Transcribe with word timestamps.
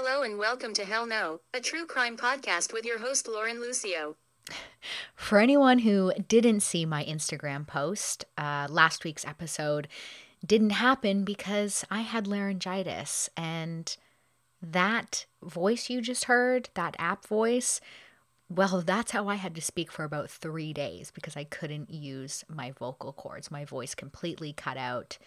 Hello 0.00 0.22
and 0.22 0.38
welcome 0.38 0.72
to 0.74 0.84
Hell 0.84 1.06
No, 1.06 1.40
a 1.52 1.58
true 1.58 1.84
crime 1.84 2.16
podcast 2.16 2.72
with 2.72 2.84
your 2.84 3.00
host 3.00 3.26
Lauren 3.26 3.60
Lucio. 3.60 4.14
For 5.16 5.40
anyone 5.40 5.80
who 5.80 6.12
didn't 6.28 6.60
see 6.60 6.86
my 6.86 7.04
Instagram 7.04 7.66
post, 7.66 8.24
uh, 8.38 8.68
last 8.70 9.02
week's 9.02 9.26
episode 9.26 9.88
didn't 10.46 10.70
happen 10.70 11.24
because 11.24 11.84
I 11.90 12.02
had 12.02 12.28
laryngitis. 12.28 13.28
And 13.36 13.96
that 14.62 15.26
voice 15.42 15.90
you 15.90 16.00
just 16.00 16.26
heard, 16.26 16.70
that 16.74 16.94
app 17.00 17.26
voice, 17.26 17.80
well, 18.48 18.82
that's 18.82 19.10
how 19.10 19.26
I 19.26 19.34
had 19.34 19.56
to 19.56 19.60
speak 19.60 19.90
for 19.90 20.04
about 20.04 20.30
three 20.30 20.72
days 20.72 21.10
because 21.10 21.36
I 21.36 21.42
couldn't 21.42 21.90
use 21.90 22.44
my 22.48 22.70
vocal 22.70 23.12
cords. 23.12 23.50
My 23.50 23.64
voice 23.64 23.96
completely 23.96 24.52
cut 24.52 24.76
out. 24.76 25.18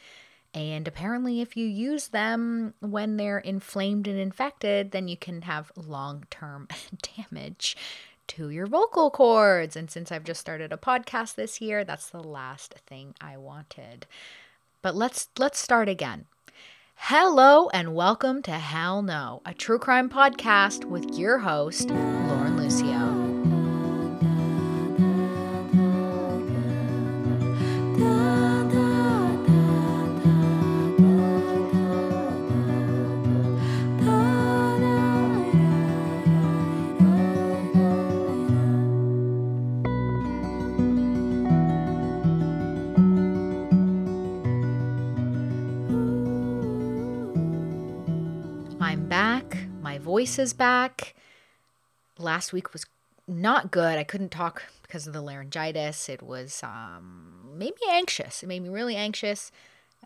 And 0.54 0.88
apparently, 0.88 1.40
if 1.40 1.56
you 1.56 1.66
use 1.66 2.10
them 2.10 2.74
when 2.82 3.16
they're 3.16 3.40
inflamed 3.40 4.08
and 4.08 4.20
infected, 4.20 4.92
then 4.92 5.08
you 5.08 5.16
can 5.16 5.44
have 5.44 5.72
long 5.78 6.26
term 6.30 6.68
damage 7.18 7.78
to 8.28 8.50
your 8.50 8.68
vocal 8.68 9.10
cords. 9.12 9.76
And 9.76 9.90
since 9.90 10.12
I've 10.12 10.26
just 10.26 10.42
started 10.42 10.74
a 10.74 10.78
podcast 10.78 11.36
this 11.36 11.62
year, 11.62 11.84
that's 11.86 12.10
the 12.10 12.24
last 12.24 12.76
thing 12.86 13.16
I 13.22 13.38
wanted. 13.38 14.06
But 14.82 14.96
let's 14.96 15.30
let's 15.38 15.60
start 15.60 15.88
again. 15.88 16.26
Hello 16.96 17.70
and 17.70 17.96
welcome 17.96 18.42
to 18.44 18.52
Hell 18.52 19.02
No, 19.02 19.42
a 19.46 19.54
true 19.54 19.80
crime 19.80 20.10
podcast 20.10 20.86
with 20.86 21.18
your 21.18 21.40
host, 21.40 21.90
Lauren 21.90 22.58
Lucio. 22.58 23.01
Voice 50.22 50.38
is 50.38 50.54
back. 50.54 51.16
Last 52.20 52.54
week 52.54 52.74
was 52.74 52.86
not 53.28 53.72
good. 53.72 53.98
I 53.98 54.04
couldn't 54.04 54.30
talk 54.30 54.62
because 54.84 55.08
of 55.08 55.14
the 55.14 55.22
laryngitis. 55.22 56.10
It 56.10 56.22
was 56.22 56.62
um, 56.62 57.56
made 57.58 57.74
me 57.74 57.88
anxious. 57.90 58.44
It 58.44 58.46
made 58.46 58.62
me 58.62 58.70
really 58.70 58.96
anxious, 58.96 59.52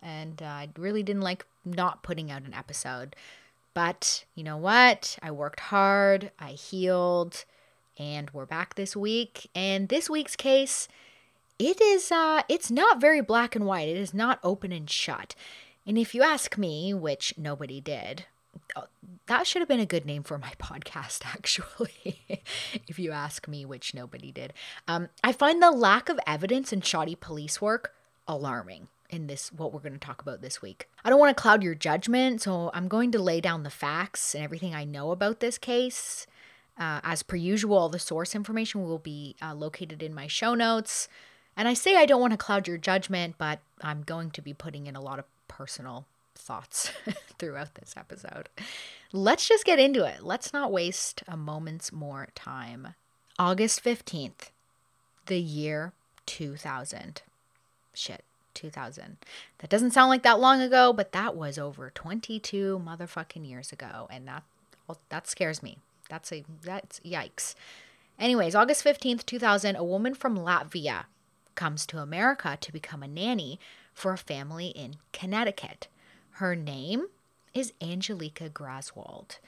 and 0.02 0.40
uh, 0.40 0.46
I 0.46 0.68
really 0.78 1.02
didn't 1.02 1.20
like 1.20 1.44
not 1.66 2.02
putting 2.02 2.30
out 2.30 2.44
an 2.44 2.54
episode. 2.54 3.14
But 3.74 4.24
you 4.34 4.42
know 4.42 4.56
what? 4.56 5.18
I 5.22 5.30
worked 5.32 5.60
hard. 5.60 6.30
I 6.40 6.52
healed, 6.52 7.44
and 7.98 8.30
we're 8.30 8.46
back 8.46 8.74
this 8.74 8.96
week. 8.96 9.50
And 9.54 9.90
this 9.90 10.08
week's 10.08 10.34
case, 10.34 10.88
it 11.58 11.78
is 11.78 12.10
uh, 12.10 12.40
it's 12.48 12.70
not 12.70 13.02
very 13.02 13.20
black 13.20 13.54
and 13.54 13.66
white. 13.66 13.90
It 13.90 13.98
is 13.98 14.14
not 14.14 14.40
open 14.42 14.72
and 14.72 14.88
shut. 14.88 15.34
And 15.86 15.98
if 15.98 16.14
you 16.14 16.22
ask 16.22 16.56
me, 16.56 16.94
which 16.94 17.34
nobody 17.36 17.82
did, 17.82 18.24
that 19.26 19.46
should 19.46 19.60
have 19.60 19.68
been 19.68 19.80
a 19.80 19.86
good 19.86 20.06
name 20.06 20.22
for 20.22 20.38
my 20.38 20.52
podcast, 20.58 21.24
actually, 21.24 22.42
if 22.86 22.98
you 22.98 23.12
ask 23.12 23.48
me, 23.48 23.64
which 23.64 23.94
nobody 23.94 24.32
did. 24.32 24.52
Um, 24.86 25.08
I 25.22 25.32
find 25.32 25.62
the 25.62 25.70
lack 25.70 26.08
of 26.08 26.18
evidence 26.26 26.72
and 26.72 26.84
shoddy 26.84 27.14
police 27.14 27.60
work 27.60 27.94
alarming 28.28 28.88
in 29.08 29.26
this, 29.26 29.52
what 29.52 29.72
we're 29.72 29.80
going 29.80 29.92
to 29.92 29.98
talk 29.98 30.20
about 30.20 30.40
this 30.40 30.60
week. 30.60 30.88
I 31.04 31.10
don't 31.10 31.20
want 31.20 31.36
to 31.36 31.40
cloud 31.40 31.62
your 31.62 31.74
judgment, 31.74 32.42
so 32.42 32.70
I'm 32.74 32.88
going 32.88 33.12
to 33.12 33.18
lay 33.18 33.40
down 33.40 33.62
the 33.62 33.70
facts 33.70 34.34
and 34.34 34.42
everything 34.42 34.74
I 34.74 34.84
know 34.84 35.10
about 35.12 35.40
this 35.40 35.58
case. 35.58 36.26
Uh, 36.78 37.00
as 37.04 37.22
per 37.22 37.36
usual, 37.36 37.88
the 37.88 37.98
source 37.98 38.34
information 38.34 38.82
will 38.82 38.98
be 38.98 39.36
uh, 39.40 39.54
located 39.54 40.02
in 40.02 40.14
my 40.14 40.26
show 40.26 40.54
notes. 40.54 41.08
And 41.56 41.68
I 41.68 41.74
say 41.74 41.96
I 41.96 42.04
don't 42.04 42.20
want 42.20 42.32
to 42.32 42.36
cloud 42.36 42.68
your 42.68 42.76
judgment, 42.76 43.36
but 43.38 43.60
I'm 43.80 44.02
going 44.02 44.30
to 44.32 44.42
be 44.42 44.52
putting 44.52 44.86
in 44.86 44.94
a 44.94 45.00
lot 45.00 45.18
of 45.18 45.24
personal 45.48 46.06
thoughts 46.38 46.90
throughout 47.38 47.74
this 47.74 47.94
episode. 47.96 48.48
Let's 49.12 49.48
just 49.48 49.64
get 49.64 49.78
into 49.78 50.04
it. 50.04 50.22
Let's 50.22 50.52
not 50.52 50.72
waste 50.72 51.22
a 51.28 51.36
moment's 51.36 51.92
more 51.92 52.28
time. 52.34 52.94
August 53.38 53.82
15th, 53.84 54.50
the 55.26 55.40
year 55.40 55.92
2000. 56.26 57.22
Shit, 57.94 58.24
2000. 58.54 59.16
That 59.58 59.70
doesn't 59.70 59.92
sound 59.92 60.08
like 60.08 60.22
that 60.22 60.40
long 60.40 60.60
ago, 60.60 60.92
but 60.92 61.12
that 61.12 61.36
was 61.36 61.58
over 61.58 61.90
22 61.90 62.82
motherfucking 62.84 63.48
years 63.48 63.72
ago 63.72 64.08
and 64.10 64.26
that 64.28 64.42
well, 64.86 64.98
that 65.08 65.26
scares 65.26 65.62
me. 65.62 65.78
That's 66.08 66.32
a 66.32 66.44
that's 66.62 67.00
yikes. 67.00 67.54
Anyways, 68.18 68.54
August 68.54 68.84
15th, 68.84 69.26
2000, 69.26 69.76
a 69.76 69.84
woman 69.84 70.14
from 70.14 70.38
Latvia 70.38 71.04
comes 71.54 71.86
to 71.86 71.98
America 71.98 72.56
to 72.60 72.72
become 72.72 73.02
a 73.02 73.08
nanny 73.08 73.58
for 73.92 74.12
a 74.12 74.18
family 74.18 74.68
in 74.68 74.96
Connecticut. 75.12 75.88
Her 76.36 76.54
name 76.54 77.06
is 77.54 77.72
Angelika 77.80 78.50
Graswald. 78.50 79.38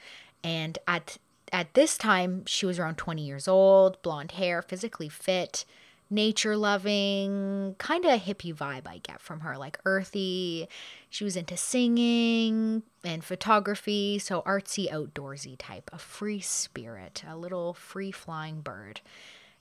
And 0.43 0.79
at 0.87 1.19
at 1.53 1.75
this 1.75 1.99
time, 1.99 2.45
she 2.47 2.65
was 2.65 2.79
around 2.79 2.97
20 2.97 3.21
years 3.21 3.47
old, 3.47 4.01
blonde 4.01 4.31
hair, 4.31 4.63
physically 4.63 5.07
fit, 5.07 5.65
nature 6.09 6.57
loving, 6.57 7.75
kind 7.77 8.05
of 8.05 8.21
hippie 8.21 8.55
vibe 8.55 8.87
I 8.87 8.99
get 9.03 9.21
from 9.21 9.41
her, 9.41 9.55
like 9.55 9.79
earthy. 9.85 10.67
She 11.11 11.23
was 11.23 11.35
into 11.35 11.57
singing 11.57 12.81
and 13.03 13.23
photography, 13.23 14.17
so 14.17 14.41
artsy, 14.41 14.91
outdoorsy 14.91 15.57
type, 15.59 15.91
a 15.93 15.99
free 15.99 16.39
spirit, 16.39 17.23
a 17.27 17.37
little 17.37 17.75
free 17.75 18.11
flying 18.11 18.61
bird. 18.61 19.01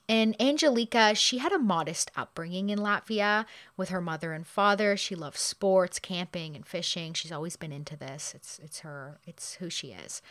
And 0.09 0.41
Angelika, 0.41 1.15
she 1.15 1.39
had 1.39 1.53
a 1.53 1.59
modest 1.59 2.11
upbringing 2.17 2.71
in 2.71 2.79
Latvia 2.79 3.45
with 3.77 3.91
her 3.91 4.01
mother 4.01 4.33
and 4.33 4.47
father. 4.47 4.97
She 4.97 5.15
loves 5.15 5.41
sports, 5.41 5.99
camping, 5.99 6.57
and 6.57 6.67
fishing. 6.67 7.13
She's 7.13 7.33
always 7.33 7.57
been 7.57 7.73
into 7.73 7.95
this. 7.95 8.33
It's 8.35 8.59
it's 8.63 8.81
her. 8.81 9.19
It's 9.27 9.55
who 9.55 9.69
she 9.69 9.89
is. 9.89 10.23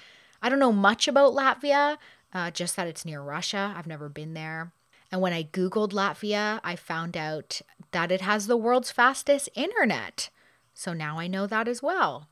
I 0.42 0.50
don't 0.50 0.60
know 0.60 0.72
much 0.72 1.08
about 1.08 1.34
Latvia, 1.34 1.98
uh, 2.34 2.50
just 2.52 2.76
that 2.76 2.88
it's 2.88 3.06
near 3.06 3.22
Russia. 3.22 3.74
I've 3.76 3.88
never 3.88 4.10
been 4.10 4.34
there. 4.34 4.72
And 5.12 5.22
when 5.22 5.34
I 5.34 5.44
Googled 5.44 5.92
Latvia, 5.92 6.60
I 6.64 6.76
found 6.76 7.16
out 7.16 7.62
that 7.92 8.12
it 8.12 8.22
has 8.22 8.48
the 8.48 8.58
world's 8.58 8.92
fastest 8.92 9.48
internet. 9.56 10.30
So 10.74 10.94
now 10.94 11.18
I 11.18 11.28
know 11.28 11.48
that 11.48 11.68
as 11.68 11.82
well. 11.82 12.28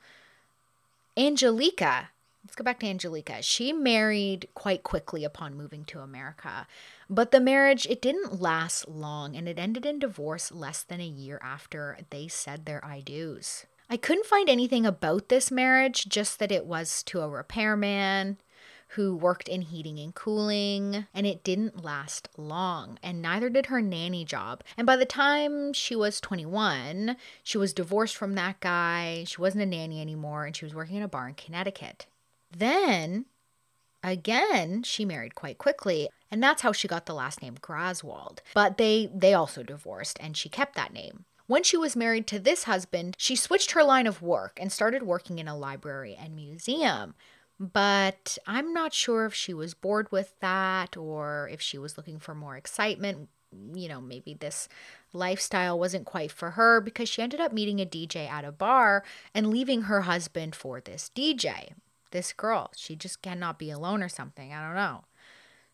Angelika, 1.16 2.10
let's 2.56 2.62
go 2.62 2.72
back 2.72 2.80
to 2.80 2.88
Angelika. 2.88 3.42
She 3.42 3.74
married 3.74 4.48
quite 4.54 4.82
quickly 4.82 5.26
upon 5.26 5.58
moving 5.58 5.84
to 5.86 6.00
America. 6.00 6.68
But 7.10 7.32
the 7.32 7.42
marriage, 7.42 7.86
it 7.86 8.02
didn't 8.02 8.40
last 8.40 8.88
long 8.88 9.36
and 9.36 9.50
it 9.50 9.60
ended 9.60 9.86
in 9.86 10.00
divorce 10.00 10.54
less 10.54 10.82
than 10.82 11.02
a 11.02 11.06
year 11.06 11.38
after 11.44 11.98
they 12.12 12.30
said 12.30 12.66
their 12.66 12.84
I 12.86 13.02
do's. 13.02 13.66
I 13.90 13.98
couldn't 13.98 14.26
find 14.26 14.48
anything 14.48 14.86
about 14.86 15.28
this 15.28 15.52
marriage, 15.52 16.08
just 16.08 16.40
that 16.40 16.50
it 16.50 16.66
was 16.66 17.04
to 17.04 17.20
a 17.20 17.28
repairman 17.28 18.38
who 18.90 19.18
worked 19.18 19.50
in 19.50 19.64
heating 19.64 20.00
and 20.00 20.16
cooling, 20.16 21.08
and 21.14 21.28
it 21.28 21.44
didn't 21.44 21.84
last 21.84 22.30
long, 22.38 22.98
and 23.04 23.22
neither 23.22 23.50
did 23.50 23.66
her 23.66 23.82
nanny 23.82 24.24
job. 24.24 24.64
And 24.78 24.88
by 24.88 24.96
the 24.96 25.06
time 25.06 25.74
she 25.74 25.94
was 25.94 26.22
21, 26.22 27.18
she 27.44 27.58
was 27.58 27.74
divorced 27.74 28.16
from 28.16 28.36
that 28.36 28.62
guy, 28.62 29.26
she 29.28 29.42
wasn't 29.42 29.64
a 29.64 29.66
nanny 29.66 30.00
anymore, 30.00 30.46
and 30.46 30.56
she 30.56 30.64
was 30.64 30.74
working 30.74 30.96
in 30.96 31.04
a 31.04 31.10
bar 31.10 31.28
in 31.28 31.34
Connecticut. 31.34 32.06
Then, 32.52 33.26
again, 34.04 34.84
she 34.84 35.06
married 35.06 35.36
quite 35.36 35.58
quickly, 35.58 36.10
and 36.32 36.42
that's 36.42 36.62
how 36.62 36.72
she 36.72 36.88
got 36.88 37.06
the 37.06 37.14
last 37.14 37.42
name 37.42 37.56
Graswald. 37.62 38.40
But 38.54 38.78
they 38.78 39.10
they 39.14 39.34
also 39.34 39.64
divorced, 39.64 40.18
and 40.22 40.36
she 40.36 40.50
kept 40.50 40.76
that 40.76 40.94
name. 40.94 41.26
When 41.48 41.64
she 41.64 41.78
was 41.78 41.96
married 41.96 42.26
to 42.28 42.40
this 42.40 42.64
husband, 42.64 43.16
she 43.18 43.36
switched 43.36 43.72
her 43.72 43.84
line 43.84 44.08
of 44.08 44.22
work 44.22 44.58
and 44.60 44.72
started 44.72 45.04
working 45.04 45.38
in 45.38 45.48
a 45.48 45.58
library 45.58 46.18
and 46.20 46.36
museum. 46.36 47.14
But 47.60 48.38
I'm 48.48 48.74
not 48.74 48.94
sure 48.94 49.26
if 49.26 49.34
she 49.34 49.54
was 49.54 49.74
bored 49.74 50.12
with 50.12 50.34
that 50.40 50.98
or 50.98 51.48
if 51.52 51.62
she 51.62 51.78
was 51.78 51.98
looking 51.98 52.20
for 52.20 52.36
more 52.36 52.58
excitement. 52.58 53.30
You 53.74 53.88
know, 53.88 54.02
maybe 54.02 54.34
this 54.34 54.68
lifestyle 55.14 55.80
wasn't 55.80 56.06
quite 56.06 56.32
for 56.32 56.52
her 56.52 56.82
because 56.82 57.08
she 57.08 57.22
ended 57.22 57.40
up 57.40 57.54
meeting 57.54 57.80
a 57.80 57.86
DJ 57.86 58.30
at 58.30 58.44
a 58.44 58.52
bar 58.52 59.04
and 59.34 59.50
leaving 59.50 59.84
her 59.84 60.02
husband 60.02 60.56
for 60.56 60.82
this 60.82 61.10
DJ, 61.16 61.74
this 62.16 62.32
girl. 62.32 62.72
She 62.78 62.96
just 62.96 63.22
cannot 63.22 63.60
be 63.60 63.70
alone 63.70 64.02
or 64.02 64.08
something. 64.08 64.54
I 64.54 64.66
don't 64.66 64.76
know. 64.76 65.04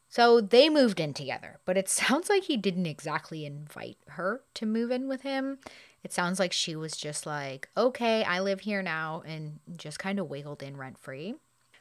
So 0.10 0.42
they 0.42 0.70
moved 0.70 1.00
in 1.00 1.14
together, 1.14 1.60
but 1.66 1.78
it 1.78 1.88
sounds 2.02 2.30
like 2.30 2.44
he 2.44 2.58
didn't 2.58 2.88
exactly 2.88 3.46
invite 3.46 3.98
her 4.08 4.42
to 4.56 4.66
move 4.66 4.90
in 4.90 5.08
with 5.08 5.22
him. 5.22 5.60
It 6.04 6.12
sounds 6.12 6.40
like 6.40 6.52
she 6.52 6.76
was 6.76 6.98
just 6.98 7.28
like, 7.28 7.70
okay, 7.78 8.24
I 8.24 8.40
live 8.40 8.62
here 8.62 8.82
now, 8.82 9.22
and 9.24 9.60
just 9.78 10.00
kind 10.00 10.20
of 10.20 10.32
wiggled 10.32 10.64
in 10.64 10.76
rent 10.76 10.98
free. 10.98 11.36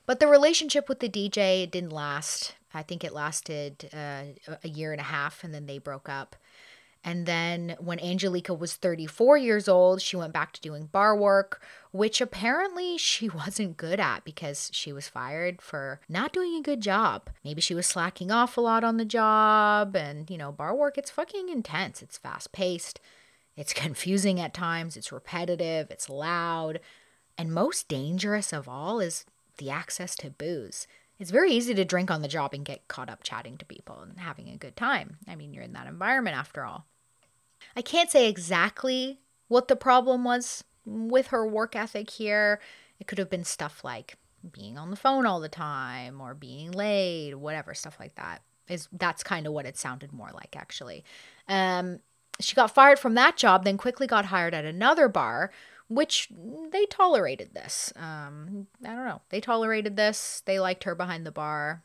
But 0.05 0.21
the 0.21 0.27
relationship 0.27 0.91
with 0.91 1.01
the 1.01 1.09
DJ 1.09 1.71
didn't 1.71 1.93
last. 1.93 2.55
I 2.75 2.83
think 2.83 3.03
it 3.03 3.15
lasted 3.15 3.89
uh, 3.95 4.25
a 4.63 4.69
year 4.69 4.93
and 4.93 5.01
a 5.01 5.05
half, 5.05 5.43
and 5.43 5.55
then 5.55 5.65
they 5.65 5.79
broke 5.79 6.11
up. 6.11 6.37
And 7.03 7.25
then 7.25 7.77
when 7.79 7.99
Angelika 8.01 8.53
was 8.53 8.75
34 8.75 9.39
years 9.39 9.69
old, 9.69 10.03
she 10.03 10.17
went 10.17 10.35
back 10.35 10.53
to 10.53 10.61
doing 10.61 10.87
bar 10.87 11.17
work, 11.17 11.63
which 11.93 12.21
apparently 12.21 12.99
she 12.99 13.29
wasn't 13.29 13.79
good 13.79 13.99
at 13.99 14.25
because 14.25 14.71
she 14.73 14.93
was 14.93 15.09
fired 15.09 15.63
for 15.63 16.01
not 16.09 16.33
doing 16.33 16.55
a 16.57 16.63
good 16.63 16.81
job. 16.81 17.31
Maybe 17.43 17.61
she 17.61 17.75
was 17.75 17.87
slacking 17.87 18.31
off 18.31 18.57
a 18.57 18.61
lot 18.61 18.85
on 18.85 18.99
the 18.99 19.05
job. 19.05 19.97
And, 19.97 20.29
you 20.29 20.37
know, 20.37 20.53
bar 20.53 20.75
work, 20.75 20.99
it's 20.99 21.11
fucking 21.11 21.49
intense, 21.49 22.03
it's 22.03 22.19
fast 22.19 22.53
paced, 22.53 23.01
it's 23.57 23.73
confusing 23.73 24.39
at 24.39 24.55
times, 24.55 24.97
it's 24.97 25.13
repetitive, 25.13 25.91
it's 25.91 26.11
loud. 26.11 26.81
And 27.39 27.53
most 27.53 27.89
dangerous 27.89 28.53
of 28.53 28.69
all 28.69 29.01
is 29.01 29.25
the 29.57 29.71
access 29.71 30.15
to 30.17 30.31
booze. 30.31 30.87
It's 31.21 31.31
very 31.31 31.53
easy 31.53 31.75
to 31.75 31.85
drink 31.85 32.11
on 32.11 32.23
the 32.23 32.29
job 32.29 32.55
and 32.55 32.65
get 32.65 32.89
caught 32.89 33.11
up 33.11 33.23
chatting 33.23 33.59
to 33.59 33.67
people 33.67 34.01
and 34.01 34.19
having 34.19 34.49
a 34.49 34.57
good 34.57 34.75
time. 34.75 35.19
I 35.29 35.37
mean, 35.37 35.53
you're 35.53 35.63
in 35.63 35.75
that 35.75 35.87
environment 35.87 36.35
after 36.35 36.65
all. 36.65 36.87
I 37.77 37.83
can't 37.83 38.11
say 38.11 38.29
exactly 38.29 39.21
what 39.47 39.69
the 39.69 39.77
problem 39.77 40.25
was 40.25 40.65
with 40.87 41.29
her 41.29 41.47
work 41.47 41.77
ethic 41.77 42.09
here. 42.09 42.59
It 42.99 43.07
could 43.07 43.19
have 43.19 43.29
been 43.29 43.45
stuff 43.45 43.85
like 43.85 44.17
being 44.51 44.79
on 44.79 44.91
the 44.91 44.97
phone 44.97 45.27
all 45.27 45.41
the 45.41 45.49
time 45.51 46.23
or 46.23 46.33
being 46.35 46.73
late, 46.73 47.35
whatever, 47.35 47.75
stuff 47.75 47.99
like 48.01 48.15
that. 48.15 48.43
Is 48.67 48.89
that's 48.91 49.23
kind 49.23 49.47
of 49.47 49.53
what 49.53 49.67
it 49.67 49.77
sounded 49.77 50.13
more 50.13 50.31
like 50.33 50.57
actually. 50.57 51.05
Um, 51.49 52.01
she 52.41 52.55
got 52.55 52.75
fired 52.75 52.99
from 52.99 53.15
that 53.15 53.37
job, 53.37 53.65
then 53.65 53.77
quickly 53.77 54.07
got 54.07 54.27
hired 54.27 54.55
at 54.55 54.65
another 54.65 55.09
bar, 55.09 55.53
which 55.91 56.29
they 56.71 56.87
tolerated 56.87 57.53
this. 57.53 57.93
Um, 57.97 58.69
I 58.85 58.95
don't 58.95 59.07
know. 59.07 59.23
They 59.31 59.41
tolerated 59.41 59.97
this. 59.97 60.41
They 60.47 60.61
liked 60.61 60.85
her 60.85 60.95
behind 60.95 61.27
the 61.27 61.33
bar. 61.33 61.83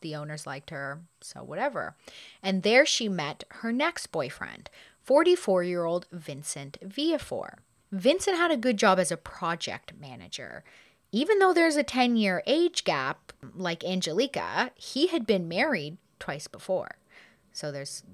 The 0.00 0.16
owners 0.16 0.46
liked 0.46 0.70
her, 0.70 1.02
so 1.20 1.44
whatever. 1.44 1.94
And 2.42 2.64
there 2.64 2.84
she 2.84 3.08
met 3.08 3.44
her 3.48 3.70
next 3.70 4.08
boyfriend, 4.08 4.68
44 5.04 5.62
year 5.62 5.84
old 5.84 6.06
Vincent 6.10 6.78
Viafore. 6.84 7.58
Vincent 7.92 8.36
had 8.36 8.50
a 8.50 8.56
good 8.56 8.76
job 8.76 8.98
as 8.98 9.12
a 9.12 9.16
project 9.16 9.92
manager. 9.98 10.64
Even 11.12 11.38
though 11.38 11.52
there's 11.52 11.76
a 11.76 11.84
10 11.84 12.16
year 12.16 12.42
age 12.46 12.82
gap, 12.82 13.32
like 13.54 13.84
Angelika, 13.84 14.72
he 14.74 15.06
had 15.06 15.24
been 15.24 15.46
married 15.46 15.98
twice 16.18 16.48
before. 16.48 16.96
So 17.52 17.72
there's 17.72 18.04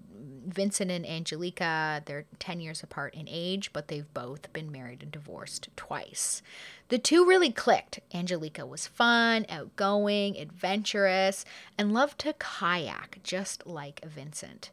Vincent 0.47 0.91
and 0.91 1.07
Angelika, 1.07 2.03
they're 2.07 2.25
10 2.39 2.61
years 2.61 2.83
apart 2.83 3.15
in 3.15 3.29
age, 3.29 3.73
but 3.73 3.89
they've 3.89 4.13
both 4.15 4.53
been 4.53 4.73
married 4.73 5.03
and 5.03 5.13
divorced 5.13 5.69
twice. 5.77 6.43
The 6.89 6.99
two 6.99 7.27
really 7.27 7.51
clicked. 7.51 8.01
Angelika 8.15 8.65
was 8.65 8.87
fun, 8.87 9.45
outgoing, 9.49 10.39
adventurous, 10.39 11.45
and 11.77 11.93
loved 11.93 12.19
to 12.21 12.35
kayak, 12.35 13.19
just 13.23 13.67
like 13.67 14.05
Vincent. 14.05 14.71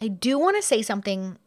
I 0.00 0.08
do 0.08 0.38
want 0.38 0.56
to 0.56 0.62
say 0.62 0.82
something 0.82 1.38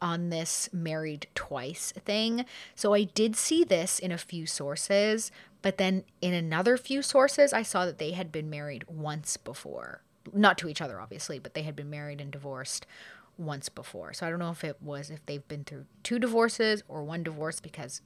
on 0.00 0.30
this 0.30 0.68
married 0.72 1.26
twice 1.34 1.92
thing. 2.04 2.44
So 2.74 2.94
I 2.94 3.04
did 3.04 3.36
see 3.36 3.64
this 3.64 3.98
in 3.98 4.12
a 4.12 4.18
few 4.18 4.46
sources, 4.46 5.30
but 5.60 5.78
then 5.78 6.04
in 6.20 6.34
another 6.34 6.76
few 6.76 7.02
sources, 7.02 7.52
I 7.52 7.62
saw 7.62 7.84
that 7.84 7.98
they 7.98 8.12
had 8.12 8.30
been 8.30 8.48
married 8.48 8.84
once 8.88 9.36
before. 9.36 10.02
Not 10.32 10.58
to 10.58 10.68
each 10.68 10.80
other, 10.80 11.00
obviously, 11.00 11.38
but 11.38 11.54
they 11.54 11.62
had 11.62 11.76
been 11.76 11.90
married 11.90 12.20
and 12.20 12.30
divorced 12.30 12.86
once 13.36 13.68
before. 13.68 14.12
So 14.12 14.26
I 14.26 14.30
don't 14.30 14.38
know 14.38 14.50
if 14.50 14.64
it 14.64 14.76
was 14.82 15.10
if 15.10 15.24
they've 15.26 15.46
been 15.46 15.64
through 15.64 15.86
two 16.02 16.18
divorces 16.18 16.82
or 16.88 17.04
one 17.04 17.22
divorce 17.22 17.60
because 17.60 18.02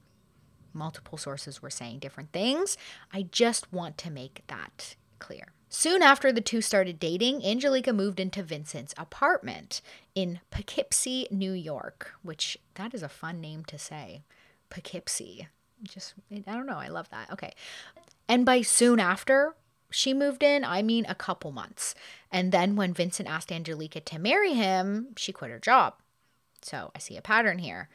multiple 0.74 1.18
sources 1.18 1.62
were 1.62 1.70
saying 1.70 1.98
different 1.98 2.32
things. 2.32 2.76
I 3.12 3.22
just 3.22 3.72
want 3.72 3.98
to 3.98 4.10
make 4.10 4.42
that 4.46 4.96
clear. 5.18 5.52
Soon 5.68 6.02
after 6.02 6.32
the 6.32 6.42
two 6.42 6.60
started 6.60 7.00
dating, 7.00 7.44
Angelika 7.44 7.94
moved 7.94 8.20
into 8.20 8.42
Vincent's 8.42 8.94
apartment 8.98 9.80
in 10.14 10.40
Poughkeepsie, 10.50 11.26
New 11.30 11.52
York, 11.52 12.12
which 12.22 12.58
that 12.74 12.92
is 12.92 13.02
a 13.02 13.08
fun 13.08 13.40
name 13.40 13.64
to 13.64 13.78
say. 13.78 14.22
Poughkeepsie. 14.68 15.48
Just, 15.82 16.14
I 16.30 16.52
don't 16.52 16.66
know. 16.66 16.78
I 16.78 16.88
love 16.88 17.08
that. 17.08 17.30
Okay. 17.32 17.52
And 18.28 18.44
by 18.44 18.60
soon 18.60 19.00
after 19.00 19.54
she 19.92 20.14
moved 20.14 20.42
in, 20.42 20.64
I 20.64 20.82
mean 20.82 21.06
a 21.08 21.14
couple 21.14 21.52
months. 21.52 21.94
And 22.30 22.52
then 22.52 22.76
when 22.76 22.94
Vincent 22.94 23.28
asked 23.28 23.52
Angelika 23.52 24.00
to 24.00 24.18
marry 24.18 24.54
him, 24.54 25.08
she 25.16 25.32
quit 25.32 25.50
her 25.50 25.58
job. 25.58 25.94
So 26.62 26.90
I 26.94 26.98
see 26.98 27.16
a 27.16 27.22
pattern 27.22 27.58
here. 27.58 27.88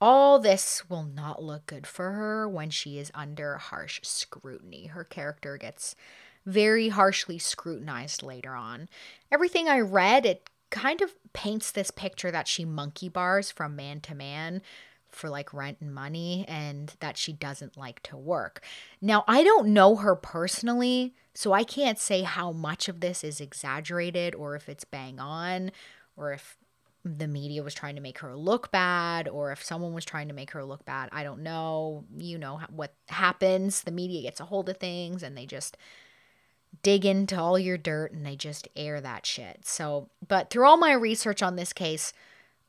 All 0.00 0.38
this 0.38 0.88
will 0.88 1.02
not 1.02 1.42
look 1.42 1.66
good 1.66 1.86
for 1.86 2.12
her 2.12 2.48
when 2.48 2.70
she 2.70 2.98
is 2.98 3.10
under 3.14 3.56
harsh 3.56 4.00
scrutiny. 4.02 4.86
Her 4.86 5.04
character 5.04 5.56
gets 5.56 5.96
very 6.46 6.88
harshly 6.88 7.38
scrutinized 7.38 8.22
later 8.22 8.54
on. 8.54 8.88
Everything 9.30 9.68
I 9.68 9.80
read, 9.80 10.24
it 10.24 10.50
kind 10.70 11.00
of 11.00 11.14
paints 11.32 11.72
this 11.72 11.90
picture 11.90 12.30
that 12.30 12.46
she 12.48 12.64
monkey 12.64 13.08
bars 13.08 13.50
from 13.50 13.74
man 13.74 14.00
to 14.02 14.14
man 14.14 14.62
for 15.10 15.28
like 15.30 15.54
rent 15.54 15.78
and 15.80 15.94
money 15.94 16.44
and 16.48 16.94
that 17.00 17.16
she 17.16 17.32
doesn't 17.32 17.76
like 17.76 18.02
to 18.04 18.16
work. 18.16 18.62
Now, 19.00 19.24
I 19.26 19.42
don't 19.42 19.68
know 19.68 19.96
her 19.96 20.14
personally, 20.14 21.14
so 21.34 21.52
I 21.52 21.64
can't 21.64 21.98
say 21.98 22.22
how 22.22 22.52
much 22.52 22.88
of 22.88 23.00
this 23.00 23.24
is 23.24 23.40
exaggerated 23.40 24.34
or 24.34 24.54
if 24.54 24.68
it's 24.68 24.84
bang 24.84 25.18
on 25.18 25.72
or 26.16 26.32
if 26.32 26.56
the 27.04 27.28
media 27.28 27.62
was 27.62 27.74
trying 27.74 27.94
to 27.94 28.00
make 28.00 28.18
her 28.18 28.36
look 28.36 28.70
bad 28.70 29.28
or 29.28 29.52
if 29.52 29.64
someone 29.64 29.92
was 29.92 30.04
trying 30.04 30.28
to 30.28 30.34
make 30.34 30.50
her 30.50 30.64
look 30.64 30.84
bad. 30.84 31.08
I 31.12 31.22
don't 31.22 31.42
know. 31.42 32.04
You 32.16 32.38
know 32.38 32.60
what 32.70 32.94
happens. 33.08 33.82
The 33.82 33.90
media 33.90 34.22
gets 34.22 34.40
a 34.40 34.44
hold 34.44 34.68
of 34.68 34.76
things 34.76 35.22
and 35.22 35.36
they 35.36 35.46
just 35.46 35.76
dig 36.82 37.06
into 37.06 37.38
all 37.38 37.58
your 37.58 37.78
dirt 37.78 38.12
and 38.12 38.26
they 38.26 38.36
just 38.36 38.68
air 38.76 39.00
that 39.00 39.24
shit. 39.24 39.60
So, 39.64 40.10
but 40.26 40.50
through 40.50 40.66
all 40.66 40.76
my 40.76 40.92
research 40.92 41.42
on 41.42 41.56
this 41.56 41.72
case, 41.72 42.12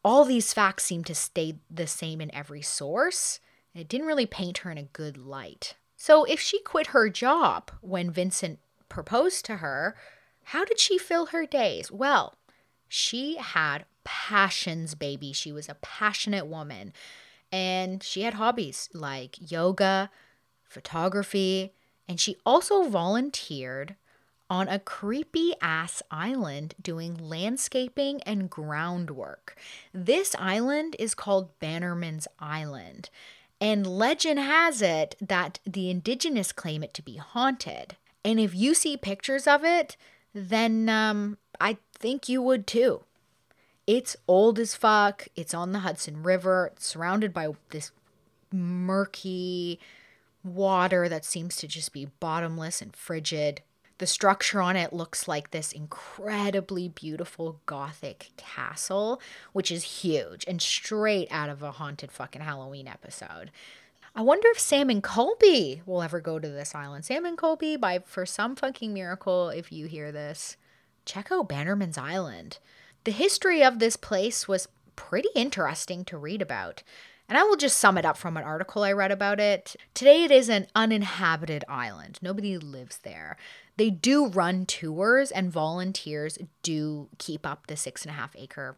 all 0.03 0.25
these 0.25 0.53
facts 0.53 0.85
seem 0.85 1.03
to 1.05 1.15
stay 1.15 1.55
the 1.69 1.87
same 1.87 2.21
in 2.21 2.33
every 2.33 2.61
source. 2.61 3.39
It 3.75 3.87
didn't 3.87 4.07
really 4.07 4.25
paint 4.25 4.59
her 4.59 4.71
in 4.71 4.77
a 4.77 4.83
good 4.83 5.17
light. 5.17 5.75
So, 5.97 6.23
if 6.23 6.39
she 6.39 6.61
quit 6.61 6.87
her 6.87 7.09
job 7.09 7.71
when 7.81 8.09
Vincent 8.09 8.59
proposed 8.87 9.45
to 9.45 9.57
her, 9.57 9.95
how 10.45 10.65
did 10.65 10.79
she 10.79 10.97
fill 10.97 11.27
her 11.27 11.45
days? 11.45 11.91
Well, 11.91 12.35
she 12.87 13.35
had 13.35 13.85
passions, 14.03 14.95
baby. 14.95 15.33
She 15.33 15.51
was 15.51 15.69
a 15.69 15.75
passionate 15.75 16.47
woman. 16.47 16.93
And 17.51 18.01
she 18.01 18.21
had 18.21 18.35
hobbies 18.35 18.89
like 18.93 19.51
yoga, 19.51 20.09
photography, 20.63 21.73
and 22.07 22.19
she 22.19 22.37
also 22.45 22.83
volunteered 22.83 23.95
on 24.49 24.67
a 24.67 24.79
creepy 24.79 25.53
ass 25.61 26.01
island 26.09 26.73
doing 26.81 27.15
landscaping 27.17 28.21
and 28.23 28.49
groundwork. 28.49 29.55
This 29.93 30.35
island 30.39 30.95
is 30.97 31.13
called 31.13 31.57
Bannerman's 31.59 32.27
Island, 32.39 33.09
and 33.61 33.85
legend 33.85 34.39
has 34.39 34.81
it 34.81 35.15
that 35.21 35.59
the 35.65 35.89
indigenous 35.89 36.51
claim 36.51 36.83
it 36.83 36.93
to 36.95 37.01
be 37.01 37.17
haunted. 37.17 37.95
And 38.25 38.39
if 38.39 38.55
you 38.55 38.73
see 38.73 38.97
pictures 38.97 39.47
of 39.47 39.63
it, 39.63 39.95
then 40.33 40.89
um, 40.89 41.37
I 41.59 41.77
think 41.93 42.27
you 42.27 42.41
would 42.41 42.67
too. 42.67 43.03
It's 43.87 44.15
old 44.27 44.59
as 44.59 44.75
fuck. 44.75 45.27
It's 45.35 45.53
on 45.53 45.71
the 45.71 45.79
Hudson 45.79 46.21
River, 46.21 46.71
surrounded 46.77 47.33
by 47.33 47.49
this 47.71 47.91
murky, 48.51 49.79
water 50.43 51.09
that 51.09 51.25
seems 51.25 51.55
to 51.57 51.67
just 51.67 51.91
be 51.91 52.09
bottomless 52.19 52.81
and 52.81 52.95
frigid. 52.95 53.61
The 53.99 54.07
structure 54.07 54.61
on 54.61 54.77
it 54.77 54.93
looks 54.93 55.27
like 55.27 55.51
this 55.51 55.73
incredibly 55.73 56.87
beautiful 56.87 57.59
gothic 57.65 58.31
castle, 58.37 59.21
which 59.51 59.71
is 59.71 60.01
huge 60.01 60.45
and 60.47 60.61
straight 60.61 61.27
out 61.29 61.49
of 61.49 61.61
a 61.61 61.73
haunted 61.73 62.09
fucking 62.09 62.41
Halloween 62.41 62.87
episode. 62.87 63.51
I 64.15 64.21
wonder 64.21 64.47
if 64.49 64.59
Sam 64.59 64.89
and 64.89 65.03
Colby 65.03 65.81
will 65.85 66.01
ever 66.01 66.21
go 66.21 66.39
to 66.39 66.47
this 66.47 66.73
island. 66.73 67.03
Sam 67.03 67.25
and 67.25 67.37
Colby, 67.37 67.75
by 67.75 67.99
for 67.99 68.25
some 68.25 68.55
fucking 68.55 68.93
miracle, 68.93 69.49
if 69.49 69.69
you 69.69 69.85
hear 69.87 70.13
this, 70.13 70.55
check 71.05 71.29
out 71.29 71.49
Bannerman's 71.49 71.97
Island. 71.97 72.57
The 73.03 73.11
history 73.11 73.63
of 73.63 73.79
this 73.79 73.97
place 73.97 74.47
was 74.47 74.69
pretty 74.95 75.29
interesting 75.35 76.05
to 76.05 76.17
read 76.17 76.41
about. 76.41 76.83
And 77.29 77.37
I 77.37 77.43
will 77.43 77.55
just 77.55 77.77
sum 77.77 77.97
it 77.99 78.05
up 78.05 78.17
from 78.17 78.37
an 78.37 78.43
article 78.43 78.83
I 78.83 78.91
read 78.91 79.11
about 79.11 79.39
it. 79.39 79.75
Today, 79.93 80.23
it 80.23 80.31
is 80.31 80.49
an 80.49 80.65
uninhabited 80.75 81.63
island. 81.69 82.17
Nobody 82.23 82.57
lives 82.57 82.97
there. 83.03 83.37
They 83.77 83.91
do 83.91 84.27
run 84.27 84.65
tours, 84.65 85.29
and 85.29 85.51
volunteers 85.51 86.39
do 86.63 87.07
keep 87.19 87.45
up 87.45 87.67
the 87.67 87.77
six 87.77 88.01
and 88.01 88.09
a 88.09 88.15
half 88.15 88.35
acre 88.35 88.77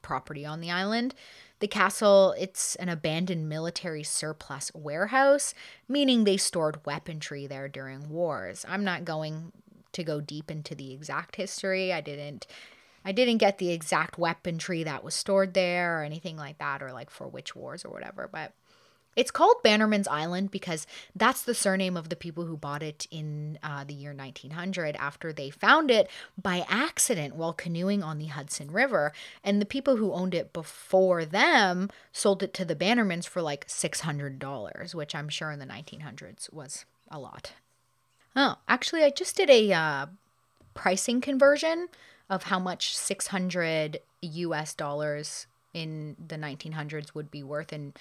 property 0.00 0.46
on 0.46 0.62
the 0.62 0.70
island. 0.70 1.14
The 1.60 1.68
castle, 1.68 2.34
it's 2.38 2.74
an 2.76 2.88
abandoned 2.88 3.48
military 3.48 4.02
surplus 4.02 4.72
warehouse, 4.74 5.54
meaning 5.86 6.24
they 6.24 6.38
stored 6.38 6.84
weaponry 6.86 7.46
there 7.46 7.68
during 7.68 8.08
wars. 8.08 8.64
I'm 8.66 8.84
not 8.84 9.04
going 9.04 9.52
to 9.92 10.02
go 10.02 10.20
deep 10.20 10.50
into 10.50 10.74
the 10.74 10.92
exact 10.92 11.36
history. 11.36 11.92
I 11.92 12.00
didn't 12.00 12.46
I 13.04 13.12
didn't 13.12 13.38
get 13.38 13.58
the 13.58 13.70
exact 13.70 14.18
weaponry 14.18 14.82
that 14.84 15.04
was 15.04 15.14
stored 15.14 15.54
there 15.54 16.00
or 16.00 16.04
anything 16.04 16.36
like 16.36 16.58
that, 16.58 16.82
or 16.82 16.92
like 16.92 17.10
for 17.10 17.26
which 17.26 17.56
wars 17.56 17.84
or 17.84 17.90
whatever. 17.90 18.28
But 18.30 18.52
It's 19.14 19.30
called 19.30 19.62
Bannerman's 19.62 20.08
Island 20.08 20.50
because 20.50 20.86
that's 21.14 21.42
the 21.42 21.54
surname 21.54 21.98
of 21.98 22.08
the 22.08 22.16
people 22.16 22.46
who 22.46 22.56
bought 22.56 22.82
it 22.82 23.06
in 23.10 23.58
uh, 23.62 23.84
the 23.84 23.92
year 23.92 24.14
1900 24.14 24.96
after 24.96 25.32
they 25.32 25.50
found 25.50 25.90
it 25.90 26.08
by 26.40 26.64
accident 26.66 27.34
while 27.34 27.52
canoeing 27.52 28.02
on 28.02 28.18
the 28.18 28.26
Hudson 28.26 28.70
River. 28.70 29.12
And 29.44 29.60
the 29.60 29.66
people 29.66 29.96
who 29.96 30.12
owned 30.12 30.34
it 30.34 30.54
before 30.54 31.26
them 31.26 31.90
sold 32.12 32.42
it 32.42 32.54
to 32.54 32.64
the 32.64 32.76
Bannermans 32.76 33.26
for 33.28 33.42
like 33.42 33.66
$600, 33.68 34.94
which 34.94 35.14
I'm 35.14 35.28
sure 35.28 35.50
in 35.50 35.58
the 35.58 35.66
1900s 35.66 36.50
was 36.50 36.86
a 37.10 37.18
lot. 37.18 37.52
Oh, 38.34 38.56
actually, 38.66 39.04
I 39.04 39.10
just 39.10 39.36
did 39.36 39.50
a 39.50 39.72
uh, 39.72 40.06
pricing 40.72 41.20
conversion 41.20 41.88
of 42.32 42.42
how 42.44 42.58
much 42.58 42.96
600 42.96 44.00
US 44.22 44.74
dollars 44.74 45.46
in 45.74 46.16
the 46.26 46.36
1900s 46.36 47.14
would 47.14 47.30
be 47.30 47.42
worth 47.42 47.74
in 47.74 47.92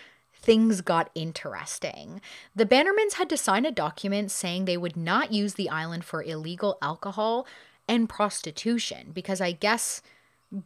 things 0.45 0.81
got 0.81 1.09
interesting. 1.15 2.21
The 2.55 2.67
Bannermans 2.67 3.13
had 3.13 3.29
to 3.29 3.37
sign 3.37 3.65
a 3.65 3.71
document 3.71 4.29
saying 4.29 4.65
they 4.65 4.77
would 4.77 4.95
not 4.95 5.33
use 5.33 5.55
the 5.55 5.69
island 5.69 6.05
for 6.05 6.21
illegal 6.21 6.77
alcohol 6.83 7.47
and 7.87 8.07
prostitution 8.07 9.09
because 9.11 9.41
I 9.41 9.51
guess 9.53 10.03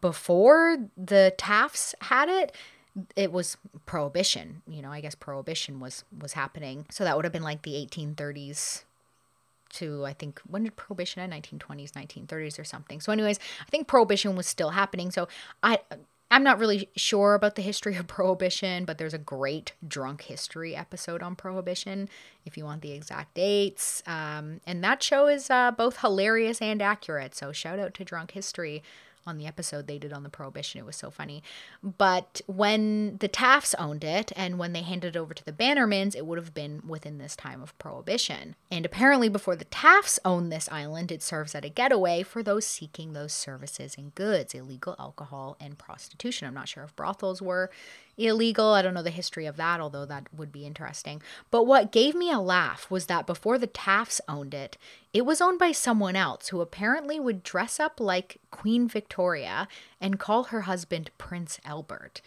before 0.01 0.77
the 0.98 1.33
Tafts 1.38 1.95
had 2.01 2.27
it, 2.27 2.53
it 3.15 3.31
was 3.31 3.55
prohibition. 3.86 4.62
You 4.67 4.81
know, 4.81 4.91
I 4.91 5.00
guess 5.00 5.15
prohibition 5.15 5.79
was 5.79 6.03
was 6.17 6.33
happening. 6.33 6.86
So 6.91 7.05
that 7.05 7.15
would 7.15 7.24
have 7.24 7.31
been 7.31 7.43
like 7.43 7.62
the 7.62 7.74
1830s 7.74 8.83
to 9.75 10.05
I 10.05 10.12
think 10.12 10.41
when 10.45 10.63
did 10.63 10.75
prohibition 10.75 11.21
end? 11.21 11.31
1920s, 11.31 11.91
1930s 11.91 12.59
or 12.59 12.65
something. 12.65 13.00
So 13.00 13.13
anyways, 13.13 13.39
I 13.65 13.69
think 13.69 13.88
prohibition 13.88 14.36
was 14.36 14.45
still 14.45 14.71
happening. 14.71 15.09
So 15.09 15.29
I 15.63 15.79
I'm 16.31 16.43
not 16.43 16.59
really 16.59 16.89
sure 16.95 17.33
about 17.33 17.55
the 17.55 17.62
history 17.62 17.95
of 17.95 18.07
Prohibition, 18.19 18.86
but 18.86 18.98
there's 18.98 19.13
a 19.13 19.19
great 19.19 19.74
drunk 19.88 20.24
history 20.24 20.75
episode 20.75 21.24
on 21.24 21.36
Prohibition 21.36 22.09
if 22.45 22.57
you 22.57 22.65
want 22.65 22.81
the 22.81 22.91
exact 22.91 23.33
dates. 23.33 24.03
Um, 24.05 24.62
and 24.65 24.83
that 24.83 25.01
show 25.01 25.27
is 25.27 25.50
uh, 25.50 25.71
both 25.71 26.01
hilarious 26.01 26.62
and 26.62 26.81
accurate. 26.81 27.36
So 27.36 27.51
shout 27.51 27.79
out 27.79 27.93
to 27.95 28.03
Drunk 28.03 28.31
History 28.31 28.83
on 29.25 29.38
the 29.38 29.45
episode 29.45 29.88
they 29.88 29.99
did 29.99 30.13
on 30.13 30.23
the 30.23 30.29
prohibition. 30.29 30.79
It 30.79 30.85
was 30.85 30.95
so 30.95 31.09
funny. 31.09 31.43
But 31.83 32.41
when 32.47 33.17
the 33.17 33.27
Tafts 33.27 33.75
owned 33.75 34.03
it 34.03 34.31
and 34.35 34.57
when 34.57 34.73
they 34.73 34.81
handed 34.81 35.15
it 35.15 35.19
over 35.19 35.33
to 35.33 35.45
the 35.45 35.51
Bannermans, 35.51 36.15
it 36.15 36.25
would 36.25 36.38
have 36.38 36.53
been 36.53 36.81
within 36.88 37.17
this 37.17 37.35
time 37.35 37.61
of 37.61 37.77
prohibition. 37.77 38.55
And 38.71 38.85
apparently, 38.85 39.29
before 39.29 39.55
the 39.55 39.65
Tafts 39.65 40.19
owned 40.25 40.51
this 40.51 40.69
island, 40.71 41.11
it 41.11 41.21
serves 41.21 41.55
as 41.55 41.63
a 41.63 41.69
getaway 41.69 42.23
for 42.23 42.41
those 42.41 42.65
seeking 42.65 43.13
those 43.13 43.33
services 43.33 43.95
and 43.97 44.13
goods, 44.15 44.53
illegal 44.53 44.95
alcohol 44.99 45.57
and 45.59 45.77
prostitution. 45.77 46.47
I'm 46.47 46.53
not 46.53 46.69
sure 46.69 46.83
if 46.83 46.95
brothels 46.95 47.41
were 47.41 47.69
illegal. 48.19 48.73
I 48.73 48.81
don't 48.81 48.93
know 48.93 49.01
the 49.01 49.09
history 49.09 49.45
of 49.45 49.55
that, 49.57 49.79
although 49.79 50.05
that 50.05 50.27
would 50.35 50.51
be 50.51 50.65
interesting. 50.65 51.21
But 51.49 51.65
what 51.65 51.91
gave 51.91 52.15
me 52.15 52.31
a 52.31 52.39
laugh 52.39 52.89
was 52.91 53.05
that 53.05 53.25
before 53.25 53.57
the 53.57 53.67
Tafts 53.67 54.21
owned 54.27 54.53
it, 54.53 54.77
it 55.13 55.25
was 55.25 55.41
owned 55.41 55.59
by 55.59 55.71
someone 55.71 56.15
else 56.15 56.49
who 56.49 56.61
apparently 56.61 57.19
would 57.19 57.43
dress 57.43 57.79
up 57.79 57.99
like 57.99 58.38
Queen 58.51 58.88
Victoria 58.88 59.67
and 60.01 60.19
call 60.19 60.45
her 60.45 60.61
husband 60.61 61.11
Prince 61.17 61.59
Albert. 61.65 62.21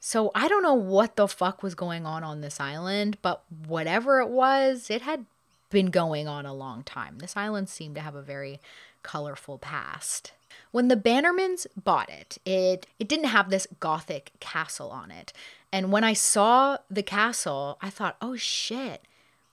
So 0.00 0.30
I 0.34 0.48
don't 0.48 0.62
know 0.62 0.74
what 0.74 1.16
the 1.16 1.28
fuck 1.28 1.62
was 1.62 1.74
going 1.74 2.06
on 2.06 2.22
on 2.22 2.40
this 2.40 2.60
island, 2.60 3.18
but 3.22 3.42
whatever 3.66 4.20
it 4.20 4.28
was, 4.28 4.90
it 4.90 5.02
had 5.02 5.26
been 5.70 5.86
going 5.86 6.28
on 6.28 6.46
a 6.46 6.54
long 6.54 6.82
time. 6.84 7.18
This 7.18 7.36
island 7.36 7.68
seemed 7.68 7.96
to 7.96 8.00
have 8.00 8.14
a 8.14 8.22
very 8.22 8.60
colorful 9.02 9.58
past. 9.58 10.32
When 10.76 10.88
the 10.88 10.96
Bannermans 10.96 11.66
bought 11.76 12.10
it, 12.10 12.38
it 12.44 12.86
it 12.98 13.08
didn't 13.08 13.26
have 13.36 13.48
this 13.48 13.66
gothic 13.80 14.32
castle 14.40 14.90
on 14.90 15.10
it. 15.10 15.32
And 15.72 15.90
when 15.90 16.04
I 16.04 16.12
saw 16.12 16.78
the 16.90 17.02
castle, 17.02 17.78
I 17.80 17.90
thought, 17.90 18.16
"Oh 18.20 18.36
shit. 18.36 19.00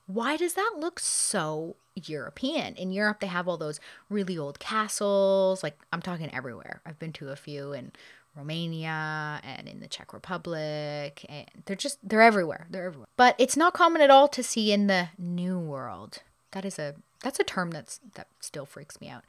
Why 0.05 0.35
does 0.35 0.55
that 0.55 0.73
look 0.77 0.99
so 0.99 1.75
European. 1.95 2.75
In 2.75 2.91
Europe, 2.91 3.19
they 3.19 3.27
have 3.27 3.47
all 3.47 3.57
those 3.57 3.79
really 4.09 4.37
old 4.37 4.59
castles. 4.59 5.63
Like, 5.63 5.77
I'm 5.91 6.01
talking 6.01 6.33
everywhere. 6.33 6.81
I've 6.85 6.99
been 6.99 7.13
to 7.13 7.29
a 7.29 7.35
few 7.35 7.73
in 7.73 7.91
Romania 8.35 9.39
and 9.43 9.67
in 9.67 9.79
the 9.79 9.87
Czech 9.87 10.13
Republic. 10.13 11.25
And 11.29 11.45
they're 11.65 11.75
just, 11.75 11.99
they're 12.03 12.21
everywhere. 12.21 12.67
They're 12.69 12.85
everywhere. 12.85 13.07
But 13.15 13.35
it's 13.37 13.57
not 13.57 13.73
common 13.73 14.01
at 14.01 14.09
all 14.09 14.27
to 14.29 14.43
see 14.43 14.71
in 14.71 14.87
the 14.87 15.09
New 15.17 15.59
World. 15.59 16.19
That 16.51 16.65
is 16.65 16.79
a, 16.79 16.95
that's 17.23 17.39
a 17.39 17.43
term 17.43 17.71
that's, 17.71 17.99
that 18.13 18.27
still 18.39 18.65
freaks 18.65 19.01
me 19.01 19.09
out. 19.09 19.23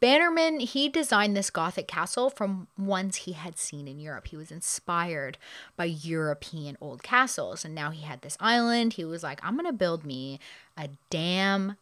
Bannerman, 0.00 0.60
he 0.60 0.88
designed 0.88 1.36
this 1.36 1.50
Gothic 1.50 1.88
castle 1.88 2.30
from 2.30 2.68
ones 2.78 3.16
he 3.16 3.32
had 3.32 3.58
seen 3.58 3.88
in 3.88 3.98
Europe. 3.98 4.28
He 4.28 4.36
was 4.36 4.52
inspired 4.52 5.38
by 5.76 5.86
European 5.86 6.76
old 6.80 7.02
castles. 7.02 7.64
And 7.64 7.74
now 7.74 7.90
he 7.90 8.02
had 8.02 8.22
this 8.22 8.36
island. 8.38 8.92
He 8.92 9.04
was 9.04 9.24
like, 9.24 9.40
I'm 9.42 9.54
going 9.54 9.66
to 9.66 9.72
build 9.72 10.04
me 10.04 10.38
a 10.76 10.88
damn 11.10 11.76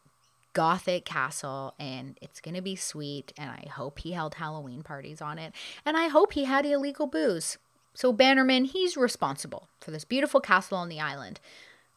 gothic 0.55 1.05
castle 1.05 1.75
and 1.79 2.17
it's 2.23 2.41
going 2.41 2.55
to 2.55 2.63
be 2.63 2.75
sweet 2.75 3.31
and 3.37 3.51
I 3.51 3.69
hope 3.69 3.99
he 3.99 4.13
held 4.13 4.37
Halloween 4.37 4.83
parties 4.83 5.21
on 5.21 5.39
it 5.39 5.53
and 5.85 5.99
I 5.99 6.09
hope 6.09 6.33
he 6.33 6.45
had 6.45 6.65
illegal 6.65 7.07
booze. 7.07 7.59
So 7.93 8.11
Bannerman, 8.11 8.65
he's 8.65 8.97
responsible 8.97 9.69
for 9.81 9.91
this 9.91 10.07
beautiful 10.07 10.41
castle 10.41 10.79
on 10.79 10.89
the 10.89 10.99
island. 10.99 11.41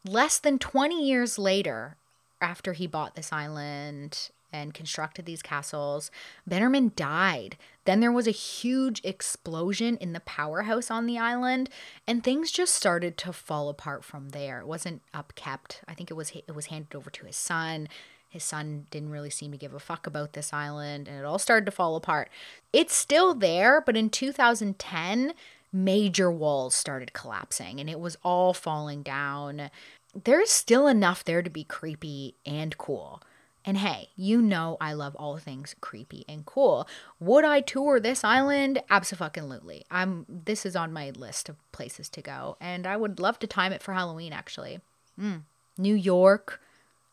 Less 0.04 0.38
than 0.38 0.58
20 0.58 1.02
years 1.02 1.38
later, 1.38 1.96
after 2.40 2.72
he 2.72 2.86
bought 2.86 3.14
this 3.14 3.32
island 3.32 4.30
and 4.52 4.74
constructed 4.74 5.26
these 5.26 5.42
castles, 5.42 6.10
Bannerman 6.46 6.92
died. 6.96 7.56
Then 7.84 8.00
there 8.00 8.12
was 8.12 8.26
a 8.26 8.32
huge 8.32 9.00
explosion 9.04 9.96
in 9.98 10.12
the 10.12 10.20
powerhouse 10.20 10.90
on 10.90 11.06
the 11.06 11.18
island, 11.18 11.70
and 12.06 12.22
things 12.22 12.50
just 12.50 12.74
started 12.74 13.16
to 13.18 13.32
fall 13.32 13.68
apart 13.68 14.04
from 14.04 14.30
there. 14.30 14.60
It 14.60 14.66
wasn't 14.66 15.02
upkept. 15.14 15.78
I 15.86 15.94
think 15.94 16.10
it 16.10 16.14
was 16.14 16.30
it 16.30 16.54
was 16.54 16.66
handed 16.66 16.96
over 16.96 17.10
to 17.10 17.26
his 17.26 17.36
son. 17.36 17.88
His 18.28 18.44
son 18.44 18.86
didn't 18.90 19.10
really 19.10 19.30
seem 19.30 19.50
to 19.50 19.58
give 19.58 19.74
a 19.74 19.80
fuck 19.80 20.06
about 20.06 20.34
this 20.34 20.52
island, 20.52 21.08
and 21.08 21.18
it 21.18 21.24
all 21.24 21.38
started 21.38 21.66
to 21.66 21.72
fall 21.72 21.96
apart. 21.96 22.28
It's 22.72 22.94
still 22.94 23.34
there, 23.34 23.80
but 23.80 23.96
in 23.96 24.08
2010, 24.08 25.34
major 25.72 26.30
walls 26.30 26.74
started 26.74 27.12
collapsing 27.12 27.78
and 27.78 27.88
it 27.88 28.00
was 28.00 28.16
all 28.24 28.52
falling 28.52 29.02
down. 29.02 29.70
There's 30.14 30.50
still 30.50 30.86
enough 30.86 31.24
there 31.24 31.42
to 31.42 31.50
be 31.50 31.64
creepy 31.64 32.34
and 32.44 32.76
cool. 32.78 33.22
And 33.64 33.76
hey, 33.76 34.08
you 34.16 34.40
know 34.40 34.76
I 34.80 34.94
love 34.94 35.14
all 35.16 35.36
things 35.36 35.74
creepy 35.80 36.24
and 36.28 36.46
cool. 36.46 36.88
Would 37.18 37.44
I 37.44 37.60
tour 37.60 38.00
this 38.00 38.24
island? 38.24 38.82
Absolutely. 38.88 39.84
I'm 39.90 40.24
this 40.28 40.64
is 40.64 40.74
on 40.74 40.92
my 40.92 41.10
list 41.10 41.48
of 41.48 41.56
places 41.72 42.08
to 42.10 42.22
go 42.22 42.56
and 42.60 42.86
I 42.86 42.96
would 42.96 43.20
love 43.20 43.38
to 43.40 43.46
time 43.46 43.72
it 43.72 43.82
for 43.82 43.92
Halloween 43.92 44.32
actually. 44.32 44.80
Mm. 45.20 45.42
New 45.76 45.94
York, 45.94 46.60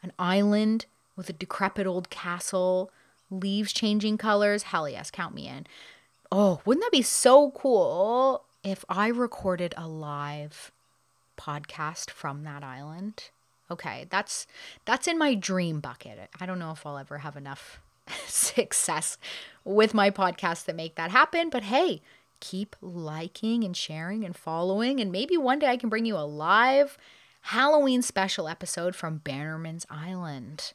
an 0.01 0.13
island 0.17 0.85
with 1.15 1.29
a 1.29 1.33
decrepit 1.33 1.85
old 1.85 2.09
castle, 2.09 2.91
leaves 3.29 3.73
changing 3.73 4.17
colors. 4.17 4.63
Hell 4.63 4.87
yes, 4.87 5.11
count 5.11 5.35
me 5.35 5.47
in. 5.47 5.67
Oh, 6.31 6.61
wouldn't 6.65 6.83
that 6.83 6.91
be 6.91 7.01
so 7.01 7.51
cool 7.51 8.43
if 8.63 8.83
I 8.89 9.07
recorded 9.07 9.73
a 9.77 9.87
live 9.87 10.71
podcast 11.37 12.09
from 12.09 12.43
that 12.43 12.63
island? 12.63 13.29
Okay, 13.69 14.07
that's 14.09 14.47
that's 14.85 15.07
in 15.07 15.17
my 15.17 15.35
dream 15.35 15.79
bucket. 15.79 16.29
I 16.39 16.45
don't 16.45 16.59
know 16.59 16.71
if 16.71 16.85
I'll 16.85 16.97
ever 16.97 17.19
have 17.19 17.35
enough 17.35 17.79
success 18.27 19.17
with 19.63 19.93
my 19.93 20.09
podcast 20.09 20.65
that 20.65 20.75
make 20.75 20.95
that 20.95 21.11
happen, 21.11 21.49
but 21.49 21.63
hey, 21.63 22.01
keep 22.39 22.75
liking 22.81 23.63
and 23.63 23.75
sharing 23.75 24.23
and 24.23 24.35
following 24.35 24.99
and 24.99 25.11
maybe 25.11 25.37
one 25.37 25.59
day 25.59 25.67
I 25.67 25.77
can 25.77 25.89
bring 25.89 26.05
you 26.05 26.15
a 26.15 26.25
live 26.25 26.97
Halloween 27.41 28.01
special 28.01 28.47
episode 28.49 28.93
from 28.93 29.19
Bannerman's 29.19 29.85
Island. 29.89 30.73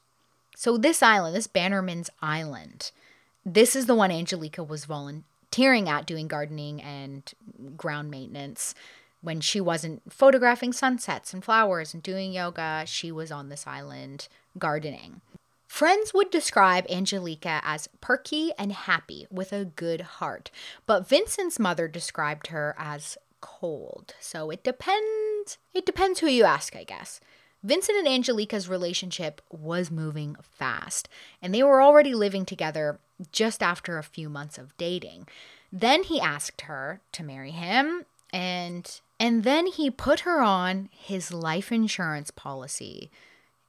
So, 0.56 0.78
this 0.78 1.02
island, 1.02 1.36
this 1.36 1.46
Bannerman's 1.46 2.08
Island, 2.22 2.92
this 3.44 3.76
is 3.76 3.86
the 3.86 3.94
one 3.94 4.10
Angelika 4.10 4.62
was 4.62 4.86
volunteering 4.86 5.88
at 5.88 6.06
doing 6.06 6.28
gardening 6.28 6.80
and 6.80 7.30
ground 7.76 8.10
maintenance. 8.10 8.74
When 9.22 9.40
she 9.40 9.60
wasn't 9.60 10.12
photographing 10.12 10.72
sunsets 10.72 11.32
and 11.32 11.44
flowers 11.44 11.94
and 11.94 12.02
doing 12.02 12.32
yoga, 12.32 12.82
she 12.86 13.12
was 13.12 13.30
on 13.30 13.48
this 13.48 13.66
island 13.66 14.28
gardening. 14.58 15.20
Friends 15.68 16.12
would 16.12 16.30
describe 16.30 16.84
Angelika 16.90 17.62
as 17.64 17.88
perky 18.00 18.52
and 18.58 18.72
happy 18.72 19.26
with 19.30 19.52
a 19.52 19.64
good 19.64 20.02
heart, 20.02 20.50
but 20.86 21.08
Vincent's 21.08 21.58
mother 21.58 21.88
described 21.88 22.48
her 22.48 22.74
as 22.76 23.16
cold. 23.40 24.14
So 24.20 24.50
it 24.50 24.62
depends. 24.62 25.56
It 25.72 25.86
depends 25.86 26.20
who 26.20 26.26
you 26.26 26.44
ask, 26.44 26.76
I 26.76 26.84
guess. 26.84 27.20
Vincent 27.62 27.96
and 27.96 28.08
Angelika's 28.08 28.68
relationship 28.68 29.40
was 29.50 29.90
moving 29.90 30.36
fast, 30.42 31.08
and 31.40 31.54
they 31.54 31.62
were 31.62 31.80
already 31.80 32.12
living 32.12 32.44
together 32.44 32.98
just 33.30 33.62
after 33.62 33.96
a 33.96 34.02
few 34.02 34.28
months 34.28 34.58
of 34.58 34.76
dating. 34.76 35.28
Then 35.72 36.02
he 36.02 36.20
asked 36.20 36.62
her 36.62 37.00
to 37.12 37.22
marry 37.22 37.52
him 37.52 38.04
and 38.32 39.00
and 39.22 39.44
then 39.44 39.68
he 39.68 39.88
put 39.88 40.20
her 40.20 40.42
on 40.42 40.88
his 40.90 41.32
life 41.32 41.70
insurance 41.70 42.32
policy. 42.32 43.08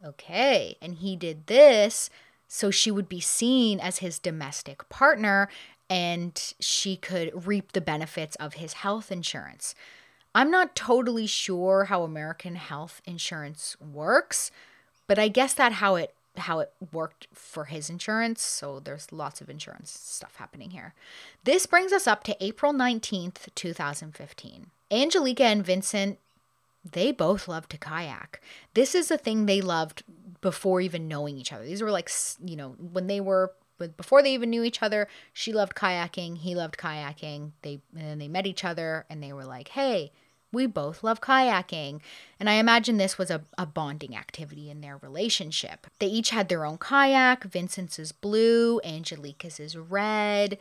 Okay, 0.04 0.78
and 0.82 0.96
he 0.96 1.16
did 1.16 1.46
this 1.46 2.10
so 2.48 2.72
she 2.72 2.90
would 2.90 3.08
be 3.08 3.20
seen 3.20 3.80
as 3.80 4.00
his 4.00 4.18
domestic 4.18 4.90
partner 4.90 5.48
and 5.92 6.56
she 6.60 6.96
could 6.96 7.46
reap 7.46 7.72
the 7.72 7.82
benefits 7.82 8.36
of 8.38 8.56
his 8.56 8.74
health 8.74 9.12
insurance. 9.12 9.76
I'm 10.34 10.50
not 10.50 10.76
totally 10.76 11.28
sure 11.28 11.86
how 11.86 12.02
American 12.02 12.56
health 12.56 13.04
insurance 13.06 13.78
works, 13.80 14.50
but 15.06 15.20
I 15.20 15.28
guess 15.28 15.54
that 15.54 15.74
how 15.74 15.96
it 15.96 16.16
how 16.36 16.62
it 16.62 16.74
worked 16.92 17.28
for 17.32 17.66
his 17.66 17.92
insurance. 17.92 18.42
So 18.42 18.80
there's 18.80 19.12
lots 19.12 19.40
of 19.40 19.52
insurance 19.52 19.92
stuff 19.92 20.38
happening 20.38 20.72
here. 20.72 20.96
This 21.44 21.68
brings 21.68 21.92
us 21.92 22.08
up 22.08 22.24
to 22.24 22.44
April 22.44 22.74
19th, 22.74 23.54
2015. 23.54 24.72
Angelika 24.94 25.44
and 25.44 25.66
Vincent, 25.66 26.20
they 26.90 27.12
both 27.12 27.48
loved 27.48 27.72
to 27.72 27.78
kayak. 27.78 28.42
This 28.74 28.94
is 28.94 29.10
a 29.10 29.18
thing 29.18 29.46
they 29.46 29.62
loved 29.62 30.04
before 30.42 30.82
even 30.82 31.08
knowing 31.08 31.38
each 31.38 31.52
other. 31.52 31.66
These 31.66 31.82
were 31.82 31.92
like, 31.92 32.10
you 32.44 32.56
know, 32.56 32.76
when 32.80 33.08
they 33.08 33.20
were 33.20 33.54
before 33.98 34.22
they 34.22 34.34
even 34.34 34.50
knew 34.50 34.64
each 34.64 34.84
other, 34.84 35.08
she 35.34 35.52
loved 35.52 35.76
kayaking, 35.76 36.38
he 36.38 36.56
loved 36.56 36.78
kayaking. 36.78 37.52
They 37.64 37.82
and 37.96 38.08
then 38.08 38.20
they 38.20 38.28
met 38.28 38.46
each 38.46 38.64
other 38.64 39.06
and 39.10 39.22
they 39.22 39.34
were 39.34 39.46
like, 39.46 39.70
"Hey, 39.70 40.12
we 40.54 40.68
both 40.68 41.04
love 41.04 41.20
kayaking. 41.20 42.00
And 42.40 42.50
I 42.50 42.54
imagine 42.54 42.98
this 42.98 43.18
was 43.18 43.32
a, 43.32 43.42
a 43.58 43.66
bonding 43.66 44.16
activity 44.16 44.70
in 44.70 44.82
their 44.82 44.98
relationship. 44.98 45.88
They 46.00 46.08
each 46.08 46.30
had 46.30 46.48
their 46.48 46.66
own 46.66 46.78
kayak. 46.78 47.44
Vincent's 47.44 47.98
is 47.98 48.12
blue, 48.12 48.80
Angelika's 48.82 49.60
is 49.60 49.76
red. 49.76 50.58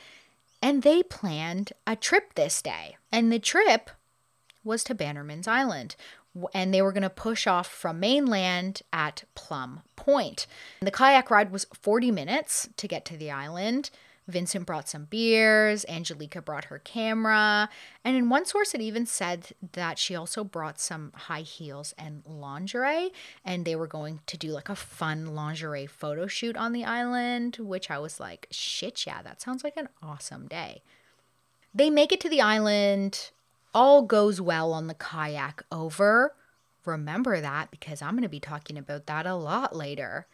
And 0.62 0.82
they 0.82 1.02
planned 1.02 1.72
a 1.86 1.94
trip 1.94 2.34
this 2.34 2.62
day. 2.62 2.96
And 3.12 3.30
the 3.30 3.38
trip 3.38 3.90
was 4.64 4.84
to 4.84 4.94
Bannerman's 4.94 5.48
Island. 5.48 5.96
And 6.54 6.72
they 6.72 6.80
were 6.80 6.92
going 6.92 7.02
to 7.02 7.10
push 7.10 7.46
off 7.46 7.66
from 7.66 8.00
mainland 8.00 8.80
at 8.92 9.24
Plum 9.34 9.82
Point. 9.96 10.46
The 10.80 10.90
kayak 10.90 11.30
ride 11.30 11.52
was 11.52 11.66
40 11.74 12.10
minutes 12.10 12.68
to 12.76 12.88
get 12.88 13.04
to 13.06 13.16
the 13.16 13.30
island. 13.30 13.90
Vincent 14.28 14.66
brought 14.66 14.88
some 14.88 15.06
beers, 15.06 15.84
Angelika 15.88 16.40
brought 16.40 16.66
her 16.66 16.78
camera, 16.78 17.68
and 18.04 18.16
in 18.16 18.28
one 18.28 18.44
source 18.44 18.72
it 18.72 18.80
even 18.80 19.04
said 19.04 19.48
that 19.72 19.98
she 19.98 20.14
also 20.14 20.44
brought 20.44 20.80
some 20.80 21.12
high 21.12 21.40
heels 21.40 21.92
and 21.98 22.22
lingerie, 22.24 23.10
and 23.44 23.64
they 23.64 23.74
were 23.74 23.88
going 23.88 24.20
to 24.26 24.36
do 24.36 24.48
like 24.52 24.68
a 24.68 24.76
fun 24.76 25.34
lingerie 25.34 25.86
photo 25.86 26.26
shoot 26.28 26.56
on 26.56 26.72
the 26.72 26.84
island, 26.84 27.56
which 27.58 27.90
I 27.90 27.98
was 27.98 28.20
like, 28.20 28.46
shit, 28.50 29.06
yeah, 29.06 29.22
that 29.22 29.40
sounds 29.40 29.64
like 29.64 29.76
an 29.76 29.88
awesome 30.02 30.46
day. 30.46 30.82
They 31.74 31.90
make 31.90 32.12
it 32.12 32.20
to 32.20 32.28
the 32.28 32.40
island, 32.40 33.32
all 33.74 34.02
goes 34.02 34.40
well 34.40 34.72
on 34.72 34.86
the 34.86 34.94
kayak 34.94 35.62
over. 35.70 36.34
Remember 36.84 37.40
that 37.40 37.70
because 37.70 38.02
I'm 38.02 38.12
going 38.12 38.22
to 38.22 38.28
be 38.28 38.40
talking 38.40 38.76
about 38.76 39.06
that 39.06 39.26
a 39.26 39.34
lot 39.34 39.74
later. 39.74 40.26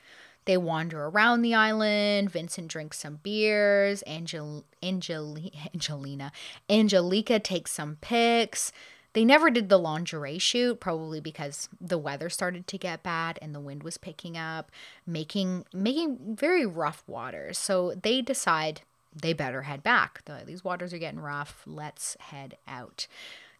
They 0.47 0.57
wander 0.57 1.05
around 1.05 1.43
the 1.43 1.55
island. 1.55 2.31
Vincent 2.31 2.69
drinks 2.69 2.99
some 2.99 3.17
beers. 3.23 4.03
Angel, 4.07 4.65
Angel, 4.83 5.37
Angelina, 5.75 6.33
Angelika 6.71 7.39
takes 7.39 7.73
some 7.73 7.99
pics. 8.01 8.73
They 9.13 9.25
never 9.25 9.51
did 9.51 9.69
the 9.69 9.79
lingerie 9.79 10.39
shoot, 10.39 10.81
probably 10.81 11.21
because 11.21 11.69
the 11.81 11.99
weather 11.99 12.31
started 12.31 12.67
to 12.67 12.79
get 12.79 13.03
bad 13.03 13.39
and 13.43 13.55
the 13.55 13.61
wind 13.61 13.83
was 13.83 13.99
picking 13.99 14.39
up, 14.39 14.71
making 15.07 15.65
making 15.73 16.37
very 16.37 16.65
rough 16.65 17.03
waters. 17.07 17.59
So 17.59 17.95
they 18.01 18.23
decide 18.23 18.83
they 19.15 19.33
better 19.33 19.63
head 19.63 19.83
back. 19.83 20.25
The, 20.25 20.43
these 20.45 20.65
waters 20.65 20.93
are 20.93 20.99
getting 20.99 21.21
rough. 21.21 21.63
Let's 21.67 22.17
head 22.21 22.57
out. 22.67 23.07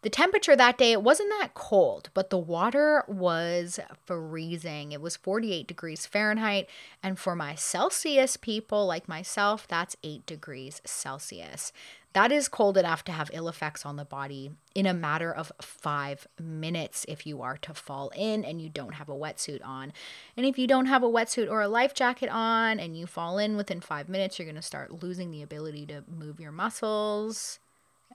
The 0.03 0.11
temperature 0.11 0.55
that 0.55 0.79
day, 0.79 0.93
it 0.93 1.03
wasn't 1.03 1.31
that 1.41 1.55
cold, 1.55 2.11
but 2.15 2.31
the 2.31 2.39
water 2.39 3.03
was 3.09 3.81
freezing. 4.07 4.93
It 4.93 5.01
was 5.01 5.17
48 5.17 5.67
degrees 5.67 6.07
Fahrenheit. 6.07 6.69
And 7.03 7.19
for 7.19 7.35
my 7.35 7.57
Celsius 7.57 8.37
people 8.37 8.87
like 8.87 9.09
myself, 9.09 9.67
that's 9.67 9.97
8 10.05 10.25
degrees 10.25 10.81
Celsius. 10.85 11.73
That 12.15 12.33
is 12.33 12.49
cold 12.49 12.77
enough 12.77 13.05
to 13.05 13.13
have 13.13 13.31
ill 13.33 13.49
effects 13.49 13.85
on 13.85 13.97
the 13.97 14.05
body 14.05 14.51
in 14.75 14.87
a 14.87 14.95
matter 14.95 15.33
of 15.33 15.53
five 15.61 16.27
minutes 16.41 17.05
if 17.07 17.27
you 17.27 17.43
are 17.43 17.57
to 17.59 17.75
fall 17.75 18.11
in 18.17 18.45
and 18.45 18.61
you 18.61 18.69
don't 18.69 18.95
have 18.95 19.09
a 19.09 19.15
wetsuit 19.15 19.65
on. 19.65 19.93
And 20.37 20.47
if 20.47 20.59
you 20.59 20.67
don't 20.67 20.87
have 20.87 21.03
a 21.03 21.09
wetsuit 21.09 21.51
or 21.51 21.61
a 21.61 21.69
life 21.69 21.95
jacket 21.95 22.31
on 22.31 22.81
and 22.81 22.97
you 22.97 23.07
fall 23.07 23.39
in 23.39 23.57
within 23.57 23.81
five 23.81 24.09
minutes, 24.09 24.39
you're 24.39 24.47
going 24.47 24.57
to 24.57 24.63
start 24.63 25.03
losing 25.03 25.31
the 25.31 25.43
ability 25.43 25.87
to 25.87 26.03
move 26.09 26.41
your 26.41 26.53
muscles 26.53 27.61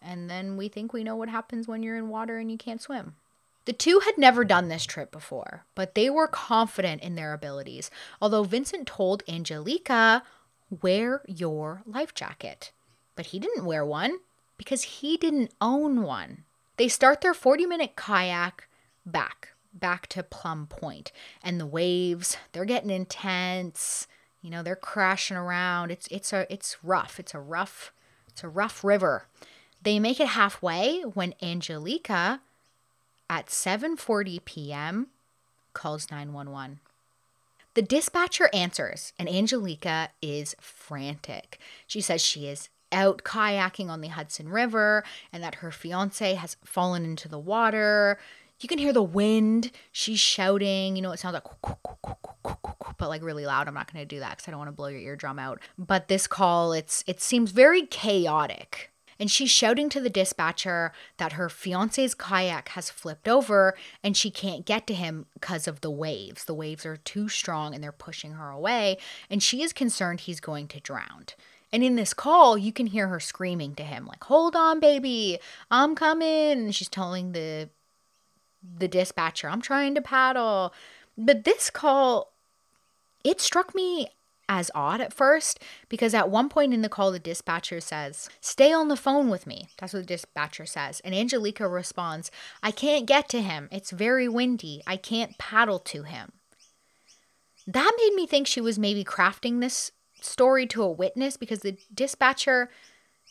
and 0.03 0.29
then 0.29 0.58
we 0.58 0.67
think 0.67 0.93
we 0.93 1.03
know 1.03 1.15
what 1.15 1.29
happens 1.29 1.67
when 1.67 1.82
you're 1.82 1.95
in 1.95 2.10
water 2.10 2.38
and 2.38 2.51
you 2.51 2.58
can't 2.58 2.82
swim. 2.82 3.15
The 3.65 3.73
two 3.73 4.01
had 4.03 4.17
never 4.17 4.43
done 4.43 4.67
this 4.67 4.86
trip 4.86 5.12
before, 5.12 5.65
but 5.73 5.95
they 5.95 6.10
were 6.10 6.27
confident 6.27 7.01
in 7.01 7.15
their 7.15 7.34
abilities. 7.34 7.89
Although 8.21 8.43
Vincent 8.43 8.86
told 8.86 9.23
Angelika, 9.27 10.23
wear 10.82 11.21
your 11.27 11.82
life 11.86 12.13
jacket. 12.13 12.71
But 13.15 13.28
he 13.28 13.39
didn't 13.39 13.65
wear 13.65 13.86
one 13.86 14.19
because 14.58 14.84
he 14.84 15.17
didn't 15.17 15.54
own 15.62 16.02
one. 16.02 16.43
They 16.78 16.88
start 16.88 17.21
their 17.21 17.34
40 17.34 17.65
minute 17.65 17.95
kayak 17.95 18.67
back, 19.06 19.49
back 19.73 20.08
to 20.08 20.23
Plum 20.23 20.67
Point, 20.67 21.12
and 21.43 21.60
the 21.60 21.65
waves, 21.65 22.38
they're 22.52 22.65
getting 22.65 22.89
intense. 22.89 24.08
You 24.41 24.49
know, 24.49 24.63
they're 24.63 24.76
crashing 24.76 25.38
around. 25.38 25.91
It's 25.91 26.08
it's 26.08 26.34
a 26.34 26.52
it's 26.52 26.78
rough. 26.84 27.19
It's 27.19 27.34
a 27.34 27.39
rough 27.39 27.93
it's 28.34 28.43
a 28.43 28.49
rough 28.49 28.84
river. 28.84 29.28
They 29.82 29.99
make 29.99 30.19
it 30.19 30.30
halfway 30.30 31.02
when 31.02 31.36
Angelika 31.41 32.41
at 33.30 33.47
7:40 33.47 34.43
p.m. 34.43 35.08
calls 35.73 36.10
911. 36.10 36.80
The 37.76 37.82
dispatcher 37.82 38.49
answers 38.54 39.13
and 39.19 39.30
Angelika 39.30 40.10
is 40.21 40.56
frantic. 40.60 41.60
She 41.88 42.02
says 42.02 42.21
she 42.21 42.47
is 42.47 42.69
out 42.93 43.23
kayaking 43.23 43.89
on 43.89 44.01
the 44.01 44.08
Hudson 44.10 44.49
River 44.49 45.03
and 45.32 45.43
that 45.43 45.56
her 45.56 45.71
fiance 45.71 46.36
has 46.36 46.58
fallen 46.63 47.03
into 47.03 47.27
the 47.27 47.39
water. 47.39 48.19
You 48.60 48.69
can 48.69 48.77
hear 48.77 48.93
the 48.93 49.03
wind. 49.03 49.71
She's 49.91 50.19
shouting. 50.19 50.95
You 50.95 51.01
know, 51.01 51.12
it 51.12 51.19
sounds 51.19 51.34
like, 51.34 51.77
but 52.97 53.10
like 53.10 53.23
really 53.23 53.45
loud. 53.45 53.67
I'm 53.67 53.73
not 53.73 53.91
going 53.91 54.01
to 54.01 54.15
do 54.15 54.19
that 54.19 54.38
because 54.38 54.47
I 54.47 54.51
don't 54.51 54.60
want 54.60 54.69
to 54.69 54.75
blow 54.75 54.88
your 54.88 55.01
eardrum 55.01 55.39
out. 55.39 55.60
But 55.77 56.08
this 56.08 56.27
call, 56.27 56.71
it's 56.71 57.03
it 57.08 57.19
seems 57.19 57.51
very 57.51 57.86
chaotic 57.86 58.93
and 59.19 59.29
she's 59.29 59.51
shouting 59.51 59.89
to 59.89 60.01
the 60.01 60.10
dispatcher 60.10 60.91
that 61.17 61.34
her 61.34 61.49
fiance's 61.49 62.13
kayak 62.13 62.69
has 62.69 62.89
flipped 62.89 63.27
over 63.27 63.75
and 64.03 64.17
she 64.17 64.29
can't 64.29 64.65
get 64.65 64.88
to 64.88 64.93
him 64.93 65.25
because 65.34 65.67
of 65.67 65.82
the 65.82 65.91
waves. 65.91 66.45
The 66.45 66.53
waves 66.53 66.86
are 66.86 66.97
too 66.97 67.29
strong 67.29 67.73
and 67.73 67.84
they're 67.84 67.91
pushing 67.91 68.34
her 68.34 68.49
away, 68.49 68.97
and 69.29 69.41
she 69.41 69.63
is 69.63 69.73
concerned 69.73 70.21
he's 70.21 70.39
going 70.39 70.67
to 70.67 70.79
drown. 70.79 71.25
And 71.73 71.83
in 71.83 71.95
this 71.95 72.13
call, 72.13 72.55
you 72.55 72.71
can 72.71 72.86
hear 72.86 73.07
her 73.07 73.19
screaming 73.19 73.73
to 73.75 73.83
him, 73.83 74.05
like, 74.05 74.23
Hold 74.25 74.55
on, 74.55 74.79
baby, 74.79 75.39
I'm 75.71 75.95
coming. 75.95 76.51
And 76.51 76.75
she's 76.75 76.88
telling 76.88 77.31
the 77.31 77.69
the 78.77 78.88
dispatcher, 78.88 79.49
I'm 79.49 79.62
trying 79.62 79.93
to 79.95 80.01
paddle. 80.01 80.73
But 81.17 81.43
this 81.43 81.69
call, 81.69 82.31
it 83.23 83.41
struck 83.41 83.75
me 83.75 84.07
as 84.47 84.71
odd 84.75 85.01
at 85.01 85.13
first 85.13 85.59
because 85.89 86.13
at 86.13 86.29
one 86.29 86.47
point 86.47 86.73
in 86.73 86.81
the 86.81 86.89
call, 86.89 87.12
the 87.12 87.19
dispatcher 87.19 87.81
says, 87.81 88.29
Stay 88.39 88.71
on 88.71 88.88
the 88.88 88.95
phone 88.95 89.29
with 89.29 89.47
me. 89.47 89.67
That's 89.79 89.93
what 89.93 90.01
the 90.01 90.05
dispatcher 90.05 90.65
says. 90.65 91.01
And 91.03 91.15
Angelika 91.15 91.67
responds, 91.67 92.31
I 92.62 92.71
can't 92.71 93.05
get 93.05 93.27
to 93.29 93.41
him. 93.41 93.67
It's 93.71 93.91
very 93.91 94.27
windy. 94.27 94.81
I 94.86 94.97
can't 94.97 95.38
paddle 95.38 95.79
to 95.79 96.03
him. 96.03 96.33
That 97.65 97.91
made 97.97 98.13
me 98.13 98.27
think 98.27 98.47
she 98.47 98.62
was 98.62 98.77
maybe 98.77 99.03
crafting 99.03 99.59
this 99.59 99.91
story 100.23 100.65
to 100.67 100.83
a 100.83 100.91
witness 100.91 101.38
because 101.38 101.59
the 101.59 101.77
dispatcher 101.93 102.69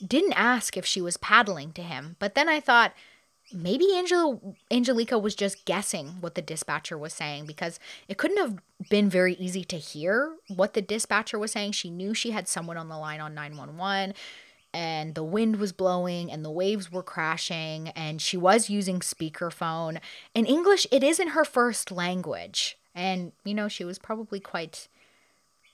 didn't 0.04 0.32
ask 0.34 0.76
if 0.76 0.86
she 0.86 1.00
was 1.00 1.16
paddling 1.16 1.72
to 1.72 1.82
him. 1.82 2.16
But 2.18 2.34
then 2.34 2.48
I 2.48 2.60
thought, 2.60 2.92
maybe 3.52 3.86
Angel 3.94 4.56
Angelika 4.70 5.18
was 5.18 5.34
just 5.34 5.64
guessing 5.64 6.20
what 6.20 6.34
the 6.34 6.42
dispatcher 6.42 6.96
was 6.96 7.12
saying 7.12 7.46
because 7.46 7.78
it 8.08 8.18
couldn't 8.18 8.38
have 8.38 8.58
been 8.88 9.08
very 9.08 9.34
easy 9.34 9.64
to 9.64 9.76
hear 9.76 10.34
what 10.48 10.74
the 10.74 10.82
dispatcher 10.82 11.38
was 11.38 11.52
saying. 11.52 11.72
She 11.72 11.90
knew 11.90 12.14
she 12.14 12.30
had 12.30 12.48
someone 12.48 12.76
on 12.76 12.88
the 12.88 12.98
line 12.98 13.20
on 13.20 13.34
911 13.34 14.14
and 14.74 15.14
the 15.14 15.24
wind 15.24 15.56
was 15.56 15.72
blowing 15.72 16.32
and 16.32 16.44
the 16.44 16.50
waves 16.50 16.90
were 16.90 17.02
crashing 17.02 17.88
and 17.90 18.22
she 18.22 18.36
was 18.36 18.70
using 18.70 19.00
speakerphone. 19.00 20.00
In 20.34 20.46
English, 20.46 20.86
it 20.90 21.04
isn't 21.04 21.28
her 21.28 21.44
first 21.44 21.90
language. 21.90 22.78
And 22.94 23.32
you 23.44 23.54
know, 23.54 23.68
she 23.68 23.84
was 23.84 23.98
probably 23.98 24.40
quite 24.40 24.88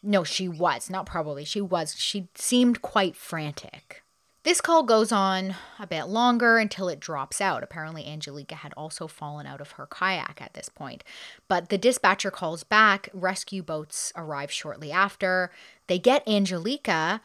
no, 0.02 0.24
she 0.24 0.48
was, 0.48 0.88
not 0.90 1.06
probably. 1.06 1.44
She 1.44 1.60
was. 1.60 1.96
She 1.96 2.28
seemed 2.34 2.82
quite 2.82 3.16
frantic. 3.16 4.02
This 4.44 4.60
call 4.60 4.84
goes 4.84 5.12
on 5.12 5.56
a 5.78 5.86
bit 5.86 6.04
longer 6.04 6.56
until 6.58 6.88
it 6.88 7.00
drops 7.00 7.40
out. 7.40 7.62
Apparently, 7.62 8.06
Angelika 8.06 8.54
had 8.54 8.72
also 8.76 9.06
fallen 9.06 9.46
out 9.46 9.60
of 9.60 9.72
her 9.72 9.86
kayak 9.86 10.40
at 10.40 10.54
this 10.54 10.68
point. 10.68 11.04
But 11.48 11.68
the 11.68 11.76
dispatcher 11.76 12.30
calls 12.30 12.62
back. 12.62 13.10
Rescue 13.12 13.62
boats 13.62 14.12
arrive 14.16 14.50
shortly 14.50 14.92
after. 14.92 15.50
They 15.88 15.98
get 15.98 16.26
Angelika, 16.26 17.20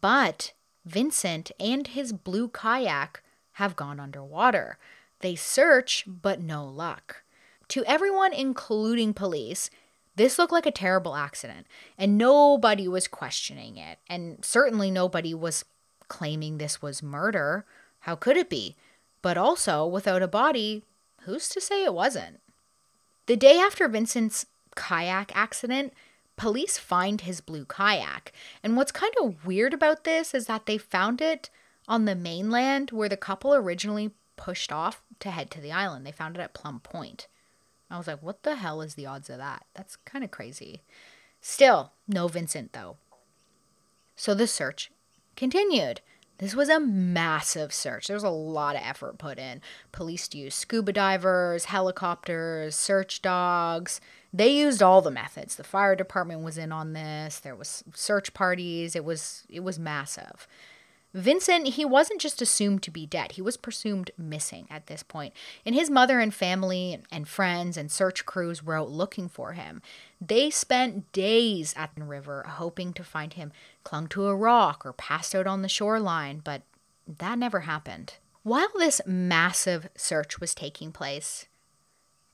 but 0.00 0.52
Vincent 0.84 1.50
and 1.60 1.88
his 1.88 2.12
blue 2.12 2.48
kayak 2.48 3.22
have 3.52 3.76
gone 3.76 4.00
underwater. 4.00 4.78
They 5.20 5.34
search, 5.34 6.04
but 6.06 6.40
no 6.40 6.64
luck. 6.64 7.22
To 7.68 7.84
everyone, 7.84 8.32
including 8.32 9.14
police, 9.14 9.68
this 10.16 10.38
looked 10.38 10.52
like 10.52 10.66
a 10.66 10.70
terrible 10.70 11.14
accident, 11.14 11.66
and 11.96 12.18
nobody 12.18 12.86
was 12.86 13.08
questioning 13.08 13.76
it. 13.76 13.98
And 14.08 14.44
certainly 14.44 14.90
nobody 14.90 15.34
was 15.34 15.64
claiming 16.08 16.58
this 16.58 16.82
was 16.82 17.02
murder. 17.02 17.64
How 18.00 18.14
could 18.16 18.36
it 18.36 18.50
be? 18.50 18.76
But 19.22 19.38
also, 19.38 19.86
without 19.86 20.22
a 20.22 20.28
body, 20.28 20.82
who's 21.22 21.48
to 21.50 21.60
say 21.60 21.84
it 21.84 21.94
wasn't? 21.94 22.40
The 23.26 23.36
day 23.36 23.58
after 23.58 23.88
Vincent's 23.88 24.46
kayak 24.74 25.34
accident, 25.34 25.94
police 26.36 26.76
find 26.76 27.20
his 27.20 27.40
blue 27.40 27.64
kayak. 27.64 28.32
And 28.62 28.76
what's 28.76 28.92
kind 28.92 29.14
of 29.22 29.46
weird 29.46 29.72
about 29.72 30.04
this 30.04 30.34
is 30.34 30.46
that 30.46 30.66
they 30.66 30.76
found 30.76 31.20
it 31.20 31.48
on 31.88 32.04
the 32.04 32.14
mainland 32.14 32.90
where 32.90 33.08
the 33.08 33.16
couple 33.16 33.54
originally 33.54 34.10
pushed 34.36 34.72
off 34.72 35.02
to 35.20 35.30
head 35.30 35.50
to 35.52 35.60
the 35.60 35.72
island. 35.72 36.04
They 36.04 36.12
found 36.12 36.36
it 36.36 36.40
at 36.40 36.54
Plum 36.54 36.80
Point. 36.80 37.28
I 37.92 37.98
was 37.98 38.06
like, 38.06 38.22
what 38.22 38.42
the 38.42 38.56
hell 38.56 38.80
is 38.80 38.94
the 38.94 39.06
odds 39.06 39.28
of 39.28 39.38
that? 39.38 39.66
That's 39.74 39.96
kind 39.96 40.24
of 40.24 40.30
crazy. 40.30 40.82
Still, 41.40 41.92
no 42.08 42.26
Vincent 42.28 42.72
though. 42.72 42.96
So 44.16 44.34
the 44.34 44.46
search 44.46 44.90
continued. 45.36 46.00
This 46.38 46.56
was 46.56 46.68
a 46.68 46.80
massive 46.80 47.72
search. 47.72 48.08
There 48.08 48.16
was 48.16 48.24
a 48.24 48.30
lot 48.30 48.74
of 48.74 48.82
effort 48.84 49.18
put 49.18 49.38
in. 49.38 49.60
Police 49.92 50.32
used 50.34 50.58
scuba 50.58 50.92
divers, 50.92 51.66
helicopters, 51.66 52.74
search 52.74 53.22
dogs. 53.22 54.00
They 54.32 54.48
used 54.48 54.82
all 54.82 55.02
the 55.02 55.10
methods. 55.10 55.54
The 55.54 55.62
fire 55.62 55.94
department 55.94 56.40
was 56.40 56.58
in 56.58 56.72
on 56.72 56.94
this. 56.94 57.38
There 57.38 57.54
was 57.54 57.84
search 57.94 58.34
parties. 58.34 58.96
It 58.96 59.04
was 59.04 59.44
it 59.48 59.60
was 59.60 59.78
massive. 59.78 60.48
Vincent, 61.14 61.68
he 61.68 61.84
wasn't 61.84 62.20
just 62.20 62.40
assumed 62.40 62.82
to 62.82 62.90
be 62.90 63.04
dead. 63.04 63.32
He 63.32 63.42
was 63.42 63.58
presumed 63.58 64.10
missing 64.16 64.66
at 64.70 64.86
this 64.86 65.02
point. 65.02 65.34
And 65.66 65.74
his 65.74 65.90
mother 65.90 66.20
and 66.20 66.32
family 66.32 67.02
and 67.10 67.28
friends 67.28 67.76
and 67.76 67.90
search 67.90 68.24
crews 68.24 68.62
were 68.62 68.78
out 68.78 68.90
looking 68.90 69.28
for 69.28 69.52
him. 69.52 69.82
They 70.20 70.48
spent 70.48 71.12
days 71.12 71.74
at 71.76 71.94
the 71.94 72.04
river 72.04 72.44
hoping 72.48 72.94
to 72.94 73.04
find 73.04 73.34
him 73.34 73.52
clung 73.84 74.06
to 74.08 74.26
a 74.26 74.34
rock 74.34 74.86
or 74.86 74.94
passed 74.94 75.34
out 75.34 75.46
on 75.46 75.60
the 75.60 75.68
shoreline, 75.68 76.40
but 76.42 76.62
that 77.06 77.38
never 77.38 77.60
happened. 77.60 78.14
While 78.42 78.70
this 78.76 79.00
massive 79.06 79.88
search 79.94 80.40
was 80.40 80.54
taking 80.54 80.92
place, 80.92 81.46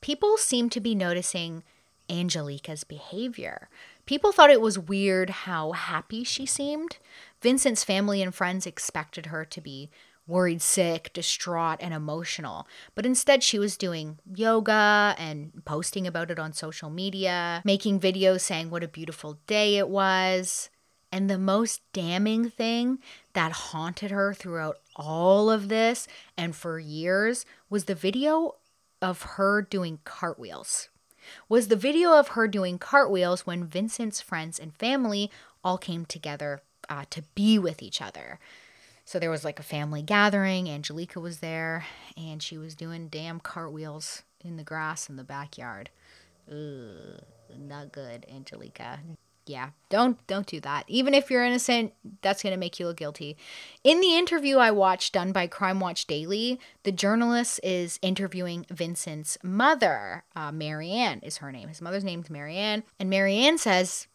people 0.01 0.37
seemed 0.37 0.73
to 0.73 0.81
be 0.81 0.95
noticing 0.95 1.65
Angelika's 2.09 2.85
behavior. 2.85 3.69
People 4.09 4.33
thought 4.33 4.49
it 4.49 4.63
was 4.63 4.79
weird 4.79 5.29
how 5.29 5.73
happy 5.73 6.25
she 6.25 6.47
seemed. 6.47 6.97
Vincent's 7.43 7.85
family 7.85 8.23
and 8.23 8.35
friends 8.35 8.67
expected 8.67 9.27
her 9.27 9.45
to 9.45 9.61
be 9.61 9.91
worried 10.27 10.63
sick, 10.63 11.11
distraught, 11.13 11.77
and 11.83 11.93
emotional. 11.93 12.67
But 12.95 13.05
instead, 13.05 13.43
she 13.43 13.59
was 13.59 13.77
doing 13.77 14.19
yoga 14.35 15.15
and 15.19 15.63
posting 15.67 16.07
about 16.07 16.31
it 16.31 16.39
on 16.39 16.55
social 16.55 16.89
media, 16.89 17.61
making 17.67 18.01
videos 18.01 18.41
saying 18.41 18.71
what 18.71 18.83
a 18.83 18.89
beautiful 18.89 19.41
day 19.47 19.77
it 19.77 19.91
was. 19.91 20.71
And 21.13 21.29
the 21.29 21.37
most 21.37 21.83
damning 21.93 22.49
thing 22.49 23.01
that 23.35 23.53
haunted 23.53 24.11
her 24.11 24.33
throughout 24.33 24.79
all 24.97 25.51
of 25.51 25.69
this 25.69 26.09
and 26.35 26.57
for 26.57 26.79
years 26.79 27.45
was 27.69 27.85
the 27.85 27.95
video 27.95 28.55
of 29.03 29.21
her 29.21 29.61
doing 29.61 29.99
cartwheels. 30.05 30.89
Was 31.49 31.69
the 31.69 31.77
video 31.77 32.13
of 32.13 32.29
her 32.29 32.49
doing 32.49 32.79
cartwheels 32.79 33.47
when 33.47 33.65
Vincent's 33.65 34.21
friends 34.21 34.59
and 34.59 34.75
family 34.75 35.31
all 35.65 35.79
came 35.79 36.05
together 36.05 36.63
uh, 36.89 37.05
to 37.11 37.23
be 37.35 37.59
with 37.59 37.83
each 37.83 38.01
other. 38.01 38.39
So 39.05 39.19
there 39.19 39.31
was 39.31 39.45
like 39.45 39.59
a 39.59 39.63
family 39.63 40.03
gathering. 40.03 40.69
Angelika 40.69 41.19
was 41.19 41.39
there, 41.39 41.87
and 42.17 42.43
she 42.43 42.59
was 42.59 42.75
doing 42.75 43.09
damn 43.09 43.41
cartwheels 43.41 44.23
in 44.45 44.57
the 44.57 44.65
grass 44.65 45.09
in 45.09 45.17
the 45.17 45.25
backyard. 45.25 45.91
Ugh, 46.51 47.23
not 47.59 47.93
good, 47.93 48.27
Angelika. 48.31 49.01
Yeah, 49.49 49.71
don't 49.89 50.25
don't 50.27 50.47
do 50.47 50.61
that. 50.61 50.85
Even 50.89 51.15
if 51.15 51.31
you're 51.31 51.45
innocent, 51.45 51.95
that's 52.21 52.43
gonna 52.43 52.57
make 52.57 52.79
you 52.79 52.87
look 52.87 52.99
guilty. 52.99 53.37
In 53.83 54.01
the 54.01 54.17
interview 54.17 54.59
I 54.59 54.71
watched 54.71 55.15
done 55.15 55.33
by 55.33 55.47
Crime 55.47 55.81
Watch 55.81 56.07
Daily, 56.07 56.61
the 56.83 56.93
journalist 56.93 57.59
is 57.63 57.99
interviewing 58.03 58.67
Vincent's 58.71 59.39
mother. 59.43 60.25
Uh, 60.37 60.53
Marianne 60.53 61.21
is 61.21 61.39
her 61.39 61.51
name. 61.51 61.69
His 61.69 61.81
mother's 61.81 62.05
name's 62.05 62.29
Marianne, 62.29 62.83
and 62.99 63.09
Marianne 63.09 63.59
says 63.59 64.07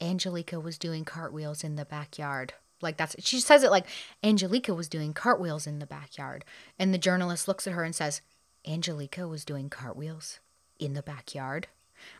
Angelika 0.00 0.60
was 0.60 0.78
doing 0.78 1.04
cartwheels 1.04 1.64
in 1.64 1.76
the 1.76 1.84
backyard. 1.84 2.54
Like 2.80 2.96
that's 2.96 3.16
she 3.18 3.40
says 3.40 3.64
it 3.64 3.70
like 3.70 3.86
Angelika 4.22 4.74
was 4.74 4.88
doing 4.88 5.14
cartwheels 5.14 5.66
in 5.66 5.80
the 5.80 5.86
backyard. 5.86 6.44
And 6.78 6.94
the 6.94 6.98
journalist 6.98 7.48
looks 7.48 7.66
at 7.66 7.72
her 7.72 7.82
and 7.82 7.94
says, 7.94 8.20
Angelika 8.66 9.26
was 9.26 9.44
doing 9.44 9.68
cartwheels 9.68 10.38
in 10.78 10.94
the 10.94 11.02
backyard. 11.02 11.68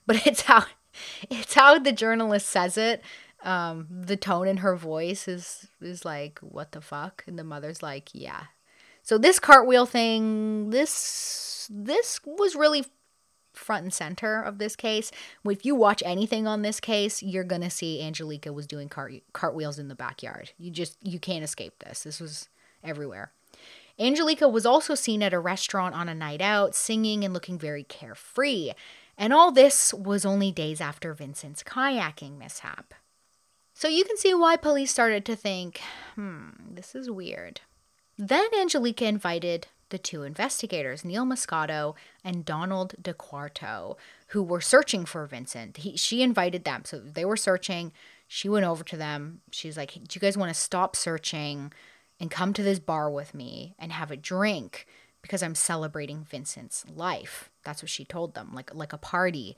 But 0.06 0.26
it's 0.26 0.42
how 0.42 0.66
it's 1.30 1.54
how 1.54 1.78
the 1.78 1.92
journalist 1.92 2.46
says 2.46 2.76
it. 2.76 3.02
Um, 3.42 3.86
the 3.90 4.16
tone 4.16 4.48
in 4.48 4.58
her 4.58 4.74
voice 4.74 5.28
is 5.28 5.68
is 5.80 6.04
like, 6.04 6.38
what 6.40 6.72
the 6.72 6.80
fuck? 6.80 7.24
And 7.26 7.38
the 7.38 7.44
mother's 7.44 7.82
like, 7.82 8.08
yeah. 8.12 8.44
So 9.02 9.18
this 9.18 9.38
cartwheel 9.38 9.86
thing, 9.86 10.70
this 10.70 11.68
this 11.70 12.20
was 12.24 12.56
really 12.56 12.84
front 13.52 13.84
and 13.84 13.92
center 13.92 14.40
of 14.40 14.58
this 14.58 14.76
case. 14.76 15.12
If 15.44 15.64
you 15.64 15.74
watch 15.74 16.02
anything 16.04 16.46
on 16.46 16.62
this 16.62 16.80
case, 16.80 17.22
you're 17.22 17.44
gonna 17.44 17.70
see 17.70 18.02
Angelika 18.02 18.52
was 18.52 18.66
doing 18.66 18.88
cart- 18.88 19.22
cartwheels 19.32 19.78
in 19.78 19.88
the 19.88 19.94
backyard. 19.94 20.52
You 20.58 20.70
just 20.70 20.96
you 21.02 21.18
can't 21.18 21.44
escape 21.44 21.78
this. 21.80 22.02
This 22.02 22.20
was 22.20 22.48
everywhere. 22.82 23.32
Angelika 23.98 24.48
was 24.48 24.66
also 24.66 24.94
seen 24.94 25.22
at 25.22 25.32
a 25.32 25.38
restaurant 25.38 25.94
on 25.94 26.08
a 26.08 26.14
night 26.14 26.40
out, 26.40 26.74
singing 26.74 27.24
and 27.24 27.32
looking 27.32 27.58
very 27.58 27.84
carefree. 27.84 28.72
And 29.16 29.32
all 29.32 29.52
this 29.52 29.94
was 29.94 30.24
only 30.24 30.50
days 30.50 30.80
after 30.80 31.14
Vincent's 31.14 31.62
kayaking 31.62 32.38
mishap. 32.38 32.94
So 33.74 33.88
you 33.88 34.04
can 34.04 34.16
see 34.16 34.34
why 34.34 34.56
police 34.56 34.90
started 34.90 35.24
to 35.26 35.36
think, 35.36 35.80
hmm, 36.14 36.50
this 36.70 36.94
is 36.94 37.10
weird. 37.10 37.60
Then 38.16 38.48
Angelika 38.56 39.04
invited 39.06 39.66
the 39.90 39.98
two 39.98 40.22
investigators, 40.22 41.04
Neil 41.04 41.24
Moscato 41.24 41.94
and 42.24 42.44
Donald 42.44 42.94
DeQuarto, 43.00 43.96
who 44.28 44.42
were 44.42 44.60
searching 44.60 45.04
for 45.04 45.26
Vincent. 45.26 45.78
He, 45.78 45.96
she 45.96 46.22
invited 46.22 46.64
them. 46.64 46.82
So 46.84 46.98
they 46.98 47.24
were 47.24 47.36
searching. 47.36 47.92
She 48.26 48.48
went 48.48 48.64
over 48.64 48.84
to 48.84 48.96
them. 48.96 49.40
She's 49.50 49.76
like, 49.76 49.92
Do 49.92 50.00
you 50.12 50.20
guys 50.20 50.36
want 50.36 50.52
to 50.52 50.60
stop 50.60 50.96
searching 50.96 51.72
and 52.18 52.30
come 52.30 52.52
to 52.54 52.62
this 52.62 52.78
bar 52.78 53.10
with 53.10 53.34
me 53.34 53.74
and 53.78 53.92
have 53.92 54.10
a 54.10 54.16
drink? 54.16 54.86
Because 55.24 55.42
I'm 55.42 55.54
celebrating 55.54 56.22
Vincent's 56.22 56.84
life. 56.86 57.50
That's 57.64 57.82
what 57.82 57.88
she 57.88 58.04
told 58.04 58.34
them, 58.34 58.50
like 58.52 58.74
like 58.74 58.92
a 58.92 58.98
party. 58.98 59.56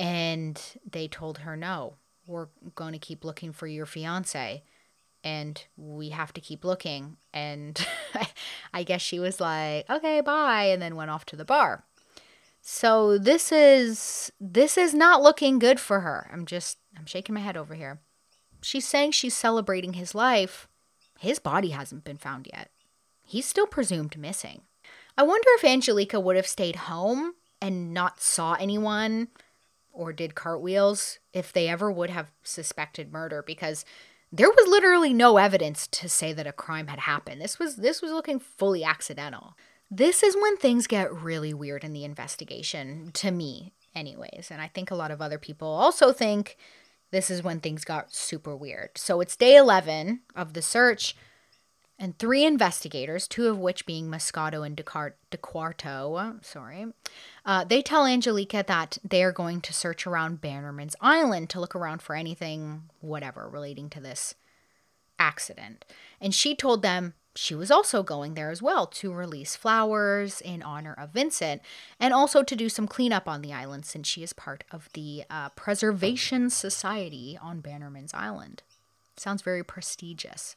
And 0.00 0.60
they 0.90 1.06
told 1.06 1.38
her, 1.38 1.56
No, 1.56 1.94
we're 2.26 2.48
going 2.74 2.92
to 2.92 2.98
keep 2.98 3.24
looking 3.24 3.52
for 3.52 3.68
your 3.68 3.86
fiance 3.86 4.64
and 5.22 5.64
we 5.76 6.10
have 6.10 6.32
to 6.32 6.40
keep 6.40 6.64
looking. 6.64 7.16
And 7.32 7.84
I 8.74 8.82
guess 8.82 9.02
she 9.02 9.18
was 9.18 9.40
like, 9.40 9.88
okay, 9.88 10.20
bye, 10.20 10.64
and 10.64 10.80
then 10.80 10.96
went 10.96 11.10
off 11.10 11.26
to 11.26 11.36
the 11.36 11.44
bar. 11.44 11.84
So 12.62 13.18
this 13.18 13.52
is 13.52 14.30
this 14.38 14.76
is 14.76 14.92
not 14.92 15.22
looking 15.22 15.58
good 15.58 15.80
for 15.80 16.00
her. 16.00 16.28
I'm 16.32 16.44
just 16.44 16.78
I'm 16.98 17.06
shaking 17.06 17.34
my 17.34 17.40
head 17.40 17.56
over 17.56 17.74
here. 17.74 18.00
She's 18.62 18.86
saying 18.86 19.12
she's 19.12 19.34
celebrating 19.34 19.94
his 19.94 20.14
life. 20.14 20.68
His 21.18 21.38
body 21.38 21.70
hasn't 21.70 22.04
been 22.04 22.18
found 22.18 22.48
yet. 22.52 22.70
He's 23.30 23.46
still 23.46 23.68
presumed 23.68 24.18
missing. 24.18 24.62
I 25.16 25.22
wonder 25.22 25.46
if 25.50 25.64
Angelika 25.64 26.18
would 26.18 26.34
have 26.34 26.48
stayed 26.48 26.74
home 26.74 27.34
and 27.62 27.94
not 27.94 28.20
saw 28.20 28.54
anyone 28.54 29.28
or 29.92 30.12
did 30.12 30.34
cartwheels 30.34 31.20
if 31.32 31.52
they 31.52 31.68
ever 31.68 31.92
would 31.92 32.10
have 32.10 32.32
suspected 32.42 33.12
murder 33.12 33.44
because 33.46 33.84
there 34.32 34.50
was 34.50 34.68
literally 34.68 35.12
no 35.12 35.36
evidence 35.36 35.86
to 35.86 36.08
say 36.08 36.32
that 36.32 36.48
a 36.48 36.52
crime 36.52 36.88
had 36.88 36.98
happened. 36.98 37.40
This 37.40 37.56
was 37.56 37.76
this 37.76 38.02
was 38.02 38.10
looking 38.10 38.40
fully 38.40 38.82
accidental. 38.82 39.56
This 39.88 40.24
is 40.24 40.34
when 40.34 40.56
things 40.56 40.88
get 40.88 41.14
really 41.14 41.54
weird 41.54 41.84
in 41.84 41.92
the 41.92 42.04
investigation 42.04 43.12
to 43.14 43.30
me 43.30 43.74
anyways, 43.94 44.48
and 44.50 44.60
I 44.60 44.66
think 44.66 44.90
a 44.90 44.96
lot 44.96 45.12
of 45.12 45.22
other 45.22 45.38
people 45.38 45.68
also 45.68 46.12
think 46.12 46.56
this 47.12 47.30
is 47.30 47.44
when 47.44 47.60
things 47.60 47.84
got 47.84 48.12
super 48.12 48.56
weird. 48.56 48.90
So 48.96 49.20
it's 49.20 49.36
day 49.36 49.54
11 49.54 50.22
of 50.34 50.54
the 50.54 50.62
search 50.62 51.14
and 52.00 52.18
three 52.18 52.46
investigators, 52.46 53.28
two 53.28 53.46
of 53.48 53.58
which 53.58 53.84
being 53.84 54.08
Moscato 54.08 54.66
and 54.66 54.74
DeQuarto, 54.74 56.42
sorry, 56.42 56.86
uh, 57.44 57.64
they 57.64 57.82
tell 57.82 58.06
Angelika 58.06 58.64
that 58.66 58.96
they 59.04 59.22
are 59.22 59.32
going 59.32 59.60
to 59.60 59.74
search 59.74 60.06
around 60.06 60.40
Bannerman's 60.40 60.96
Island 61.02 61.50
to 61.50 61.60
look 61.60 61.76
around 61.76 62.00
for 62.00 62.16
anything, 62.16 62.84
whatever, 63.00 63.50
relating 63.50 63.90
to 63.90 64.00
this 64.00 64.34
accident. 65.18 65.84
And 66.22 66.34
she 66.34 66.56
told 66.56 66.80
them 66.80 67.12
she 67.36 67.54
was 67.54 67.70
also 67.70 68.02
going 68.02 68.32
there 68.32 68.50
as 68.50 68.62
well 68.62 68.86
to 68.86 69.12
release 69.12 69.54
flowers 69.54 70.40
in 70.40 70.62
honor 70.62 70.94
of 70.98 71.10
Vincent 71.10 71.60
and 72.00 72.14
also 72.14 72.42
to 72.42 72.56
do 72.56 72.70
some 72.70 72.88
cleanup 72.88 73.28
on 73.28 73.42
the 73.42 73.52
island 73.52 73.84
since 73.84 74.08
she 74.08 74.22
is 74.22 74.32
part 74.32 74.64
of 74.72 74.88
the 74.94 75.24
uh, 75.28 75.50
Preservation 75.50 76.48
Society 76.48 77.38
on 77.40 77.60
Bannerman's 77.60 78.14
Island. 78.14 78.62
Sounds 79.18 79.42
very 79.42 79.62
prestigious. 79.62 80.56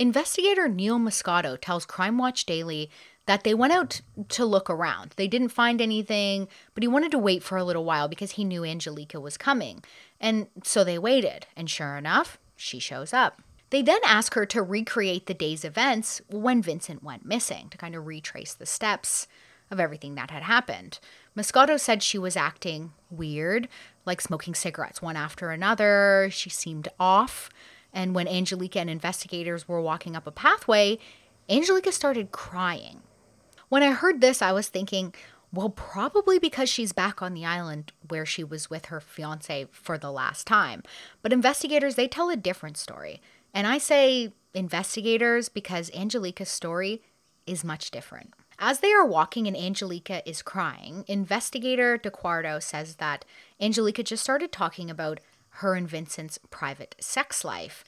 Investigator 0.00 0.66
Neil 0.66 0.98
Moscato 0.98 1.58
tells 1.60 1.84
Crime 1.84 2.16
Watch 2.16 2.46
Daily 2.46 2.90
that 3.26 3.44
they 3.44 3.52
went 3.52 3.74
out 3.74 4.00
to 4.30 4.46
look 4.46 4.70
around. 4.70 5.12
They 5.16 5.28
didn't 5.28 5.50
find 5.50 5.78
anything, 5.78 6.48
but 6.72 6.82
he 6.82 6.88
wanted 6.88 7.10
to 7.10 7.18
wait 7.18 7.42
for 7.42 7.58
a 7.58 7.64
little 7.64 7.84
while 7.84 8.08
because 8.08 8.30
he 8.30 8.44
knew 8.44 8.64
Angelika 8.64 9.20
was 9.20 9.36
coming. 9.36 9.84
And 10.18 10.46
so 10.64 10.84
they 10.84 10.98
waited, 10.98 11.46
and 11.54 11.68
sure 11.68 11.98
enough, 11.98 12.38
she 12.56 12.78
shows 12.78 13.12
up. 13.12 13.42
They 13.68 13.82
then 13.82 14.00
ask 14.06 14.32
her 14.32 14.46
to 14.46 14.62
recreate 14.62 15.26
the 15.26 15.34
day's 15.34 15.66
events 15.66 16.22
when 16.30 16.62
Vincent 16.62 17.02
went 17.02 17.26
missing, 17.26 17.68
to 17.68 17.76
kind 17.76 17.94
of 17.94 18.06
retrace 18.06 18.54
the 18.54 18.64
steps 18.64 19.28
of 19.70 19.78
everything 19.78 20.14
that 20.14 20.30
had 20.30 20.44
happened. 20.44 20.98
Moscato 21.36 21.78
said 21.78 22.02
she 22.02 22.18
was 22.18 22.38
acting 22.38 22.94
weird, 23.10 23.68
like 24.06 24.22
smoking 24.22 24.54
cigarettes 24.54 25.02
one 25.02 25.16
after 25.16 25.50
another. 25.50 26.30
She 26.32 26.48
seemed 26.48 26.88
off. 26.98 27.50
And 27.92 28.14
when 28.14 28.28
Angelika 28.28 28.80
and 28.80 28.90
investigators 28.90 29.68
were 29.68 29.80
walking 29.80 30.16
up 30.16 30.26
a 30.26 30.30
pathway, 30.30 30.98
Angelika 31.48 31.92
started 31.92 32.30
crying. 32.32 33.02
When 33.68 33.82
I 33.82 33.92
heard 33.92 34.20
this, 34.20 34.42
I 34.42 34.52
was 34.52 34.68
thinking, 34.68 35.14
well, 35.52 35.70
probably 35.70 36.38
because 36.38 36.68
she's 36.68 36.92
back 36.92 37.20
on 37.22 37.34
the 37.34 37.44
island 37.44 37.92
where 38.08 38.24
she 38.24 38.44
was 38.44 38.70
with 38.70 38.86
her 38.86 39.00
fiance 39.00 39.66
for 39.72 39.98
the 39.98 40.12
last 40.12 40.46
time. 40.46 40.82
But 41.22 41.32
investigators, 41.32 41.96
they 41.96 42.06
tell 42.06 42.30
a 42.30 42.36
different 42.36 42.76
story. 42.76 43.20
And 43.52 43.66
I 43.66 43.78
say 43.78 44.32
investigators 44.54 45.48
because 45.48 45.90
Angelika's 45.94 46.48
story 46.48 47.02
is 47.46 47.64
much 47.64 47.90
different. 47.90 48.32
As 48.62 48.80
they 48.80 48.92
are 48.92 49.06
walking 49.06 49.46
and 49.46 49.56
Angelika 49.56 50.28
is 50.28 50.42
crying, 50.42 51.04
investigator 51.08 51.98
DeQuarto 51.98 52.62
says 52.62 52.96
that 52.96 53.24
Angelika 53.58 54.02
just 54.02 54.22
started 54.22 54.52
talking 54.52 54.90
about 54.90 55.18
her 55.60 55.74
and 55.74 55.88
Vincent's 55.88 56.38
private 56.50 56.94
sex 57.00 57.44
life 57.44 57.84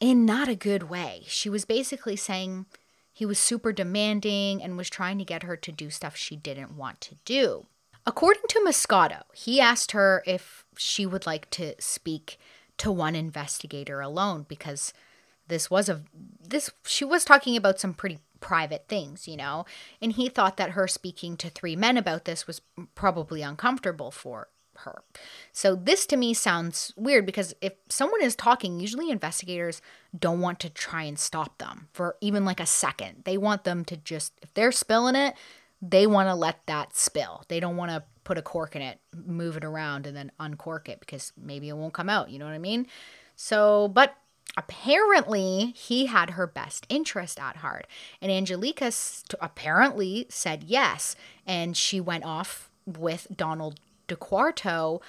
in 0.00 0.26
not 0.26 0.48
a 0.48 0.54
good 0.54 0.84
way. 0.84 1.22
She 1.26 1.48
was 1.48 1.64
basically 1.64 2.16
saying 2.16 2.66
he 3.12 3.26
was 3.26 3.38
super 3.38 3.72
demanding 3.72 4.62
and 4.62 4.76
was 4.76 4.90
trying 4.90 5.18
to 5.18 5.24
get 5.24 5.44
her 5.44 5.56
to 5.56 5.72
do 5.72 5.90
stuff 5.90 6.16
she 6.16 6.36
didn't 6.36 6.76
want 6.76 7.00
to 7.02 7.16
do. 7.24 7.66
According 8.04 8.42
to 8.48 8.64
Moscato, 8.66 9.22
he 9.32 9.60
asked 9.60 9.92
her 9.92 10.22
if 10.26 10.64
she 10.76 11.06
would 11.06 11.24
like 11.24 11.48
to 11.50 11.74
speak 11.78 12.38
to 12.78 12.90
one 12.90 13.14
investigator 13.14 14.00
alone 14.00 14.44
because 14.48 14.92
this 15.46 15.70
was 15.70 15.88
a 15.88 16.02
this 16.40 16.70
she 16.84 17.04
was 17.04 17.24
talking 17.24 17.56
about 17.56 17.78
some 17.78 17.94
pretty 17.94 18.18
private 18.40 18.88
things, 18.88 19.28
you 19.28 19.36
know, 19.36 19.64
and 20.00 20.12
he 20.12 20.28
thought 20.28 20.56
that 20.56 20.70
her 20.70 20.88
speaking 20.88 21.36
to 21.36 21.48
three 21.48 21.76
men 21.76 21.96
about 21.96 22.24
this 22.24 22.46
was 22.46 22.60
probably 22.94 23.42
uncomfortable 23.42 24.10
for 24.10 24.48
her. 24.84 25.02
So 25.52 25.74
this 25.74 26.06
to 26.06 26.16
me 26.16 26.34
sounds 26.34 26.92
weird 26.96 27.26
because 27.26 27.54
if 27.60 27.74
someone 27.88 28.22
is 28.22 28.36
talking, 28.36 28.80
usually 28.80 29.10
investigators 29.10 29.82
don't 30.18 30.40
want 30.40 30.60
to 30.60 30.70
try 30.70 31.02
and 31.02 31.18
stop 31.18 31.58
them 31.58 31.88
for 31.92 32.16
even 32.20 32.44
like 32.44 32.60
a 32.60 32.66
second. 32.66 33.22
They 33.24 33.36
want 33.36 33.64
them 33.64 33.84
to 33.86 33.96
just 33.96 34.32
if 34.42 34.52
they're 34.54 34.72
spilling 34.72 35.16
it, 35.16 35.34
they 35.80 36.06
want 36.06 36.28
to 36.28 36.34
let 36.34 36.64
that 36.66 36.96
spill. 36.96 37.42
They 37.48 37.60
don't 37.60 37.76
want 37.76 37.90
to 37.90 38.04
put 38.24 38.38
a 38.38 38.42
cork 38.42 38.76
in 38.76 38.82
it, 38.82 39.00
move 39.26 39.56
it 39.56 39.64
around 39.64 40.06
and 40.06 40.16
then 40.16 40.30
uncork 40.38 40.88
it 40.88 41.00
because 41.00 41.32
maybe 41.36 41.68
it 41.68 41.76
won't 41.76 41.94
come 41.94 42.08
out, 42.08 42.30
you 42.30 42.38
know 42.38 42.46
what 42.46 42.54
I 42.54 42.58
mean? 42.58 42.86
So, 43.34 43.88
but 43.88 44.16
apparently 44.56 45.72
he 45.74 46.06
had 46.06 46.30
her 46.30 46.46
best 46.46 46.86
interest 46.88 47.40
at 47.40 47.56
heart 47.56 47.86
and 48.20 48.30
angelika 48.30 48.92
st- 48.92 49.34
apparently 49.40 50.26
said 50.28 50.64
yes 50.64 51.16
and 51.46 51.76
she 51.76 52.00
went 52.00 52.24
off 52.24 52.70
with 52.84 53.26
donald 53.34 53.80
DeQuarto 54.14 55.00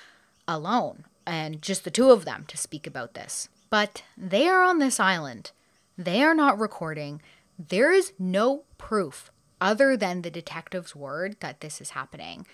alone 0.47 1.05
and 1.25 1.61
just 1.61 1.83
the 1.83 1.91
two 1.91 2.11
of 2.11 2.25
them 2.25 2.45
to 2.47 2.57
speak 2.57 2.85
about 2.87 3.13
this. 3.13 3.49
But 3.69 4.03
they 4.17 4.47
are 4.47 4.63
on 4.63 4.79
this 4.79 4.99
island. 4.99 5.51
They 5.97 6.21
are 6.21 6.35
not 6.35 6.59
recording. 6.59 7.21
There 7.57 7.91
is 7.91 8.13
no 8.19 8.63
proof 8.77 9.31
other 9.59 9.95
than 9.95 10.21
the 10.21 10.31
detective's 10.31 10.95
word 10.95 11.37
that 11.39 11.61
this 11.61 11.79
is 11.79 11.91
happening. 11.91 12.45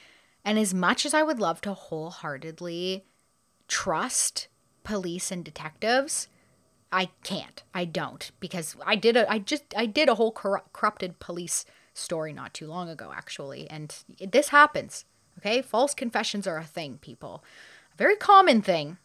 And 0.46 0.58
as 0.58 0.74
much 0.74 1.06
as 1.06 1.14
I 1.14 1.24
would 1.24 1.40
love 1.40 1.62
to 1.62 1.74
wholeheartedly 1.74 3.06
trust 3.68 4.48
police 4.84 5.32
and 5.32 5.44
detectives, 5.44 6.28
I 6.92 7.10
can't. 7.24 7.64
I 7.74 7.86
don't 7.86 8.32
because 8.40 8.76
I 8.86 8.96
did 8.96 9.16
a 9.16 9.30
I 9.32 9.40
just 9.40 9.64
I 9.76 9.86
did 9.86 10.10
a 10.10 10.16
whole 10.16 10.32
corrupted 10.32 11.20
police 11.20 11.66
story 11.94 12.34
not 12.34 12.54
too 12.54 12.68
long 12.68 12.90
ago 12.90 13.12
actually 13.14 13.70
and 13.70 13.96
this 14.20 14.50
happens. 14.50 15.06
Okay, 15.40 15.62
false 15.62 15.94
confessions 15.94 16.46
are 16.46 16.58
a 16.58 16.66
thing, 16.66 16.98
people. 17.02 17.44
A 17.94 17.98
very 17.98 18.18
common 18.18 18.62
thing. 18.62 18.98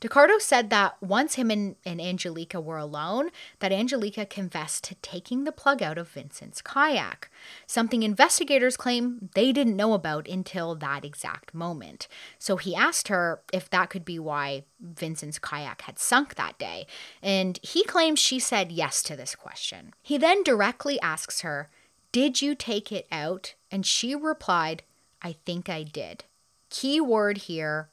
DeQuarto 0.00 0.40
said 0.40 0.68
that 0.70 1.02
once 1.02 1.36
him 1.36 1.50
and, 1.50 1.76
and 1.86 2.00
Angelika 2.00 2.60
were 2.60 2.76
alone, 2.76 3.30
that 3.60 3.72
Angelika 3.72 4.26
confessed 4.26 4.84
to 4.84 4.94
taking 4.96 5.44
the 5.44 5.52
plug 5.52 5.82
out 5.82 5.96
of 5.96 6.08
Vincent's 6.08 6.60
kayak, 6.60 7.30
something 7.66 8.02
investigators 8.02 8.76
claim 8.76 9.30
they 9.34 9.52
didn't 9.52 9.76
know 9.76 9.94
about 9.94 10.28
until 10.28 10.74
that 10.74 11.04
exact 11.04 11.54
moment. 11.54 12.08
So 12.38 12.56
he 12.58 12.74
asked 12.74 13.08
her 13.08 13.40
if 13.54 13.70
that 13.70 13.88
could 13.88 14.04
be 14.04 14.18
why 14.18 14.64
Vincent's 14.80 15.38
kayak 15.38 15.82
had 15.82 15.98
sunk 15.98 16.34
that 16.34 16.58
day, 16.58 16.86
and 17.22 17.58
he 17.62 17.82
claims 17.84 18.18
she 18.18 18.38
said 18.38 18.70
yes 18.70 19.02
to 19.04 19.16
this 19.16 19.34
question. 19.34 19.94
He 20.02 20.18
then 20.18 20.42
directly 20.42 21.00
asks 21.00 21.40
her, 21.40 21.70
Did 22.12 22.42
you 22.42 22.54
take 22.54 22.92
it 22.92 23.06
out? 23.10 23.54
And 23.70 23.86
she 23.86 24.14
replied, 24.14 24.82
I 25.22 25.36
think 25.44 25.68
I 25.68 25.82
did. 25.82 26.24
Key 26.70 27.00
word 27.00 27.38
here 27.38 27.90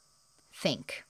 think. 0.52 1.04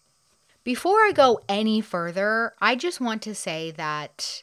Before 0.62 1.04
I 1.04 1.12
go 1.12 1.40
any 1.48 1.80
further, 1.80 2.54
I 2.60 2.74
just 2.74 3.00
want 3.00 3.20
to 3.22 3.34
say 3.34 3.70
that 3.72 4.42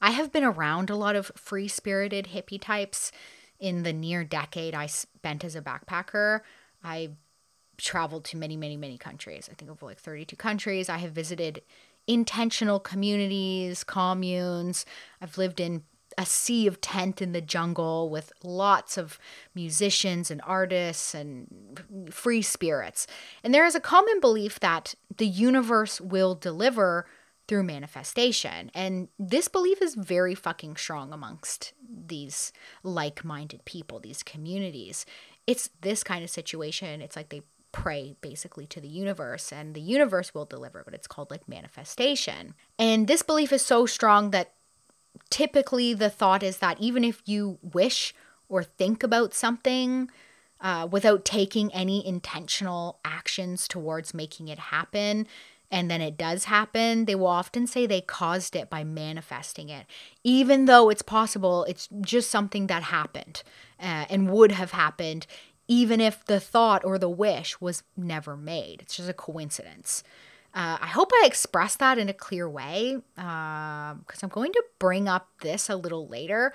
I 0.00 0.10
have 0.10 0.32
been 0.32 0.44
around 0.44 0.90
a 0.90 0.96
lot 0.96 1.16
of 1.16 1.32
free 1.34 1.68
spirited 1.68 2.28
hippie 2.34 2.60
types 2.60 3.10
in 3.58 3.82
the 3.82 3.92
near 3.92 4.22
decade 4.22 4.74
I 4.74 4.86
spent 4.86 5.44
as 5.44 5.56
a 5.56 5.62
backpacker. 5.62 6.40
I 6.84 7.10
traveled 7.78 8.24
to 8.26 8.36
many, 8.36 8.56
many, 8.56 8.76
many 8.76 8.98
countries. 8.98 9.48
I 9.50 9.54
think 9.54 9.70
over 9.70 9.86
like 9.86 9.98
32 9.98 10.36
countries. 10.36 10.88
I 10.88 10.98
have 10.98 11.12
visited 11.12 11.62
intentional 12.06 12.78
communities, 12.78 13.82
communes. 13.84 14.84
I've 15.20 15.38
lived 15.38 15.60
in 15.60 15.84
a 16.18 16.26
sea 16.26 16.66
of 16.66 16.80
tent 16.80 17.20
in 17.20 17.32
the 17.32 17.40
jungle 17.40 18.08
with 18.08 18.32
lots 18.42 18.96
of 18.96 19.18
musicians 19.54 20.30
and 20.30 20.40
artists 20.44 21.14
and 21.14 21.82
free 22.10 22.42
spirits. 22.42 23.06
And 23.44 23.54
there 23.54 23.66
is 23.66 23.74
a 23.74 23.80
common 23.80 24.20
belief 24.20 24.58
that 24.60 24.94
the 25.14 25.26
universe 25.26 26.00
will 26.00 26.34
deliver 26.34 27.06
through 27.48 27.62
manifestation. 27.62 28.70
And 28.74 29.08
this 29.18 29.48
belief 29.48 29.80
is 29.80 29.94
very 29.94 30.34
fucking 30.34 30.76
strong 30.76 31.12
amongst 31.12 31.74
these 31.88 32.52
like 32.82 33.24
minded 33.24 33.64
people, 33.64 34.00
these 34.00 34.22
communities. 34.22 35.06
It's 35.46 35.70
this 35.80 36.02
kind 36.02 36.24
of 36.24 36.30
situation. 36.30 37.00
It's 37.00 37.14
like 37.14 37.28
they 37.28 37.42
pray 37.70 38.16
basically 38.20 38.66
to 38.66 38.80
the 38.80 38.88
universe 38.88 39.52
and 39.52 39.74
the 39.74 39.80
universe 39.80 40.34
will 40.34 40.46
deliver, 40.46 40.82
but 40.82 40.94
it's 40.94 41.06
called 41.06 41.30
like 41.30 41.48
manifestation. 41.48 42.54
And 42.78 43.06
this 43.06 43.22
belief 43.22 43.52
is 43.52 43.62
so 43.62 43.86
strong 43.86 44.30
that 44.30 44.54
typically 45.30 45.94
the 45.94 46.10
thought 46.10 46.42
is 46.42 46.58
that 46.58 46.80
even 46.80 47.04
if 47.04 47.22
you 47.26 47.58
wish 47.62 48.14
or 48.48 48.62
think 48.62 49.02
about 49.02 49.34
something 49.34 50.10
uh, 50.60 50.88
without 50.90 51.24
taking 51.24 51.72
any 51.72 52.06
intentional 52.06 52.98
actions 53.04 53.68
towards 53.68 54.14
making 54.14 54.48
it 54.48 54.58
happen, 54.58 55.26
and 55.70 55.90
then 55.90 56.00
it 56.00 56.16
does 56.16 56.44
happen, 56.44 57.06
they 57.06 57.14
will 57.14 57.26
often 57.26 57.66
say 57.66 57.86
they 57.86 58.00
caused 58.00 58.54
it 58.54 58.70
by 58.70 58.84
manifesting 58.84 59.68
it. 59.68 59.86
Even 60.22 60.66
though 60.66 60.88
it's 60.90 61.02
possible, 61.02 61.64
it's 61.64 61.88
just 62.00 62.30
something 62.30 62.68
that 62.68 62.84
happened 62.84 63.42
uh, 63.80 64.06
and 64.08 64.30
would 64.30 64.52
have 64.52 64.70
happened, 64.70 65.26
even 65.66 66.00
if 66.00 66.24
the 66.24 66.38
thought 66.38 66.84
or 66.84 66.98
the 66.98 67.08
wish 67.08 67.60
was 67.60 67.82
never 67.96 68.36
made. 68.36 68.80
It's 68.80 68.96
just 68.96 69.08
a 69.08 69.14
coincidence. 69.14 70.04
Uh, 70.56 70.78
I 70.80 70.86
hope 70.86 71.10
I 71.12 71.24
expressed 71.26 71.80
that 71.80 71.98
in 71.98 72.08
a 72.08 72.14
clear 72.14 72.48
way 72.48 72.96
because 73.14 74.22
uh, 74.22 74.22
I'm 74.22 74.30
going 74.30 74.52
to 74.52 74.64
bring 74.78 75.06
up 75.06 75.28
this 75.42 75.68
a 75.68 75.76
little 75.76 76.08
later 76.08 76.54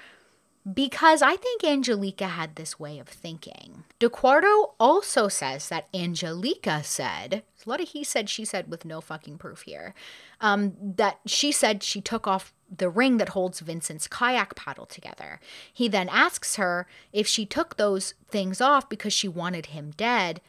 because 0.73 1.21
I 1.21 1.35
think 1.35 1.63
Angelika 1.63 2.27
had 2.27 2.55
this 2.55 2.79
way 2.79 2.97
of 2.97 3.07
thinking. 3.07 3.83
DeQuarto 3.99 4.71
also 4.79 5.27
says 5.27 5.69
that 5.69 5.87
Angelika 5.93 6.83
said, 6.83 7.43
a 7.65 7.69
lot 7.69 7.79
of 7.79 7.89
he 7.89 8.03
said, 8.03 8.27
she 8.27 8.43
said 8.43 8.69
with 8.69 8.85
no 8.85 9.01
fucking 9.01 9.37
proof 9.37 9.61
here, 9.63 9.93
um, 10.39 10.73
that 10.81 11.19
she 11.27 11.51
said 11.51 11.83
she 11.83 12.01
took 12.01 12.27
off 12.27 12.53
the 12.75 12.89
ring 12.89 13.17
that 13.17 13.29
holds 13.29 13.59
Vincent's 13.59 14.07
kayak 14.07 14.55
paddle 14.55 14.87
together. 14.87 15.39
He 15.71 15.87
then 15.87 16.09
asks 16.09 16.55
her 16.55 16.87
if 17.13 17.27
she 17.27 17.45
took 17.45 17.77
those 17.77 18.15
things 18.29 18.61
off 18.61 18.89
because 18.89 19.13
she 19.13 19.27
wanted 19.27 19.67
him 19.67 19.91
dead. 19.95 20.41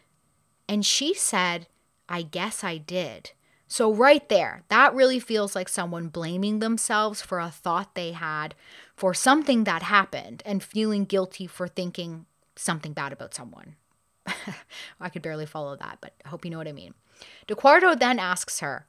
And 0.69 0.87
she 0.87 1.13
said, 1.13 1.67
I 2.09 2.23
guess 2.23 2.65
I 2.65 2.79
did. 2.79 3.33
So, 3.73 3.91
right 3.91 4.29
there, 4.29 4.65
that 4.69 4.95
really 4.95 5.19
feels 5.19 5.57
like 5.57 5.67
someone 5.67 6.09
blaming 6.09 6.59
themselves 6.59 7.23
for 7.23 7.41
a 7.41 7.49
thought 7.49 7.95
they 7.95 8.13
had 8.13 8.55
for 8.95 9.15
something 9.15 9.65
that 9.65 9.85
happened 9.85 10.43
and 10.45 10.63
feeling 10.63 11.07
guilty 11.07 11.47
for 11.47 11.67
thinking 11.67 12.27
something 12.55 12.93
bad 12.93 13.15
about 13.15 13.33
someone. 13.33 13.77
I 15.01 15.09
could 15.09 15.23
barely 15.23 15.47
follow 15.47 15.75
that, 15.77 16.01
but 16.03 16.13
I 16.23 16.29
hope 16.29 16.45
you 16.45 16.51
know 16.51 16.59
what 16.59 16.69
I 16.69 16.73
mean. 16.73 16.93
DeQuarto 17.49 17.99
then 17.99 18.19
asks 18.19 18.61
her, 18.61 18.89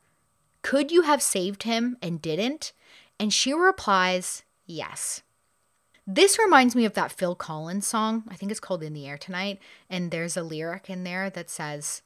Could 0.63 0.91
you 0.91 1.03
have 1.03 1.21
saved 1.21 1.63
him 1.63 1.95
and 2.01 2.21
didn't? 2.21 2.73
And 3.17 3.31
she 3.31 3.53
replies, 3.53 4.43
Yes. 4.65 5.21
This 6.05 6.37
reminds 6.37 6.75
me 6.75 6.83
of 6.83 6.93
that 6.95 7.13
Phil 7.13 7.35
Collins 7.35 7.87
song. 7.87 8.25
I 8.27 8.35
think 8.35 8.51
it's 8.51 8.59
called 8.59 8.83
In 8.83 8.91
the 8.91 9.07
Air 9.07 9.17
Tonight. 9.17 9.59
And 9.89 10.11
there's 10.11 10.35
a 10.35 10.43
lyric 10.43 10.89
in 10.89 11.05
there 11.05 11.29
that 11.29 11.49
says, 11.49 12.01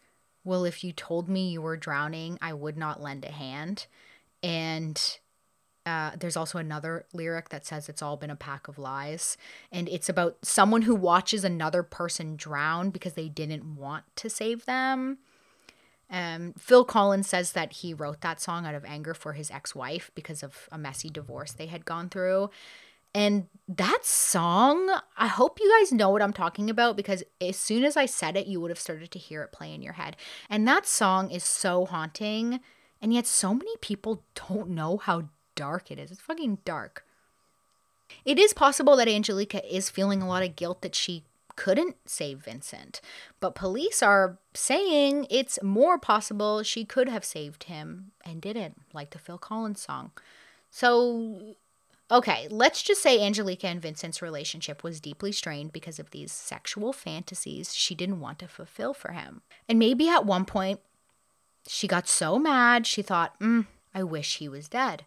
Well, 0.47 0.63
if 0.63 0.81
you 0.81 0.93
told 0.93 1.27
me 1.27 1.49
you 1.49 1.62
were 1.62 1.75
drowning, 1.75 2.38
I 2.41 2.53
would 2.53 2.77
not 2.77 3.01
lend 3.03 3.25
a 3.25 3.31
hand. 3.31 3.86
And 4.41 4.97
uh, 5.86 6.12
there's 6.17 6.38
also 6.38 6.57
another 6.57 7.05
lyric 7.12 7.49
that 7.49 7.65
says 7.65 7.89
it's 7.89 8.01
all 8.01 8.15
been 8.15 8.29
a 8.29 8.36
pack 8.38 8.69
of 8.69 8.79
lies. 8.79 9.36
And 9.73 9.89
it's 9.89 10.07
about 10.07 10.38
someone 10.43 10.83
who 10.83 10.95
watches 10.95 11.43
another 11.43 11.83
person 11.83 12.38
drown 12.38 12.91
because 12.91 13.15
they 13.15 13.27
didn't 13.27 13.75
want 13.75 14.05
to 14.15 14.29
save 14.29 14.63
them. 14.63 15.17
Um, 16.10 16.53
Phil 16.57 16.86
Collins 16.86 17.27
says 17.27 17.51
that 17.51 17.73
he 17.73 17.93
wrote 17.93 18.21
that 18.21 18.39
song 18.39 18.65
out 18.65 18.73
of 18.73 18.86
anger 18.86 19.13
for 19.13 19.33
his 19.33 19.51
ex 19.51 19.75
wife 19.75 20.12
because 20.15 20.43
of 20.43 20.69
a 20.71 20.77
messy 20.77 21.10
divorce 21.10 21.51
they 21.51 21.65
had 21.65 21.83
gone 21.83 22.07
through. 22.07 22.51
And 23.13 23.47
that 23.67 24.05
song, 24.05 24.89
I 25.17 25.27
hope 25.27 25.59
you 25.59 25.71
guys 25.79 25.91
know 25.91 26.09
what 26.09 26.21
I'm 26.21 26.33
talking 26.33 26.69
about 26.69 26.95
because 26.95 27.23
as 27.41 27.57
soon 27.57 27.83
as 27.83 27.97
I 27.97 28.05
said 28.05 28.37
it, 28.37 28.47
you 28.47 28.61
would 28.61 28.71
have 28.71 28.79
started 28.79 29.11
to 29.11 29.19
hear 29.19 29.41
it 29.43 29.51
play 29.51 29.73
in 29.73 29.81
your 29.81 29.93
head. 29.93 30.15
And 30.49 30.67
that 30.67 30.85
song 30.85 31.31
is 31.31 31.43
so 31.43 31.85
haunting. 31.85 32.59
And 33.01 33.13
yet, 33.13 33.27
so 33.27 33.53
many 33.53 33.75
people 33.81 34.23
don't 34.49 34.69
know 34.69 34.97
how 34.97 35.29
dark 35.55 35.91
it 35.91 35.99
is. 35.99 36.11
It's 36.11 36.21
fucking 36.21 36.59
dark. 36.65 37.05
It 38.25 38.39
is 38.39 38.53
possible 38.53 38.95
that 38.95 39.07
Angelika 39.07 39.63
is 39.75 39.89
feeling 39.89 40.21
a 40.21 40.27
lot 40.27 40.43
of 40.43 40.55
guilt 40.55 40.81
that 40.81 40.95
she 40.95 41.23
couldn't 41.57 41.95
save 42.05 42.39
Vincent, 42.39 43.01
but 43.39 43.55
police 43.55 44.01
are 44.03 44.37
saying 44.53 45.25
it's 45.29 45.61
more 45.63 45.97
possible 45.97 46.61
she 46.61 46.85
could 46.85 47.09
have 47.09 47.25
saved 47.25 47.63
him 47.63 48.11
and 48.23 48.41
didn't, 48.41 48.79
like 48.93 49.09
the 49.09 49.19
Phil 49.19 49.39
Collins 49.39 49.81
song. 49.81 50.11
So, 50.69 51.55
okay, 52.09 52.47
let's 52.49 52.81
just 52.81 53.01
say 53.01 53.21
Angelika 53.21 53.67
and 53.67 53.81
Vincent's 53.81 54.21
relationship 54.21 54.83
was 54.83 55.01
deeply 55.01 55.31
strained 55.31 55.73
because 55.73 55.99
of 55.99 56.11
these 56.11 56.31
sexual 56.31 56.93
fantasies 56.93 57.75
she 57.75 57.95
didn't 57.95 58.19
want 58.19 58.39
to 58.39 58.47
fulfill 58.47 58.93
for 58.93 59.11
him. 59.11 59.41
And 59.67 59.77
maybe 59.77 60.07
at 60.07 60.25
one 60.25 60.45
point, 60.45 60.79
she 61.67 61.87
got 61.87 62.07
so 62.07 62.39
mad 62.39 62.87
she 62.87 63.01
thought, 63.01 63.37
mm, 63.39 63.65
I 63.93 64.03
wish 64.03 64.37
he 64.37 64.47
was 64.47 64.69
dead. 64.69 65.05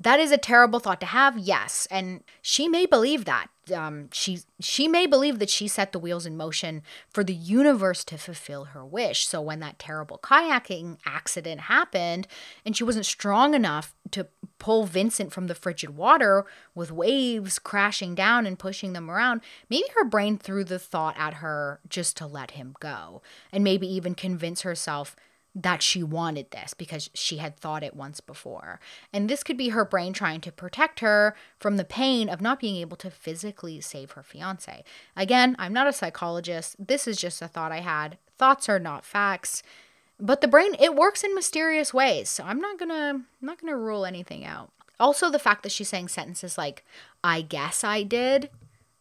That 0.00 0.18
is 0.18 0.32
a 0.32 0.38
terrible 0.38 0.80
thought 0.80 1.00
to 1.00 1.06
have, 1.06 1.38
yes, 1.38 1.86
and 1.90 2.24
she 2.40 2.66
may 2.66 2.86
believe 2.86 3.24
that. 3.24 3.48
Um, 3.72 4.08
she 4.12 4.40
she 4.60 4.88
may 4.88 5.06
believe 5.06 5.38
that 5.38 5.50
she 5.50 5.68
set 5.68 5.92
the 5.92 5.98
wheels 6.00 6.26
in 6.26 6.36
motion 6.36 6.82
for 7.08 7.22
the 7.22 7.34
universe 7.34 8.02
to 8.04 8.18
fulfill 8.18 8.64
her 8.66 8.84
wish. 8.84 9.26
So 9.26 9.40
when 9.40 9.60
that 9.60 9.78
terrible 9.78 10.18
kayaking 10.18 10.98
accident 11.06 11.62
happened, 11.62 12.26
and 12.64 12.76
she 12.76 12.82
wasn't 12.82 13.06
strong 13.06 13.54
enough 13.54 13.94
to 14.10 14.26
pull 14.58 14.84
Vincent 14.84 15.32
from 15.32 15.46
the 15.46 15.54
frigid 15.54 15.90
water 15.90 16.44
with 16.74 16.90
waves 16.90 17.60
crashing 17.60 18.14
down 18.14 18.46
and 18.46 18.58
pushing 18.58 18.94
them 18.94 19.10
around, 19.10 19.42
maybe 19.70 19.86
her 19.94 20.04
brain 20.04 20.38
threw 20.38 20.64
the 20.64 20.78
thought 20.78 21.16
at 21.16 21.34
her 21.34 21.78
just 21.88 22.16
to 22.16 22.26
let 22.26 22.52
him 22.52 22.74
go, 22.80 23.22
and 23.52 23.62
maybe 23.62 23.86
even 23.86 24.14
convince 24.14 24.62
herself 24.62 25.14
that 25.54 25.82
she 25.82 26.02
wanted 26.02 26.50
this 26.50 26.72
because 26.72 27.10
she 27.12 27.36
had 27.36 27.56
thought 27.56 27.82
it 27.82 27.94
once 27.94 28.20
before. 28.20 28.80
And 29.12 29.28
this 29.28 29.42
could 29.42 29.58
be 29.58 29.70
her 29.70 29.84
brain 29.84 30.12
trying 30.12 30.40
to 30.42 30.52
protect 30.52 31.00
her 31.00 31.36
from 31.58 31.76
the 31.76 31.84
pain 31.84 32.28
of 32.28 32.40
not 32.40 32.60
being 32.60 32.76
able 32.76 32.96
to 32.98 33.10
physically 33.10 33.80
save 33.80 34.12
her 34.12 34.22
fiance. 34.22 34.82
Again, 35.16 35.54
I'm 35.58 35.72
not 35.72 35.86
a 35.86 35.92
psychologist. 35.92 36.76
This 36.78 37.06
is 37.06 37.18
just 37.18 37.42
a 37.42 37.48
thought 37.48 37.72
I 37.72 37.80
had. 37.80 38.16
Thoughts 38.38 38.68
are 38.68 38.78
not 38.78 39.04
facts. 39.04 39.62
But 40.18 40.40
the 40.40 40.48
brain 40.48 40.74
it 40.80 40.94
works 40.94 41.24
in 41.24 41.34
mysterious 41.34 41.92
ways. 41.92 42.30
So 42.30 42.44
I'm 42.44 42.60
not 42.60 42.78
going 42.78 42.90
to 42.90 42.94
I'm 42.94 43.26
not 43.40 43.60
going 43.60 43.72
to 43.72 43.76
rule 43.76 44.06
anything 44.06 44.44
out. 44.44 44.70
Also 44.98 45.30
the 45.30 45.38
fact 45.38 45.64
that 45.64 45.72
she's 45.72 45.88
saying 45.88 46.08
sentences 46.08 46.56
like 46.56 46.84
I 47.22 47.42
guess 47.42 47.84
I 47.84 48.04
did 48.04 48.48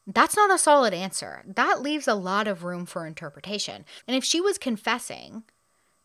that's 0.08 0.36
not 0.36 0.52
a 0.52 0.58
solid 0.58 0.94
answer. 0.94 1.44
That 1.46 1.82
leaves 1.82 2.08
a 2.08 2.16
lot 2.16 2.48
of 2.48 2.64
room 2.64 2.86
for 2.86 3.06
interpretation. 3.06 3.86
And 4.08 4.18
if 4.18 4.24
she 4.24 4.42
was 4.42 4.58
confessing, 4.58 5.44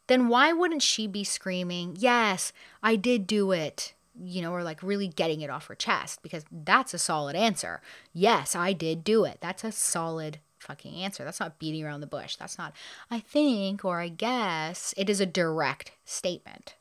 then 0.06 0.28
why 0.28 0.52
wouldn't 0.52 0.82
she 0.82 1.06
be 1.06 1.24
screaming, 1.24 1.96
Yes, 1.98 2.52
I 2.82 2.96
did 2.96 3.26
do 3.26 3.52
it? 3.52 3.94
You 4.18 4.42
know, 4.42 4.52
or 4.52 4.62
like 4.62 4.82
really 4.82 5.08
getting 5.08 5.42
it 5.42 5.50
off 5.50 5.66
her 5.66 5.74
chest 5.74 6.22
because 6.22 6.44
that's 6.50 6.94
a 6.94 6.98
solid 6.98 7.36
answer. 7.36 7.82
Yes, 8.14 8.56
I 8.56 8.72
did 8.72 9.04
do 9.04 9.24
it. 9.24 9.38
That's 9.40 9.62
a 9.62 9.72
solid 9.72 10.38
fucking 10.58 10.94
answer. 10.94 11.24
That's 11.24 11.40
not 11.40 11.58
beating 11.58 11.84
around 11.84 12.00
the 12.00 12.06
bush. 12.06 12.36
That's 12.36 12.58
not, 12.58 12.72
I 13.10 13.20
think 13.20 13.84
or 13.84 14.00
I 14.00 14.08
guess. 14.08 14.94
It 14.96 15.10
is 15.10 15.20
a 15.20 15.26
direct 15.26 15.92
statement. 16.04 16.76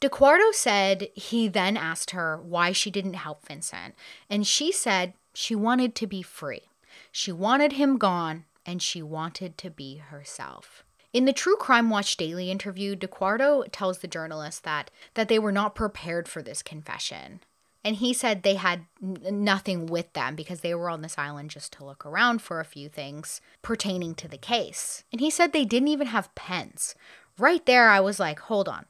DeQuarto 0.00 0.52
said 0.52 1.08
he 1.14 1.48
then 1.48 1.76
asked 1.76 2.10
her 2.10 2.38
why 2.42 2.72
she 2.72 2.90
didn't 2.90 3.14
help 3.14 3.46
Vincent, 3.46 3.94
and 4.28 4.46
she 4.46 4.70
said 4.70 5.14
she 5.32 5.54
wanted 5.54 5.94
to 5.94 6.06
be 6.06 6.20
free. 6.20 6.62
She 7.10 7.32
wanted 7.32 7.72
him 7.72 7.96
gone, 7.96 8.44
and 8.66 8.82
she 8.82 9.02
wanted 9.02 9.56
to 9.58 9.70
be 9.70 9.96
herself. 9.96 10.84
In 11.14 11.26
the 11.26 11.32
True 11.32 11.54
Crime 11.54 11.90
Watch 11.90 12.16
Daily 12.16 12.50
interview, 12.50 12.96
DeQuarto 12.96 13.66
tells 13.70 13.98
the 13.98 14.08
journalist 14.08 14.64
that 14.64 14.90
that 15.14 15.28
they 15.28 15.38
were 15.38 15.52
not 15.52 15.76
prepared 15.76 16.26
for 16.26 16.42
this 16.42 16.60
confession. 16.60 17.40
And 17.84 17.96
he 17.96 18.12
said 18.12 18.42
they 18.42 18.56
had 18.56 18.86
n- 19.00 19.44
nothing 19.44 19.86
with 19.86 20.12
them 20.14 20.34
because 20.34 20.60
they 20.60 20.74
were 20.74 20.90
on 20.90 21.02
this 21.02 21.16
island 21.16 21.50
just 21.50 21.72
to 21.74 21.84
look 21.84 22.04
around 22.04 22.42
for 22.42 22.58
a 22.58 22.64
few 22.64 22.88
things 22.88 23.40
pertaining 23.62 24.16
to 24.16 24.26
the 24.26 24.36
case. 24.36 25.04
And 25.12 25.20
he 25.20 25.30
said 25.30 25.52
they 25.52 25.64
didn't 25.64 25.88
even 25.88 26.08
have 26.08 26.34
pens. 26.34 26.96
Right 27.38 27.64
there, 27.64 27.90
I 27.90 28.00
was 28.00 28.18
like, 28.18 28.40
hold 28.40 28.68
on. 28.68 28.86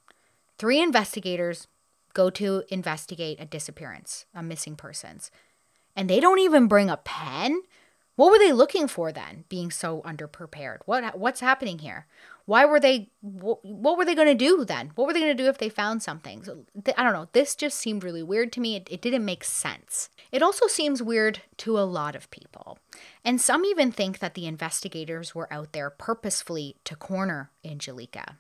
Three 0.58 0.80
investigators 0.80 1.66
go 2.14 2.30
to 2.30 2.62
investigate 2.70 3.38
a 3.38 3.44
disappearance, 3.44 4.24
a 4.34 4.42
missing 4.42 4.76
persons, 4.76 5.30
and 5.94 6.08
they 6.08 6.20
don't 6.20 6.38
even 6.38 6.68
bring 6.68 6.88
a 6.88 6.96
pen? 6.96 7.60
What 8.16 8.31
were 8.31 8.38
they 8.38 8.53
looking 8.53 8.87
for 8.87 9.11
then, 9.11 9.44
being 9.48 9.70
so 9.70 10.00
underprepared? 10.03 10.79
What 10.87 11.18
what's 11.18 11.40
happening 11.40 11.81
here? 11.81 12.07
Why 12.46 12.64
were 12.64 12.79
they 12.79 13.09
what, 13.22 13.64
were 13.64 14.05
they 14.05 14.14
going 14.14 14.29
to 14.29 14.35
do 14.35 14.64
then? 14.64 14.92
What 14.94 15.07
were 15.07 15.12
they 15.12 15.20
going 15.20 15.37
to 15.37 15.42
do 15.42 15.48
if 15.48 15.59
they 15.59 15.68
found 15.68 16.03
something? 16.03 16.44
So, 16.44 16.64
th- 16.85 16.96
I 16.96 17.03
don't 17.03 17.14
know. 17.14 17.29
This 17.33 17.55
just 17.57 17.79
seemed 17.79 18.05
really 18.05 18.22
weird 18.22 18.53
to 18.53 18.61
me. 18.61 18.77
It, 18.77 18.88
it 18.90 19.03
didn't 19.03 19.24
make 19.24 19.42
sense. 19.42 20.11
It 20.31 20.42
also 20.42 20.66
seems 20.66 21.03
weird 21.03 21.40
to 21.59 21.79
a 21.79 21.83
lot 21.88 22.14
of 22.14 22.31
people. 22.31 22.79
And 23.24 23.40
some 23.40 23.64
even 23.64 23.90
think 23.90 24.18
that 24.18 24.35
the 24.35 24.46
investigators 24.46 25.35
were 25.35 25.53
out 25.53 25.72
there 25.72 25.90
purposefully 25.90 26.77
to 26.85 26.96
corner 26.96 27.50
Angelika. 27.64 28.37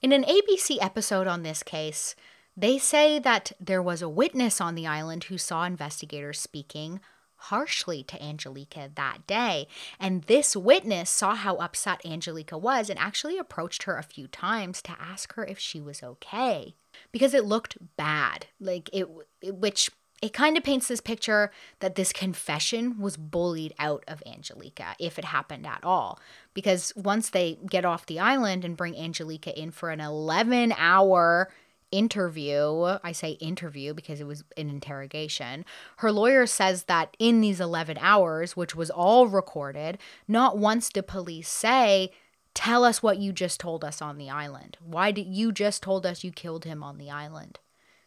In 0.00 0.12
an 0.12 0.24
ABC 0.24 0.78
episode 0.80 1.26
on 1.26 1.42
this 1.42 1.62
case, 1.62 2.16
they 2.56 2.78
say 2.78 3.18
that 3.18 3.52
there 3.60 3.82
was 3.82 4.00
a 4.02 4.08
witness 4.08 4.60
on 4.60 4.74
the 4.74 4.86
island 4.86 5.24
who 5.24 5.38
saw 5.38 5.64
investigators 5.64 6.40
speaking 6.40 7.00
harshly 7.44 8.02
to 8.04 8.22
Angelika 8.22 8.90
that 8.94 9.26
day. 9.26 9.66
And 9.98 10.22
this 10.24 10.56
witness 10.56 11.10
saw 11.10 11.34
how 11.34 11.56
upset 11.56 12.04
Angelika 12.04 12.56
was 12.56 12.90
and 12.90 12.98
actually 12.98 13.38
approached 13.38 13.84
her 13.84 13.96
a 13.96 14.02
few 14.02 14.26
times 14.26 14.80
to 14.82 14.96
ask 15.00 15.34
her 15.34 15.44
if 15.44 15.58
she 15.58 15.80
was 15.80 16.02
okay 16.02 16.74
because 17.12 17.34
it 17.34 17.44
looked 17.44 17.76
bad. 17.96 18.46
Like 18.60 18.88
it, 18.92 19.08
it 19.42 19.56
which 19.56 19.90
it 20.22 20.32
kind 20.32 20.56
of 20.56 20.64
paints 20.64 20.88
this 20.88 21.02
picture 21.02 21.50
that 21.80 21.96
this 21.96 22.10
confession 22.10 22.98
was 22.98 23.18
bullied 23.18 23.74
out 23.78 24.04
of 24.08 24.22
Angelika, 24.24 24.96
if 24.98 25.18
it 25.18 25.24
happened 25.26 25.66
at 25.66 25.84
all. 25.84 26.18
Because 26.54 26.94
once 26.96 27.28
they 27.28 27.58
get 27.68 27.84
off 27.84 28.06
the 28.06 28.20
island 28.20 28.64
and 28.64 28.74
bring 28.74 28.96
Angelika 28.96 29.58
in 29.60 29.70
for 29.70 29.90
an 29.90 30.00
11 30.00 30.72
hour 30.78 31.50
interview, 31.94 32.98
I 33.04 33.12
say 33.12 33.32
interview 33.32 33.94
because 33.94 34.20
it 34.20 34.26
was 34.26 34.42
an 34.56 34.68
interrogation, 34.68 35.64
her 35.98 36.10
lawyer 36.10 36.46
says 36.46 36.84
that 36.84 37.16
in 37.18 37.40
these 37.40 37.60
11 37.60 37.98
hours, 38.00 38.56
which 38.56 38.74
was 38.74 38.90
all 38.90 39.28
recorded, 39.28 39.98
not 40.26 40.58
once 40.58 40.88
did 40.88 41.06
police 41.06 41.48
say, 41.48 42.10
Tell 42.54 42.84
us 42.84 43.02
what 43.02 43.18
you 43.18 43.32
just 43.32 43.58
told 43.58 43.84
us 43.84 44.00
on 44.00 44.16
the 44.16 44.30
island. 44.30 44.76
Why 44.80 45.10
did 45.10 45.26
you 45.26 45.50
just 45.50 45.82
told 45.82 46.06
us 46.06 46.22
you 46.22 46.30
killed 46.30 46.64
him 46.64 46.84
on 46.84 46.98
the 46.98 47.10
island? 47.10 47.58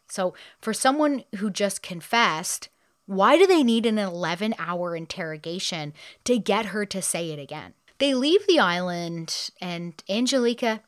So, 0.08 0.32
for 0.58 0.72
someone 0.72 1.24
who 1.36 1.50
just 1.50 1.82
confessed, 1.82 2.70
why 3.04 3.36
do 3.36 3.46
they 3.46 3.62
need 3.62 3.84
an 3.84 3.98
11 3.98 4.54
hour 4.58 4.96
interrogation 4.96 5.92
to 6.24 6.38
get 6.38 6.66
her 6.66 6.86
to 6.86 7.02
say 7.02 7.30
it 7.30 7.38
again? 7.38 7.74
They 7.98 8.14
leave 8.14 8.46
the 8.46 8.58
island, 8.58 9.50
and 9.60 10.02
Angelika 10.08 10.80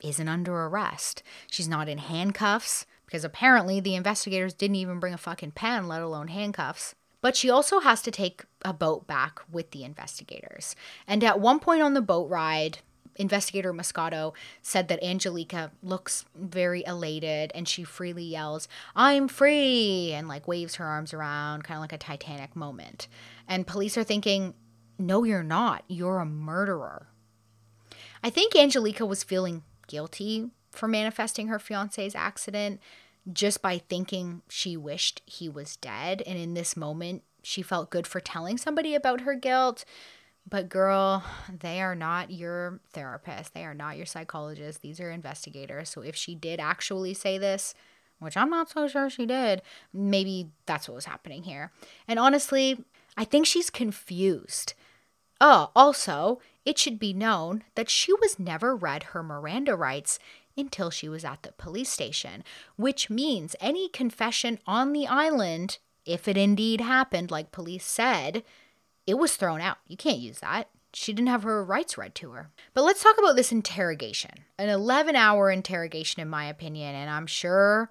isn't 0.00 0.28
under 0.28 0.54
arrest. 0.66 1.22
She's 1.50 1.68
not 1.68 1.88
in 1.88 1.98
handcuffs 1.98 2.86
because 3.06 3.24
apparently 3.24 3.80
the 3.80 3.94
investigators 3.94 4.54
didn't 4.54 4.76
even 4.76 5.00
bring 5.00 5.14
a 5.14 5.18
fucking 5.18 5.52
pen, 5.52 5.88
let 5.88 6.02
alone 6.02 6.28
handcuffs. 6.28 6.94
But 7.20 7.36
she 7.36 7.50
also 7.50 7.80
has 7.80 8.02
to 8.02 8.10
take 8.10 8.44
a 8.62 8.72
boat 8.72 9.06
back 9.06 9.40
with 9.50 9.70
the 9.70 9.84
investigators. 9.84 10.76
And 11.06 11.24
at 11.24 11.40
one 11.40 11.58
point 11.60 11.82
on 11.82 11.94
the 11.94 12.02
boat 12.02 12.28
ride, 12.28 12.78
investigator 13.16 13.72
Moscato 13.72 14.34
said 14.62 14.88
that 14.88 15.02
Angelika 15.02 15.72
looks 15.82 16.24
very 16.34 16.84
elated 16.86 17.50
and 17.54 17.66
she 17.66 17.84
freely 17.84 18.24
yells, 18.24 18.68
I'm 18.94 19.28
free, 19.28 20.12
and 20.12 20.28
like 20.28 20.46
waves 20.46 20.76
her 20.76 20.84
arms 20.84 21.14
around, 21.14 21.64
kind 21.64 21.78
of 21.78 21.82
like 21.82 21.92
a 21.92 21.98
Titanic 21.98 22.54
moment. 22.54 23.08
And 23.48 23.66
police 23.66 23.96
are 23.96 24.04
thinking, 24.04 24.54
no, 24.98 25.24
you're 25.24 25.42
not. 25.42 25.84
You're 25.88 26.18
a 26.18 26.26
murderer. 26.26 27.08
I 28.22 28.30
think 28.30 28.56
Angelika 28.56 29.04
was 29.06 29.22
feeling 29.22 29.62
guilty 29.86 30.50
for 30.70 30.88
manifesting 30.88 31.48
her 31.48 31.58
fiance's 31.58 32.14
accident. 32.14 32.80
just 33.32 33.60
by 33.60 33.78
thinking 33.78 34.42
she 34.48 34.76
wished 34.76 35.22
he 35.26 35.48
was 35.48 35.76
dead. 35.76 36.22
And 36.26 36.38
in 36.38 36.54
this 36.54 36.76
moment, 36.76 37.22
she 37.42 37.62
felt 37.62 37.90
good 37.90 38.06
for 38.06 38.20
telling 38.20 38.56
somebody 38.56 38.94
about 38.94 39.22
her 39.22 39.34
guilt. 39.34 39.84
But, 40.48 40.68
girl, 40.68 41.24
they 41.52 41.80
are 41.80 41.96
not 41.96 42.30
your 42.30 42.78
therapist. 42.92 43.52
They 43.52 43.64
are 43.64 43.74
not 43.74 43.96
your 43.96 44.06
psychologist. 44.06 44.80
These 44.80 45.00
are 45.00 45.10
investigators. 45.10 45.90
So, 45.90 46.02
if 46.02 46.14
she 46.14 46.36
did 46.36 46.60
actually 46.60 47.14
say 47.14 47.36
this, 47.36 47.74
which 48.20 48.36
I'm 48.36 48.48
not 48.50 48.70
so 48.70 48.86
sure 48.86 49.10
she 49.10 49.26
did, 49.26 49.60
maybe 49.92 50.50
that's 50.64 50.88
what 50.88 50.94
was 50.94 51.04
happening 51.06 51.42
here. 51.42 51.72
And 52.06 52.20
honestly, 52.20 52.84
I 53.16 53.24
think 53.24 53.46
she's 53.46 53.70
confused. 53.70 54.74
Oh, 55.40 55.70
also, 55.76 56.40
it 56.64 56.78
should 56.78 56.98
be 56.98 57.12
known 57.12 57.64
that 57.74 57.90
she 57.90 58.12
was 58.14 58.38
never 58.38 58.74
read 58.74 59.04
her 59.04 59.22
Miranda 59.22 59.76
rights 59.76 60.18
until 60.56 60.90
she 60.90 61.08
was 61.08 61.24
at 61.24 61.42
the 61.42 61.52
police 61.52 61.90
station, 61.90 62.42
which 62.76 63.10
means 63.10 63.54
any 63.60 63.88
confession 63.88 64.58
on 64.66 64.92
the 64.92 65.06
island, 65.06 65.78
if 66.06 66.26
it 66.26 66.36
indeed 66.36 66.80
happened, 66.80 67.30
like 67.30 67.52
police 67.52 67.84
said, 67.84 68.42
it 69.06 69.18
was 69.18 69.36
thrown 69.36 69.60
out. 69.60 69.78
You 69.86 69.96
can't 69.96 70.18
use 70.18 70.38
that. 70.38 70.68
She 70.94 71.12
didn't 71.12 71.28
have 71.28 71.42
her 71.42 71.62
rights 71.62 71.98
read 71.98 72.14
to 72.16 72.30
her. 72.30 72.50
But 72.72 72.84
let's 72.84 73.02
talk 73.02 73.18
about 73.18 73.36
this 73.36 73.52
interrogation. 73.52 74.30
An 74.58 74.70
11 74.70 75.14
hour 75.14 75.50
interrogation, 75.50 76.22
in 76.22 76.28
my 76.30 76.46
opinion, 76.46 76.94
and 76.94 77.10
I'm 77.10 77.26
sure 77.26 77.90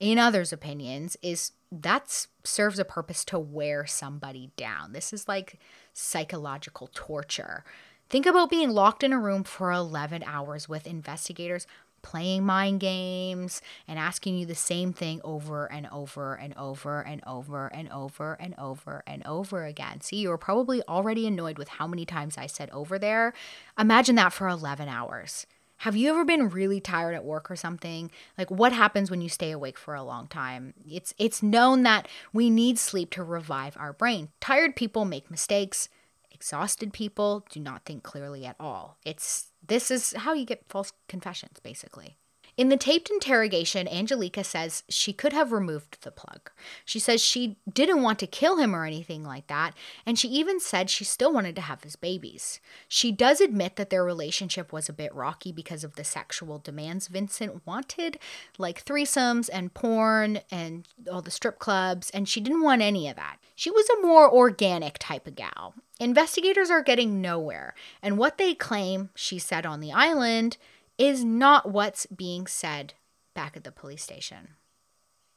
in 0.00 0.18
others' 0.18 0.52
opinions, 0.52 1.16
is 1.22 1.52
that 1.70 2.26
serves 2.44 2.78
a 2.78 2.84
purpose 2.84 3.24
to 3.26 3.38
wear 3.38 3.86
somebody 3.86 4.50
down. 4.56 4.92
This 4.92 5.12
is 5.12 5.28
like 5.28 5.58
psychological 5.92 6.88
torture. 6.94 7.64
Think 8.08 8.24
about 8.24 8.50
being 8.50 8.70
locked 8.70 9.02
in 9.02 9.12
a 9.12 9.18
room 9.18 9.44
for 9.44 9.70
11 9.70 10.22
hours 10.24 10.68
with 10.68 10.86
investigators 10.86 11.66
playing 12.02 12.44
mind 12.44 12.80
games 12.80 13.60
and 13.86 13.98
asking 13.98 14.38
you 14.38 14.46
the 14.46 14.54
same 14.54 14.92
thing 14.92 15.20
over 15.24 15.70
and 15.70 15.86
over 15.92 16.34
and 16.34 16.56
over 16.56 17.00
and 17.00 17.22
over 17.26 17.66
and 17.68 17.90
over 17.90 18.34
and 18.40 18.54
over 18.56 19.02
and 19.06 19.26
over 19.26 19.64
again. 19.64 20.00
See, 20.00 20.16
you 20.16 20.28
were 20.28 20.38
probably 20.38 20.82
already 20.88 21.26
annoyed 21.26 21.58
with 21.58 21.68
how 21.68 21.86
many 21.86 22.06
times 22.06 22.38
I 22.38 22.46
said 22.46 22.70
over 22.70 22.98
there. 22.98 23.34
Imagine 23.78 24.14
that 24.16 24.32
for 24.32 24.48
11 24.48 24.88
hours. 24.88 25.46
Have 25.82 25.96
you 25.96 26.10
ever 26.10 26.24
been 26.24 26.48
really 26.48 26.80
tired 26.80 27.14
at 27.14 27.24
work 27.24 27.50
or 27.50 27.56
something? 27.56 28.10
Like 28.36 28.50
what 28.50 28.72
happens 28.72 29.10
when 29.10 29.20
you 29.20 29.28
stay 29.28 29.52
awake 29.52 29.78
for 29.78 29.94
a 29.94 30.02
long 30.02 30.26
time? 30.26 30.74
It's 30.88 31.14
it's 31.18 31.42
known 31.42 31.84
that 31.84 32.08
we 32.32 32.50
need 32.50 32.78
sleep 32.78 33.10
to 33.12 33.22
revive 33.22 33.76
our 33.76 33.92
brain. 33.92 34.30
Tired 34.40 34.74
people 34.74 35.04
make 35.04 35.30
mistakes. 35.30 35.88
Exhausted 36.32 36.92
people 36.92 37.44
do 37.50 37.60
not 37.60 37.84
think 37.84 38.02
clearly 38.02 38.44
at 38.44 38.56
all. 38.58 38.98
It's 39.04 39.52
this 39.66 39.90
is 39.90 40.12
how 40.14 40.34
you 40.34 40.44
get 40.44 40.68
false 40.68 40.92
confessions 41.06 41.60
basically. 41.62 42.17
In 42.58 42.70
the 42.70 42.76
taped 42.76 43.08
interrogation, 43.08 43.86
Angelika 43.86 44.42
says 44.42 44.82
she 44.88 45.12
could 45.12 45.32
have 45.32 45.52
removed 45.52 46.02
the 46.02 46.10
plug. 46.10 46.50
She 46.84 46.98
says 46.98 47.22
she 47.22 47.56
didn't 47.72 48.02
want 48.02 48.18
to 48.18 48.26
kill 48.26 48.56
him 48.56 48.74
or 48.74 48.84
anything 48.84 49.22
like 49.22 49.46
that, 49.46 49.74
and 50.04 50.18
she 50.18 50.26
even 50.26 50.58
said 50.58 50.90
she 50.90 51.04
still 51.04 51.32
wanted 51.32 51.54
to 51.54 51.62
have 51.62 51.84
his 51.84 51.94
babies. 51.94 52.58
She 52.88 53.12
does 53.12 53.40
admit 53.40 53.76
that 53.76 53.90
their 53.90 54.04
relationship 54.04 54.72
was 54.72 54.88
a 54.88 54.92
bit 54.92 55.14
rocky 55.14 55.52
because 55.52 55.84
of 55.84 55.94
the 55.94 56.02
sexual 56.02 56.58
demands 56.58 57.06
Vincent 57.06 57.64
wanted, 57.64 58.18
like 58.58 58.84
threesomes 58.84 59.48
and 59.52 59.72
porn 59.72 60.40
and 60.50 60.88
all 61.08 61.22
the 61.22 61.30
strip 61.30 61.60
clubs, 61.60 62.10
and 62.10 62.28
she 62.28 62.40
didn't 62.40 62.64
want 62.64 62.82
any 62.82 63.08
of 63.08 63.14
that. 63.14 63.36
She 63.54 63.70
was 63.70 63.88
a 63.88 64.02
more 64.02 64.28
organic 64.28 64.98
type 64.98 65.28
of 65.28 65.36
gal. 65.36 65.74
Investigators 66.00 66.70
are 66.70 66.82
getting 66.82 67.20
nowhere, 67.20 67.76
and 68.02 68.18
what 68.18 68.36
they 68.36 68.52
claim 68.52 69.10
she 69.14 69.38
said 69.38 69.64
on 69.64 69.78
the 69.78 69.92
island 69.92 70.56
is 70.98 71.24
not 71.24 71.70
what's 71.70 72.06
being 72.06 72.46
said 72.46 72.94
back 73.34 73.56
at 73.56 73.64
the 73.64 73.72
police 73.72 74.02
station. 74.02 74.50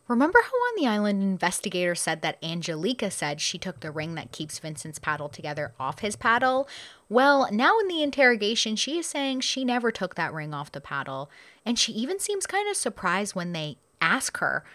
Remember 0.08 0.40
how 0.42 0.50
on 0.50 0.76
the 0.76 0.88
island 0.88 1.24
investigator 1.24 1.96
said 1.96 2.22
that 2.22 2.44
Angelika 2.44 3.10
said 3.10 3.40
she 3.40 3.58
took 3.58 3.80
the 3.80 3.92
ring 3.92 4.16
that 4.16 4.34
keeps 4.34 4.60
Vincent's 4.60 5.00
paddle 5.00 5.30
together 5.30 5.74
off 5.80 6.00
his 6.00 6.18
paddle? 6.18 6.68
Well, 7.08 7.48
now 7.52 7.80
in 7.80 7.88
the 7.88 8.04
interrogation, 8.04 8.76
she 8.76 8.98
is 8.98 9.06
saying 9.06 9.40
she 9.40 9.64
never 9.64 9.90
took 9.90 10.16
that 10.16 10.34
ring 10.34 10.54
off 10.54 10.72
the 10.72 10.82
paddle, 10.82 11.30
and 11.66 11.80
she 11.80 11.94
even 11.94 12.20
seems 12.20 12.46
kind 12.46 12.70
of 12.70 12.76
surprised 12.76 13.36
when 13.36 13.54
they 13.54 13.78
ask 14.02 14.38
her 14.40 14.66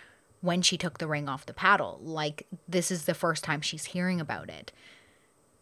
when 0.40 0.62
she 0.62 0.78
took 0.78 0.98
the 0.98 1.08
ring 1.08 1.28
off 1.28 1.44
the 1.44 1.52
paddle, 1.52 1.98
like 2.02 2.46
this 2.68 2.90
is 2.90 3.04
the 3.04 3.12
first 3.12 3.44
time 3.44 3.60
she's 3.60 3.86
hearing 3.86 4.20
about 4.20 4.48
it. 4.48 4.72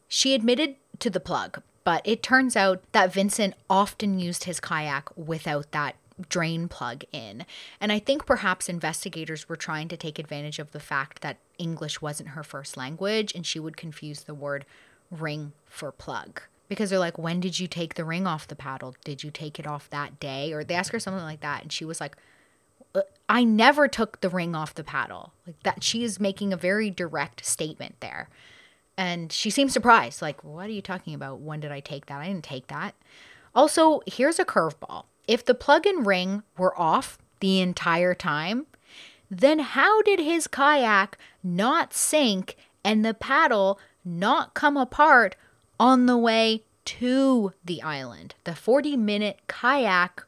She 0.06 0.34
admitted 0.34 0.76
to 1.00 1.10
the 1.10 1.20
plug, 1.20 1.62
but 1.84 2.02
it 2.04 2.22
turns 2.22 2.56
out 2.56 2.82
that 2.92 3.12
Vincent 3.12 3.54
often 3.68 4.18
used 4.18 4.44
his 4.44 4.58
kayak 4.58 5.16
without 5.16 5.70
that 5.72 5.96
drain 6.28 6.68
plug 6.68 7.04
in. 7.12 7.44
And 7.80 7.92
I 7.92 7.98
think 7.98 8.26
perhaps 8.26 8.68
investigators 8.68 9.48
were 9.48 9.56
trying 9.56 9.88
to 9.88 9.96
take 9.96 10.18
advantage 10.18 10.58
of 10.58 10.72
the 10.72 10.80
fact 10.80 11.22
that 11.22 11.38
English 11.58 12.00
wasn't 12.00 12.30
her 12.30 12.42
first 12.42 12.76
language 12.76 13.32
and 13.34 13.44
she 13.44 13.58
would 13.58 13.76
confuse 13.76 14.22
the 14.22 14.34
word 14.34 14.64
ring 15.10 15.52
for 15.66 15.92
plug. 15.92 16.42
Because 16.68 16.90
they're 16.90 16.98
like, 16.98 17.18
when 17.18 17.40
did 17.40 17.58
you 17.58 17.68
take 17.68 17.94
the 17.94 18.04
ring 18.04 18.26
off 18.26 18.48
the 18.48 18.56
paddle? 18.56 18.94
Did 19.04 19.22
you 19.22 19.30
take 19.30 19.58
it 19.58 19.66
off 19.66 19.90
that 19.90 20.18
day? 20.18 20.52
Or 20.52 20.64
they 20.64 20.74
ask 20.74 20.92
her 20.92 20.98
something 20.98 21.22
like 21.22 21.40
that. 21.40 21.62
And 21.62 21.72
she 21.72 21.84
was 21.84 22.00
like, 22.00 22.16
uh, 22.94 23.02
I 23.28 23.44
never 23.44 23.86
took 23.86 24.20
the 24.20 24.30
ring 24.30 24.54
off 24.54 24.74
the 24.74 24.84
paddle. 24.84 25.32
Like 25.46 25.62
that, 25.64 25.84
she 25.84 26.04
is 26.04 26.18
making 26.18 26.52
a 26.52 26.56
very 26.56 26.90
direct 26.90 27.44
statement 27.44 27.96
there. 28.00 28.28
And 28.96 29.32
she 29.32 29.50
seems 29.50 29.72
surprised, 29.72 30.22
like, 30.22 30.44
what 30.44 30.66
are 30.66 30.72
you 30.72 30.82
talking 30.82 31.14
about? 31.14 31.40
When 31.40 31.60
did 31.60 31.72
I 31.72 31.80
take 31.80 32.06
that? 32.06 32.20
I 32.20 32.28
didn't 32.28 32.44
take 32.44 32.68
that. 32.68 32.94
Also, 33.54 34.00
here's 34.06 34.38
a 34.38 34.44
curveball. 34.44 35.04
If 35.26 35.44
the 35.44 35.54
plug 35.54 35.86
and 35.86 36.06
ring 36.06 36.42
were 36.56 36.78
off 36.78 37.18
the 37.40 37.60
entire 37.60 38.14
time, 38.14 38.66
then 39.30 39.58
how 39.58 40.02
did 40.02 40.20
his 40.20 40.46
kayak 40.46 41.18
not 41.42 41.92
sink 41.92 42.56
and 42.84 43.04
the 43.04 43.14
paddle 43.14 43.80
not 44.04 44.54
come 44.54 44.76
apart 44.76 45.34
on 45.80 46.06
the 46.06 46.18
way 46.18 46.62
to 46.84 47.52
the 47.64 47.82
island? 47.82 48.34
The 48.44 48.54
40 48.54 48.96
minute 48.96 49.40
kayak 49.48 50.24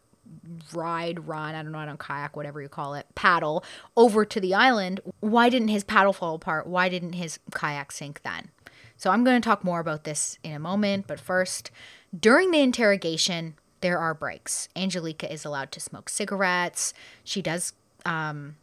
ride, 0.73 1.29
run, 1.29 1.55
I 1.55 1.63
don't 1.63 1.73
know, 1.73 1.79
I 1.79 1.87
don't 1.87 1.99
kayak, 1.99 2.37
whatever 2.37 2.61
you 2.61 2.69
call 2.69 2.95
it, 2.95 3.07
paddle 3.15 3.65
over 3.97 4.25
to 4.25 4.41
the 4.41 4.55
island. 4.55 5.01
Why 5.21 5.49
didn't 5.49 5.69
his 5.69 5.85
paddle 5.85 6.13
fall 6.13 6.35
apart? 6.35 6.67
Why 6.67 6.89
didn't 6.89 7.13
his 7.13 7.39
kayak 7.53 7.93
sink 7.93 8.23
then? 8.23 8.51
So 8.97 9.11
I'm 9.11 9.25
going 9.25 9.41
to 9.41 9.47
talk 9.47 9.63
more 9.63 9.81
about 9.81 10.05
this 10.05 10.39
in 10.43 10.53
a 10.53 10.59
moment, 10.59 11.07
but 11.07 11.21
first, 11.21 11.71
during 12.19 12.51
the 12.51 12.61
interrogation, 12.61 13.55
there 13.81 13.99
are 13.99 14.15
breaks. 14.15 14.69
Angelika 14.75 15.31
is 15.31 15.45
allowed 15.45 15.71
to 15.73 15.81
smoke 15.81 16.09
cigarettes. 16.09 16.95
She 17.23 17.43
does 17.43 17.75
um, 18.05 18.57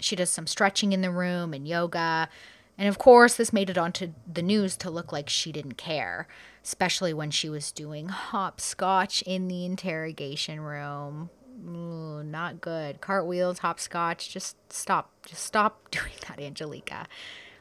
she 0.00 0.16
does 0.16 0.30
some 0.30 0.46
stretching 0.46 0.92
in 0.92 1.00
the 1.00 1.10
room 1.10 1.54
and 1.54 1.66
yoga. 1.66 2.28
And 2.76 2.88
of 2.88 2.98
course, 2.98 3.36
this 3.36 3.52
made 3.52 3.70
it 3.70 3.78
onto 3.78 4.12
the 4.30 4.42
news 4.42 4.76
to 4.78 4.90
look 4.90 5.12
like 5.12 5.28
she 5.28 5.52
didn't 5.52 5.76
care, 5.76 6.26
especially 6.64 7.14
when 7.14 7.30
she 7.30 7.48
was 7.48 7.70
doing 7.70 8.08
hopscotch 8.08 9.22
in 9.22 9.46
the 9.46 9.64
interrogation 9.64 10.60
room. 10.60 11.30
Ooh, 11.66 12.24
not 12.24 12.60
good. 12.60 13.00
Cartwheels, 13.00 13.60
hopscotch. 13.60 14.28
Just 14.28 14.56
stop. 14.72 15.10
Just 15.24 15.44
stop 15.44 15.88
doing 15.90 16.12
that, 16.28 16.40
Angelika. 16.40 17.06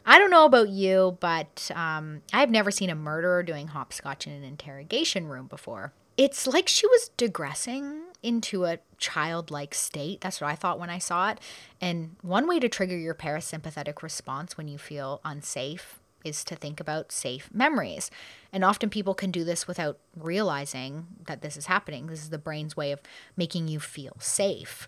I 0.05 0.19
don't 0.19 0.31
know 0.31 0.45
about 0.45 0.69
you, 0.69 1.17
but 1.19 1.71
um, 1.73 2.21
I've 2.33 2.49
never 2.49 2.71
seen 2.71 2.89
a 2.89 2.95
murderer 2.95 3.43
doing 3.43 3.67
hopscotch 3.67 4.27
in 4.27 4.33
an 4.33 4.43
interrogation 4.43 5.27
room 5.27 5.47
before. 5.47 5.93
It's 6.17 6.45
like 6.45 6.67
she 6.67 6.85
was 6.87 7.09
digressing 7.17 8.01
into 8.21 8.65
a 8.65 8.79
childlike 8.97 9.73
state. 9.73 10.21
That's 10.21 10.41
what 10.41 10.49
I 10.49 10.55
thought 10.55 10.79
when 10.79 10.89
I 10.89 10.97
saw 10.97 11.29
it. 11.29 11.39
And 11.81 12.15
one 12.21 12.47
way 12.47 12.59
to 12.59 12.69
trigger 12.69 12.97
your 12.97 13.15
parasympathetic 13.15 14.01
response 14.01 14.57
when 14.57 14.67
you 14.67 14.77
feel 14.77 15.21
unsafe 15.25 15.99
is 16.23 16.43
to 16.45 16.55
think 16.55 16.79
about 16.79 17.11
safe 17.11 17.49
memories. 17.53 18.09
And 18.51 18.63
often 18.63 18.89
people 18.89 19.13
can 19.13 19.31
do 19.31 19.43
this 19.43 19.67
without 19.67 19.99
realizing 20.15 21.07
that 21.25 21.41
this 21.41 21.57
is 21.57 21.65
happening. 21.65 22.07
This 22.07 22.21
is 22.21 22.29
the 22.29 22.37
brain's 22.37 22.77
way 22.77 22.91
of 22.91 23.01
making 23.35 23.67
you 23.67 23.79
feel 23.79 24.15
safe. 24.19 24.87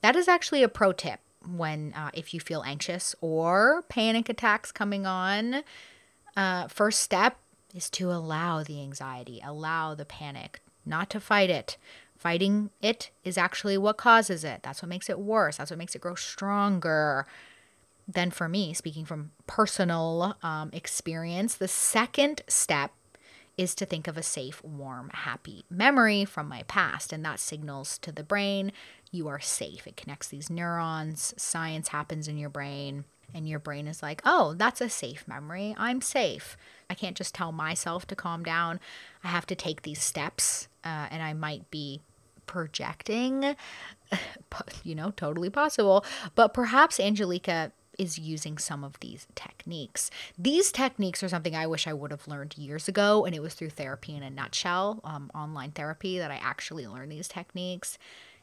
That 0.00 0.16
is 0.16 0.26
actually 0.26 0.62
a 0.62 0.68
pro 0.68 0.92
tip 0.92 1.20
when 1.46 1.92
uh, 1.94 2.10
if 2.14 2.32
you 2.32 2.40
feel 2.40 2.62
anxious 2.62 3.14
or 3.20 3.84
panic 3.88 4.28
attacks 4.28 4.72
coming 4.72 5.06
on 5.06 5.62
uh, 6.36 6.68
first 6.68 7.00
step 7.00 7.38
is 7.74 7.88
to 7.90 8.10
allow 8.10 8.62
the 8.62 8.80
anxiety 8.80 9.40
allow 9.44 9.94
the 9.94 10.04
panic 10.04 10.60
not 10.84 11.10
to 11.10 11.20
fight 11.20 11.50
it. 11.50 11.76
Fighting 12.16 12.70
it 12.80 13.10
is 13.24 13.36
actually 13.36 13.76
what 13.76 13.96
causes 13.96 14.44
it. 14.44 14.60
That's 14.62 14.82
what 14.82 14.88
makes 14.88 15.10
it 15.10 15.18
worse. 15.18 15.56
That's 15.56 15.70
what 15.70 15.78
makes 15.78 15.94
it 15.94 16.00
grow 16.00 16.14
stronger. 16.14 17.26
Then 18.06 18.30
for 18.30 18.48
me 18.48 18.74
speaking 18.74 19.04
from 19.04 19.32
personal 19.46 20.36
um, 20.42 20.70
experience 20.72 21.54
the 21.54 21.68
second 21.68 22.42
step 22.48 22.92
is 23.58 23.74
to 23.74 23.84
think 23.84 24.08
of 24.08 24.16
a 24.16 24.22
safe, 24.22 24.62
warm, 24.64 25.10
happy 25.12 25.64
memory 25.68 26.24
from 26.24 26.48
my 26.48 26.62
past. 26.64 27.12
And 27.12 27.24
that 27.24 27.40
signals 27.40 27.98
to 27.98 28.12
the 28.12 28.22
brain 28.22 28.72
you 29.12 29.28
are 29.28 29.38
safe. 29.38 29.86
It 29.86 29.96
connects 29.96 30.28
these 30.28 30.50
neurons, 30.50 31.34
science 31.36 31.88
happens 31.88 32.26
in 32.26 32.38
your 32.38 32.48
brain, 32.48 33.04
and 33.34 33.48
your 33.48 33.58
brain 33.58 33.86
is 33.86 34.02
like, 34.02 34.20
oh, 34.24 34.54
that's 34.56 34.80
a 34.80 34.88
safe 34.88 35.26
memory. 35.28 35.74
I'm 35.78 36.00
safe. 36.00 36.56
I 36.90 36.94
can't 36.94 37.16
just 37.16 37.34
tell 37.34 37.52
myself 37.52 38.06
to 38.08 38.16
calm 38.16 38.42
down. 38.42 38.80
I 39.22 39.28
have 39.28 39.46
to 39.46 39.54
take 39.54 39.82
these 39.82 40.02
steps, 40.02 40.68
uh, 40.84 41.06
and 41.10 41.22
I 41.22 41.32
might 41.32 41.70
be 41.70 42.00
projecting. 42.46 43.54
you 44.84 44.94
know, 44.94 45.12
totally 45.12 45.50
possible. 45.50 46.04
But 46.34 46.52
perhaps 46.52 46.98
Angelika 46.98 47.72
is 47.98 48.18
using 48.18 48.58
some 48.58 48.84
of 48.84 48.98
these 49.00 49.26
techniques. 49.34 50.10
These 50.38 50.72
techniques 50.72 51.22
are 51.22 51.28
something 51.28 51.54
I 51.54 51.66
wish 51.66 51.86
I 51.86 51.92
would 51.92 52.10
have 52.10 52.26
learned 52.26 52.56
years 52.56 52.88
ago, 52.88 53.24
and 53.24 53.34
it 53.34 53.42
was 53.42 53.54
through 53.54 53.70
therapy 53.70 54.16
in 54.16 54.22
a 54.22 54.30
nutshell, 54.30 55.00
um, 55.04 55.30
online 55.34 55.72
therapy, 55.72 56.18
that 56.18 56.30
I 56.30 56.40
actually 56.42 56.86
learned 56.86 57.12
these 57.12 57.28
techniques. 57.28 57.98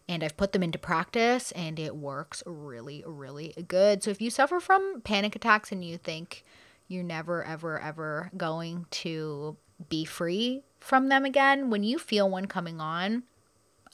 And 0.10 0.24
I've 0.24 0.36
put 0.36 0.52
them 0.52 0.64
into 0.64 0.80
practice, 0.80 1.52
and 1.52 1.80
it 1.80 1.96
works 1.96 2.44
really, 2.46 3.04
really 3.06 3.54
good. 3.68 4.04
So 4.04 4.10
if 4.10 4.20
you 4.20 4.30
suffer 4.30 4.60
from 4.60 5.02
panic 5.04 5.36
attacks 5.36 5.72
and 5.72 5.86
you 5.86 5.98
think 5.98 6.44
you're 6.88 7.04
never, 7.04 7.44
ever, 7.44 7.80
ever 7.80 8.32
going 8.36 8.88
to 8.90 9.56
be 9.88 10.04
free 10.04 10.64
from 10.80 11.08
them 11.08 11.24
again, 11.24 11.70
when 11.70 11.84
you 11.84 12.00
feel 12.00 12.30
one 12.30 12.48
coming 12.48 12.82
on, 12.82 13.24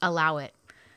allow 0.02 0.38
it. 0.38 0.54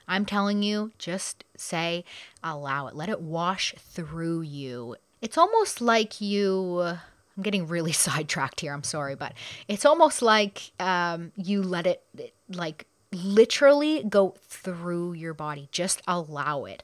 I'm 0.08 0.26
telling 0.26 0.64
you, 0.64 0.92
just 0.98 1.44
say, 1.56 2.04
allow 2.44 2.88
it. 2.88 2.96
Let 2.96 3.10
it 3.10 3.22
wash 3.22 3.76
through 3.78 4.42
you. 4.42 4.96
It's 5.22 5.38
almost 5.38 5.82
like 5.82 6.20
you. 6.20 6.80
I'm 6.82 7.44
getting 7.44 7.68
really 7.68 7.92
sidetracked 8.08 8.62
here. 8.62 8.74
I'm 8.74 8.84
sorry, 8.84 9.16
but 9.16 9.34
it's 9.68 9.86
almost 9.86 10.22
like 10.22 10.72
um, 10.80 11.32
you 11.36 11.62
let 11.62 11.86
it, 11.86 12.04
like, 12.50 12.88
literally 13.12 14.04
go 14.04 14.36
through 14.48 15.14
your 15.14 15.34
body. 15.34 15.70
Just 15.72 16.02
allow 16.08 16.66
it. 16.66 16.84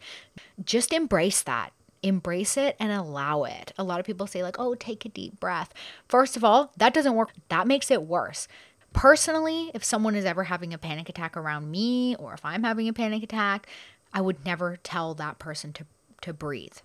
Just 0.63 0.93
embrace 0.93 1.41
that. 1.43 1.71
Embrace 2.03 2.57
it 2.57 2.75
and 2.79 2.91
allow 2.91 3.43
it. 3.43 3.73
A 3.77 3.83
lot 3.83 3.99
of 3.99 4.05
people 4.05 4.27
say, 4.27 4.43
like, 4.43 4.59
oh, 4.59 4.75
take 4.75 5.05
a 5.05 5.09
deep 5.09 5.39
breath. 5.39 5.73
First 6.07 6.37
of 6.37 6.43
all, 6.43 6.71
that 6.77 6.93
doesn't 6.93 7.15
work. 7.15 7.33
That 7.49 7.67
makes 7.67 7.89
it 7.89 8.03
worse. 8.03 8.47
Personally, 8.93 9.71
if 9.73 9.83
someone 9.83 10.15
is 10.15 10.23
ever 10.23 10.45
having 10.45 10.73
a 10.73 10.77
panic 10.77 11.09
attack 11.09 11.35
around 11.35 11.69
me 11.69 12.15
or 12.15 12.33
if 12.33 12.45
I'm 12.45 12.63
having 12.63 12.87
a 12.87 12.93
panic 12.93 13.23
attack, 13.23 13.67
I 14.13 14.21
would 14.21 14.45
never 14.45 14.77
tell 14.83 15.13
that 15.15 15.39
person 15.39 15.73
to 15.73 15.85
to 16.21 16.33
breathe. 16.33 16.77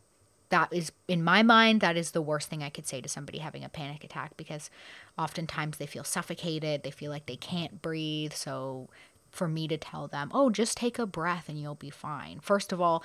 That 0.49 0.73
is 0.73 0.91
in 1.07 1.23
my 1.23 1.45
mind 1.45 1.81
that 1.81 1.97
is 1.97 2.11
the 2.11 2.21
worst 2.21 2.51
thing 2.51 2.63
I 2.63 2.71
could 2.71 2.87
say 2.87 3.01
to 3.01 3.09
somebody 3.09 3.39
having 3.39 3.63
a 3.63 3.69
panic 3.69 4.03
attack 4.03 4.37
because 4.37 4.69
oftentimes 5.17 5.79
they 5.79 5.87
feel 5.87 6.03
suffocated, 6.03 6.83
they 6.83 6.91
feel 6.91 7.11
like 7.11 7.27
they 7.27 7.37
can't 7.37 7.81
breathe, 7.81 8.33
so 8.33 8.89
for 9.31 9.49
me 9.49 9.69
to 9.69 9.77
tell 9.77 10.09
them, 10.09 10.31
"Oh, 10.35 10.51
just 10.51 10.77
take 10.77 10.99
a 10.99 11.07
breath 11.07 11.49
and 11.49 11.59
you'll 11.61 11.75
be 11.75 11.91
fine." 11.91 12.41
First 12.41 12.73
of 12.73 12.81
all, 12.81 13.03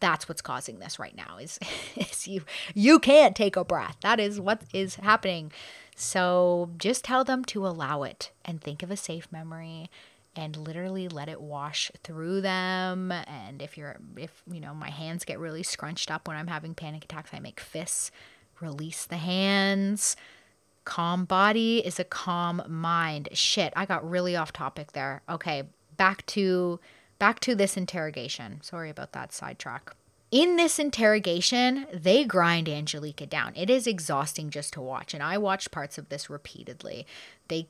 that's 0.00 0.28
what's 0.28 0.42
causing 0.42 0.78
this 0.78 0.98
right 0.98 1.16
now 1.16 1.38
is, 1.38 1.58
is 1.96 2.28
you 2.28 2.42
you 2.74 2.98
can't 2.98 3.36
take 3.36 3.56
a 3.56 3.64
breath. 3.64 3.96
That 4.02 4.20
is 4.20 4.40
what 4.40 4.62
is 4.72 4.96
happening. 4.96 5.52
So 5.94 6.70
just 6.78 7.04
tell 7.04 7.24
them 7.24 7.44
to 7.46 7.66
allow 7.66 8.02
it 8.02 8.30
and 8.44 8.60
think 8.60 8.82
of 8.82 8.90
a 8.90 8.96
safe 8.96 9.28
memory 9.30 9.90
and 10.34 10.56
literally 10.56 11.08
let 11.08 11.28
it 11.28 11.40
wash 11.40 11.90
through 12.02 12.40
them 12.40 13.12
and 13.12 13.60
if 13.60 13.76
you're 13.76 13.96
if 14.16 14.42
you 14.50 14.60
know 14.60 14.72
my 14.72 14.88
hands 14.88 15.24
get 15.24 15.38
really 15.38 15.62
scrunched 15.62 16.10
up 16.10 16.26
when 16.26 16.36
i'm 16.36 16.46
having 16.46 16.74
panic 16.74 17.04
attacks 17.04 17.30
i 17.34 17.38
make 17.38 17.60
fists 17.60 18.10
release 18.60 19.04
the 19.04 19.18
hands 19.18 20.16
calm 20.84 21.24
body 21.24 21.78
is 21.78 21.98
a 22.00 22.04
calm 22.04 22.62
mind 22.66 23.28
shit 23.32 23.72
i 23.76 23.86
got 23.86 24.08
really 24.08 24.34
off 24.34 24.52
topic 24.52 24.92
there 24.92 25.22
okay 25.28 25.64
back 25.96 26.24
to 26.26 26.80
back 27.18 27.38
to 27.40 27.54
this 27.54 27.76
interrogation 27.76 28.60
sorry 28.62 28.90
about 28.90 29.12
that 29.12 29.32
sidetrack 29.32 29.94
in 30.32 30.56
this 30.56 30.78
interrogation, 30.78 31.86
they 31.92 32.24
grind 32.24 32.66
Angelika 32.66 33.26
down. 33.26 33.52
It 33.54 33.68
is 33.68 33.86
exhausting 33.86 34.48
just 34.48 34.72
to 34.72 34.80
watch. 34.80 35.12
And 35.12 35.22
I 35.22 35.36
watched 35.36 35.70
parts 35.70 35.98
of 35.98 36.08
this 36.08 36.30
repeatedly. 36.30 37.06
They 37.48 37.68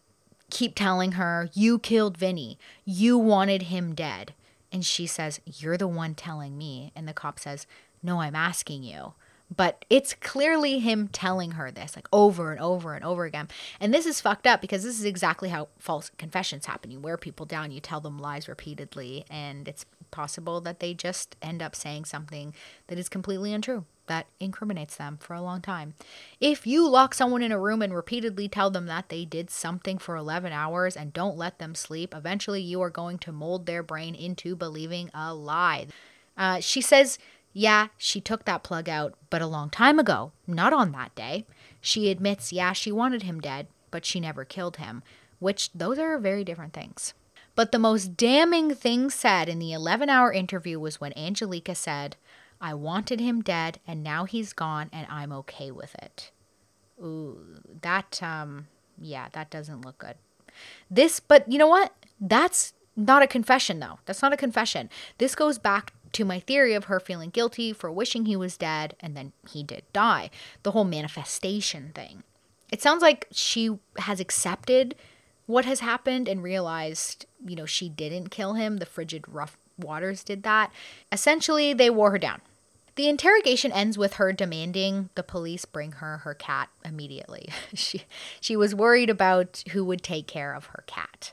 keep 0.49 0.77
telling 0.77 1.13
her, 1.13 1.51
You 1.55 1.81
killed 1.81 2.17
Vinny. 2.17 2.61
You 2.85 3.19
wanted 3.19 3.63
him 3.63 3.97
dead. 3.97 4.33
And 4.71 4.87
she 4.87 5.09
says, 5.09 5.41
You're 5.45 5.77
the 5.77 5.89
one 5.89 6.15
telling 6.15 6.57
me. 6.57 6.93
And 6.95 7.09
the 7.09 7.13
cop 7.13 7.41
says, 7.41 7.67
No, 8.01 8.21
I'm 8.21 8.37
asking 8.37 8.85
you. 8.85 9.15
But 9.55 9.85
it's 9.91 10.15
clearly 10.15 10.79
him 10.79 11.09
telling 11.09 11.53
her 11.53 11.71
this, 11.71 11.97
like 11.97 12.09
over 12.13 12.53
and 12.53 12.61
over 12.61 12.95
and 12.95 13.05
over 13.05 13.25
again. 13.25 13.49
And 13.81 13.93
this 13.93 14.07
is 14.07 14.21
fucked 14.21 14.47
up 14.47 14.61
because 14.61 14.85
this 14.85 14.99
is 14.99 15.05
exactly 15.05 15.49
how 15.49 15.69
false 15.79 16.11
confessions 16.17 16.67
happen. 16.67 16.91
You 16.91 17.01
wear 17.01 17.17
people 17.17 17.47
down, 17.47 17.71
you 17.71 17.81
tell 17.81 18.01
them 18.01 18.19
lies 18.19 18.49
repeatedly, 18.49 19.25
and 19.31 19.69
it's 19.69 19.85
possible 20.11 20.61
that 20.61 20.81
they 20.81 20.95
just 20.95 21.37
end 21.43 21.63
up 21.63 21.75
saying 21.75 22.05
something 22.05 22.55
that 22.87 22.99
is 22.99 23.09
completely 23.09 23.53
untrue 23.53 23.85
that 24.07 24.27
incriminates 24.41 24.97
them 24.97 25.17
for 25.21 25.35
a 25.35 25.43
long 25.43 25.61
time. 25.61 25.95
If 26.41 26.67
you 26.67 26.89
lock 26.89 27.15
someone 27.15 27.43
in 27.43 27.53
a 27.53 27.59
room 27.59 27.83
and 27.83 27.95
repeatedly 27.95 28.49
tell 28.49 28.71
them 28.71 28.87
that 28.87 29.09
they 29.09 29.25
did 29.25 29.51
something 29.51 29.99
for 29.99 30.17
11 30.17 30.53
hours 30.53 30.97
and 30.97 31.13
don't 31.13 31.37
let 31.37 31.59
them 31.59 31.75
sleep, 31.75 32.15
eventually 32.15 32.61
you 32.61 32.83
are 32.83 32.91
going 32.91 33.19
to 33.19 33.33
mold 33.33 33.67
their 33.67 33.83
brain 33.83 34.15
into 34.15 34.57
believing 34.57 35.11
a 35.15 35.33
lie. 35.33 35.87
Uh, 36.37 36.61
she 36.61 36.81
says, 36.81 37.19
yeah, 37.53 37.89
she 37.99 38.21
took 38.21 38.45
that 38.45 38.63
plug 38.63 38.89
out, 38.89 39.15
but 39.31 39.43
a 39.43 39.47
long 39.47 39.71
time 39.71 39.99
ago, 39.99 40.33
not 40.47 40.73
on 40.73 40.93
that 40.93 41.15
day. 41.15 41.47
She 41.81 42.11
admits, 42.11 42.53
yeah, 42.53 42.73
she 42.73 42.91
wanted 42.91 43.23
him 43.23 43.41
dead, 43.41 43.67
but 43.91 44.05
she 44.05 44.21
never 44.21 44.45
killed 44.45 44.79
him, 44.79 45.03
which 45.39 45.71
those 45.73 45.99
are 45.99 46.17
very 46.19 46.45
different 46.45 46.73
things. 46.73 47.15
But 47.55 47.73
the 47.73 47.79
most 47.79 48.17
damning 48.17 48.75
thing 48.75 49.11
said 49.11 49.49
in 49.49 49.59
the 49.59 49.73
11 49.73 50.09
hour 50.09 50.33
interview 50.33 50.79
was 50.79 51.01
when 51.01 51.17
Angelika 51.19 51.75
said, 51.75 52.17
I 52.61 52.73
wanted 52.75 53.21
him 53.21 53.43
dead 53.43 53.81
and 53.87 54.03
now 54.03 54.25
he's 54.25 54.53
gone 54.53 54.89
and 54.93 55.07
I'm 55.11 55.33
okay 55.33 55.71
with 55.71 55.95
it. 55.97 56.31
Ooh, 57.03 57.61
that, 57.83 58.23
um, 58.23 58.69
yeah, 58.99 59.29
that 59.33 59.51
doesn't 59.51 59.85
look 59.85 59.99
good. 59.99 60.15
This, 60.91 61.21
but 61.21 61.51
you 61.51 61.59
know 61.59 61.67
what? 61.67 61.93
That's 62.21 62.73
not 62.97 63.23
a 63.23 63.27
confession 63.27 63.81
though. 63.81 63.99
That's 64.07 64.23
not 64.23 64.33
a 64.33 64.37
confession. 64.37 64.89
This 65.19 65.35
goes 65.35 65.59
back 65.59 65.93
to 66.13 66.25
my 66.25 66.41
theory 66.41 66.75
of 66.75 66.85
her 66.85 67.01
feeling 67.01 67.31
guilty 67.31 67.73
for 67.73 67.91
wishing 67.91 68.27
he 68.27 68.37
was 68.37 68.57
dead 68.57 68.95
and 69.01 69.17
then 69.17 69.33
he 69.49 69.63
did 69.63 69.85
die. 69.93 70.31
The 70.63 70.73
whole 70.73 70.85
manifestation 70.85 71.93
thing. 71.95 72.23
It 72.71 72.81
sounds 72.81 73.03
like 73.03 73.29
she 73.31 73.79
has 73.99 74.21
accepted 74.21 74.95
what 75.47 75.65
has 75.65 75.81
happened 75.81 76.29
and 76.29 76.43
realized, 76.43 77.27
you 77.45 77.57
know, 77.57 77.67
she 77.67 77.89
didn't 77.89 78.31
kill 78.31 78.55
him. 78.55 78.79
The 78.79 78.87
frigid, 78.87 79.25
rough 79.29 79.59
waters 79.79 80.25
did 80.25 80.43
that. 80.45 80.73
Essentially, 81.11 81.73
they 81.73 81.91
wore 81.91 82.13
her 82.13 82.19
down. 82.19 82.41
The 82.95 83.09
interrogation 83.09 83.73
ends 83.73 83.97
with 83.97 84.15
her 84.15 84.33
demanding 84.33 85.09
the 85.15 85.23
police 85.23 85.65
bring 85.65 85.93
her 85.93 86.19
her 86.19 86.35
cat 86.35 86.69
immediately. 86.85 87.49
she 87.75 88.03
she 88.41 88.55
was 88.55 88.75
worried 88.75 89.09
about 89.09 89.65
who 89.73 89.85
would 89.85 90.03
take 90.03 90.27
care 90.27 90.55
of 90.55 90.67
her 90.67 90.85
cat. 90.87 91.33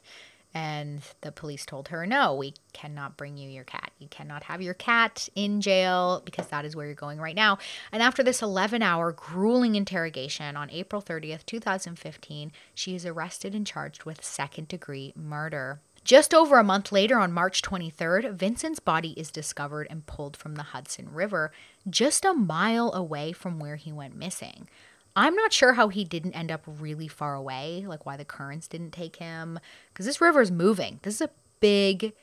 And 0.53 1.01
the 1.21 1.31
police 1.31 1.65
told 1.65 1.89
her, 1.89 2.07
no, 2.07 2.33
we 2.33 2.55
cannot 2.73 3.17
bring 3.17 3.37
you 3.37 3.49
your 3.49 3.63
cat. 3.63 3.91
You 3.99 4.07
cannot 4.07 4.43
have 4.43 4.61
your 4.61 4.73
cat 4.73 5.29
in 5.35 5.61
jail 5.61 6.23
because 6.25 6.47
that 6.47 6.65
is 6.65 6.75
where 6.75 6.87
you're 6.87 6.95
going 6.95 7.19
right 7.19 7.35
now. 7.35 7.59
And 7.91 8.01
after 8.01 8.23
this 8.23 8.41
11 8.41 8.81
hour 8.81 9.11
grueling 9.11 9.75
interrogation 9.75 10.57
on 10.57 10.71
April 10.71 11.01
30th, 11.01 11.45
2015, 11.45 12.51
she 12.73 12.95
is 12.95 13.05
arrested 13.05 13.53
and 13.53 13.67
charged 13.67 14.05
with 14.05 14.23
second 14.23 14.67
degree 14.67 15.13
murder. 15.15 15.81
Just 16.03 16.33
over 16.33 16.57
a 16.57 16.63
month 16.63 16.91
later, 16.91 17.19
on 17.19 17.31
March 17.31 17.61
23rd, 17.61 18.33
Vincent's 18.33 18.79
body 18.79 19.11
is 19.11 19.29
discovered 19.29 19.85
and 19.89 20.07
pulled 20.07 20.35
from 20.35 20.55
the 20.55 20.63
Hudson 20.63 21.13
River, 21.13 21.51
just 21.87 22.25
a 22.25 22.33
mile 22.33 22.91
away 22.93 23.31
from 23.31 23.59
where 23.59 23.75
he 23.75 23.91
went 23.91 24.15
missing. 24.15 24.67
I'm 25.16 25.36
not 25.36 25.53
sure 25.53 25.74
how 25.74 25.89
he 25.89 26.03
didn't 26.03 26.34
end 26.34 26.51
up 26.51 26.64
really 26.66 27.07
far 27.07 27.36
away, 27.36 27.86
like 27.88 28.05
why 28.05 28.18
the 28.18 28.26
currents 28.26 28.68
didn't 28.68 28.91
take 28.91 29.18
him. 29.18 29.60
Because 29.91 30.05
this 30.05 30.22
river 30.22 30.41
is 30.41 30.51
moving. 30.51 30.99
This 31.03 31.16
is 31.16 31.22
a 31.22 31.32
big 31.60 32.14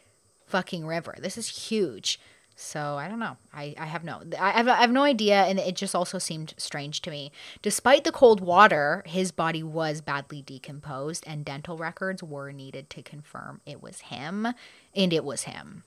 fucking 0.46 0.86
river. 0.86 1.14
This 1.18 1.36
is 1.36 1.68
huge. 1.68 2.18
So 2.58 2.96
I 2.96 3.06
don't 3.06 3.18
know. 3.18 3.36
I, 3.52 3.74
I 3.78 3.84
have 3.84 4.02
no 4.02 4.22
I 4.40 4.52
have, 4.52 4.66
I 4.66 4.76
have 4.76 4.90
no 4.90 5.02
idea, 5.02 5.42
and 5.44 5.58
it 5.58 5.76
just 5.76 5.94
also 5.94 6.18
seemed 6.18 6.54
strange 6.56 7.02
to 7.02 7.10
me. 7.10 7.30
Despite 7.60 8.04
the 8.04 8.12
cold 8.12 8.40
water, 8.40 9.02
his 9.04 9.30
body 9.30 9.62
was 9.62 10.00
badly 10.00 10.40
decomposed, 10.40 11.22
and 11.26 11.44
dental 11.44 11.76
records 11.76 12.22
were 12.22 12.52
needed 12.52 12.88
to 12.90 13.02
confirm 13.02 13.60
it 13.66 13.82
was 13.82 14.00
him, 14.00 14.48
and 14.94 15.12
it 15.12 15.22
was 15.22 15.42
him. 15.42 15.84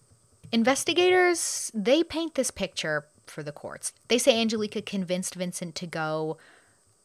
Investigators 0.52 1.72
they 1.74 2.04
paint 2.04 2.36
this 2.36 2.52
picture 2.52 3.08
for 3.26 3.42
the 3.42 3.52
courts. 3.52 3.92
They 4.08 4.20
say 4.20 4.40
Angelika 4.40 4.84
convinced 4.84 5.34
Vincent 5.34 5.74
to 5.74 5.88
go 5.88 6.38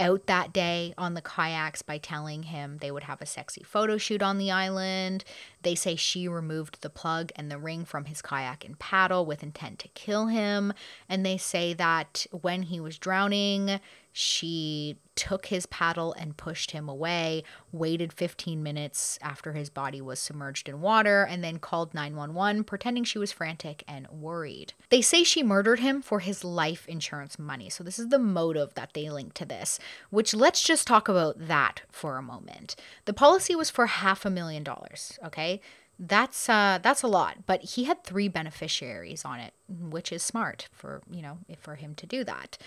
out 0.01 0.27
that 0.27 0.53
day 0.53 0.93
on 0.99 1.15
the 1.15 1.23
kayaks 1.23 1.83
by 1.83 1.99
telling 1.99 2.45
him 2.45 2.79
they 2.79 2.91
would 2.91 3.05
have 3.05 3.23
a 3.23 3.27
sexy 3.27 3.63
photo 3.63 3.97
shoot 3.97 4.23
on 4.23 4.39
the 4.39 4.51
island. 4.51 5.25
They 5.63 5.75
say 5.75 5.97
she 5.97 6.27
removed 6.27 6.83
the 6.83 6.91
plug 6.91 7.31
and 7.37 7.51
the 7.51 7.59
ring 7.59 7.85
from 7.85 8.07
his 8.07 8.21
kayak 8.21 8.65
and 8.65 8.79
paddle 8.79 9.25
with 9.25 9.43
intent 9.43 9.79
to 9.81 9.89
kill 9.89 10.27
him. 10.27 10.73
And 11.09 11.25
they 11.25 11.37
say 11.37 11.75
that 11.75 12.27
when 12.33 12.63
he 12.63 12.81
was 12.81 12.99
drowning, 12.99 13.81
she 14.17 14.97
took 15.17 15.47
his 15.47 15.67
paddle 15.67 16.12
and 16.12 16.37
pushed 16.37 16.71
him 16.71 16.89
away, 16.89 17.43
waited 17.73 18.12
15 18.12 18.62
minutes 18.62 19.19
after 19.21 19.55
his 19.55 19.69
body 19.69 20.01
was 20.01 20.21
submerged 20.21 20.69
in 20.69 20.81
water, 20.81 21.25
and 21.25 21.43
then 21.43 21.59
called 21.59 21.93
911, 21.95 22.62
pretending 22.62 23.03
she 23.03 23.19
was 23.19 23.33
frantic 23.33 23.83
and 23.89 24.07
worried. 24.09 24.73
They 24.89 25.03
say 25.03 25.25
she 25.25 25.43
murdered 25.43 25.81
him 25.81 26.01
for 26.01 26.21
his 26.21 26.45
life 26.45 26.87
insurance 26.87 27.41
money. 27.41 27.69
So, 27.69 27.83
this 27.83 27.99
is 27.99 28.11
the 28.11 28.21
motive 28.21 28.75
that 28.75 28.93
they 28.95 29.11
link 29.11 29.35
to 29.35 29.45
this, 29.45 29.81
which 30.11 30.33
let's 30.33 30.62
just 30.62 30.87
talk 30.87 31.09
about 31.09 31.49
that 31.49 31.83
for 31.91 32.17
a 32.17 32.23
moment. 32.23 32.77
The 33.07 33.12
policy 33.12 33.57
was 33.57 33.69
for 33.69 33.87
half 33.87 34.25
a 34.25 34.31
million 34.31 34.62
dollars, 34.62 35.19
okay? 35.25 35.61
That's 35.99 36.49
uh 36.49 36.79
that's 36.81 37.03
a 37.03 37.09
lot, 37.09 37.47
but 37.47 37.62
he 37.62 37.85
had 37.85 38.05
three 38.05 38.29
beneficiaries 38.29 39.25
on 39.25 39.41
it, 39.41 39.55
which 39.69 40.12
is 40.12 40.23
smart 40.23 40.69
for, 40.71 41.03
you 41.11 41.23
know, 41.23 41.39
for 41.59 41.75
him 41.75 41.97
to 41.97 42.07
do 42.07 42.23
that. 42.23 42.59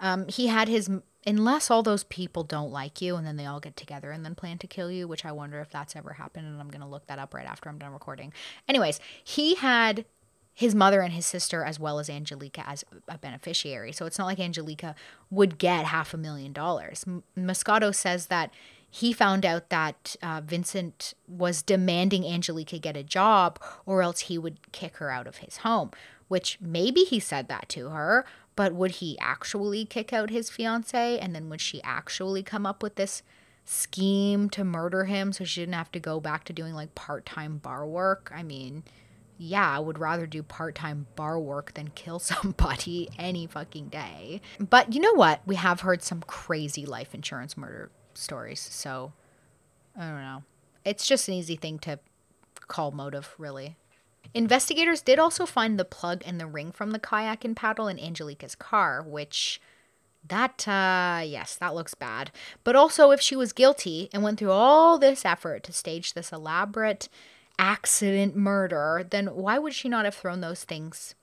Um, 0.00 0.26
he 0.28 0.48
had 0.48 0.68
his 0.68 0.90
unless 1.26 1.70
all 1.70 1.82
those 1.82 2.04
people 2.04 2.42
don't 2.42 2.70
like 2.70 3.00
you 3.00 3.16
and 3.16 3.26
then 3.26 3.36
they 3.36 3.46
all 3.46 3.60
get 3.60 3.76
together 3.76 4.10
and 4.10 4.24
then 4.24 4.34
plan 4.34 4.58
to 4.58 4.66
kill 4.66 4.90
you, 4.90 5.08
which 5.08 5.24
I 5.24 5.32
wonder 5.32 5.60
if 5.60 5.70
that's 5.70 5.96
ever 5.96 6.14
happened 6.14 6.46
and 6.46 6.60
I'm 6.60 6.68
going 6.68 6.82
to 6.82 6.86
look 6.86 7.06
that 7.06 7.18
up 7.18 7.32
right 7.32 7.46
after 7.46 7.68
I'm 7.68 7.78
done 7.78 7.92
recording. 7.92 8.32
Anyways, 8.68 9.00
he 9.22 9.54
had 9.54 10.04
his 10.52 10.74
mother 10.74 11.00
and 11.00 11.12
his 11.12 11.26
sister 11.26 11.64
as 11.64 11.80
well 11.80 11.98
as 11.98 12.08
Angelika 12.08 12.68
as 12.68 12.84
a 13.08 13.18
beneficiary. 13.18 13.90
So 13.92 14.06
it's 14.06 14.18
not 14.18 14.26
like 14.26 14.38
Angelika 14.38 14.94
would 15.30 15.58
get 15.58 15.86
half 15.86 16.14
a 16.14 16.16
million 16.16 16.52
dollars. 16.52 17.04
Moscato 17.36 17.94
says 17.94 18.26
that 18.26 18.52
he 18.88 19.12
found 19.12 19.44
out 19.44 19.70
that 19.70 20.14
uh, 20.22 20.40
Vincent 20.44 21.14
was 21.26 21.62
demanding 21.62 22.24
Angelika 22.24 22.78
get 22.78 22.96
a 22.96 23.02
job 23.02 23.58
or 23.84 24.02
else 24.02 24.20
he 24.20 24.38
would 24.38 24.70
kick 24.70 24.98
her 24.98 25.10
out 25.10 25.26
of 25.26 25.38
his 25.38 25.58
home, 25.58 25.90
which 26.28 26.58
maybe 26.60 27.00
he 27.00 27.18
said 27.18 27.48
that 27.48 27.68
to 27.70 27.88
her, 27.88 28.24
but 28.56 28.74
would 28.74 28.92
he 28.92 29.18
actually 29.18 29.84
kick 29.84 30.12
out 30.12 30.30
his 30.30 30.50
fiance? 30.50 31.18
And 31.18 31.34
then 31.34 31.48
would 31.48 31.60
she 31.60 31.82
actually 31.82 32.42
come 32.42 32.66
up 32.66 32.82
with 32.82 32.96
this 32.96 33.22
scheme 33.64 34.50
to 34.50 34.64
murder 34.64 35.04
him 35.04 35.32
so 35.32 35.44
she 35.44 35.62
didn't 35.62 35.74
have 35.74 35.92
to 35.92 36.00
go 36.00 36.20
back 36.20 36.44
to 36.44 36.52
doing 36.52 36.74
like 36.74 36.94
part 36.94 37.26
time 37.26 37.58
bar 37.58 37.86
work? 37.86 38.30
I 38.34 38.42
mean, 38.42 38.84
yeah, 39.38 39.76
I 39.76 39.80
would 39.80 39.98
rather 39.98 40.26
do 40.26 40.42
part 40.42 40.74
time 40.74 41.06
bar 41.16 41.38
work 41.38 41.74
than 41.74 41.88
kill 41.88 42.18
somebody 42.20 43.08
any 43.18 43.46
fucking 43.46 43.88
day. 43.88 44.40
But 44.58 44.92
you 44.92 45.00
know 45.00 45.14
what? 45.14 45.40
We 45.46 45.56
have 45.56 45.80
heard 45.80 46.02
some 46.02 46.22
crazy 46.22 46.86
life 46.86 47.14
insurance 47.14 47.56
murder 47.56 47.90
stories. 48.14 48.60
So 48.60 49.12
I 49.96 50.08
don't 50.08 50.20
know. 50.20 50.42
It's 50.84 51.06
just 51.06 51.28
an 51.28 51.34
easy 51.34 51.56
thing 51.56 51.78
to 51.80 51.98
call 52.68 52.90
motive, 52.90 53.34
really. 53.38 53.76
Investigators 54.34 55.00
did 55.00 55.20
also 55.20 55.46
find 55.46 55.78
the 55.78 55.84
plug 55.84 56.22
and 56.26 56.40
the 56.40 56.46
ring 56.46 56.72
from 56.72 56.90
the 56.90 56.98
kayak 56.98 57.44
and 57.44 57.56
paddle 57.56 57.86
in 57.86 57.98
Angelika's 57.98 58.56
car, 58.56 59.00
which 59.02 59.60
that 60.26 60.66
uh 60.66 61.22
yes, 61.24 61.54
that 61.56 61.74
looks 61.74 61.94
bad. 61.94 62.32
But 62.64 62.74
also 62.74 63.10
if 63.10 63.20
she 63.20 63.36
was 63.36 63.52
guilty 63.52 64.08
and 64.12 64.22
went 64.22 64.38
through 64.38 64.50
all 64.50 64.98
this 64.98 65.24
effort 65.24 65.62
to 65.64 65.72
stage 65.72 66.14
this 66.14 66.32
elaborate 66.32 67.08
accident 67.58 68.34
murder, 68.34 69.06
then 69.08 69.28
why 69.28 69.58
would 69.58 69.74
she 69.74 69.88
not 69.88 70.04
have 70.04 70.14
thrown 70.14 70.40
those 70.40 70.64
things 70.64 71.14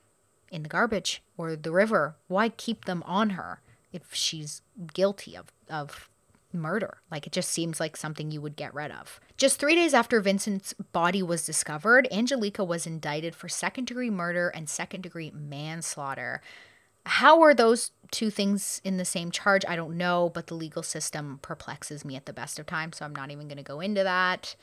in 0.49 0.63
the 0.63 0.69
garbage 0.69 1.21
or 1.35 1.55
the 1.55 1.71
river? 1.71 2.15
Why 2.27 2.47
keep 2.47 2.85
them 2.85 3.03
on 3.05 3.31
her 3.31 3.59
if 3.91 4.13
she's 4.13 4.61
guilty 4.93 5.35
of 5.35 5.51
of 5.69 6.09
murder. 6.53 6.97
Like 7.09 7.27
it 7.27 7.33
just 7.33 7.49
seems 7.49 7.79
like 7.79 7.97
something 7.97 8.31
you 8.31 8.41
would 8.41 8.55
get 8.55 8.73
rid 8.73 8.91
of. 8.91 9.19
Just 9.37 9.59
three 9.59 9.75
days 9.75 9.93
after 9.93 10.19
Vincent's 10.21 10.73
body 10.73 11.23
was 11.23 11.45
discovered, 11.45 12.07
Angelika 12.11 12.63
was 12.63 12.85
indicted 12.85 13.35
for 13.35 13.49
second 13.49 13.85
degree 13.85 14.09
murder 14.09 14.49
and 14.49 14.69
second 14.69 15.01
degree 15.01 15.31
manslaughter. 15.33 16.41
How 17.05 17.41
are 17.41 17.53
those 17.53 17.91
two 18.11 18.29
things 18.29 18.79
in 18.83 18.97
the 18.97 19.05
same 19.05 19.31
charge? 19.31 19.65
I 19.67 19.75
don't 19.75 19.97
know, 19.97 20.29
but 20.33 20.47
the 20.47 20.53
legal 20.53 20.83
system 20.83 21.39
perplexes 21.41 22.05
me 22.05 22.15
at 22.15 22.27
the 22.27 22.33
best 22.33 22.59
of 22.59 22.67
times, 22.67 22.97
so 22.97 23.05
I'm 23.05 23.15
not 23.15 23.31
even 23.31 23.47
going 23.47 23.57
to 23.57 23.63
go 23.63 23.79
into 23.79 24.03
that. 24.03 24.55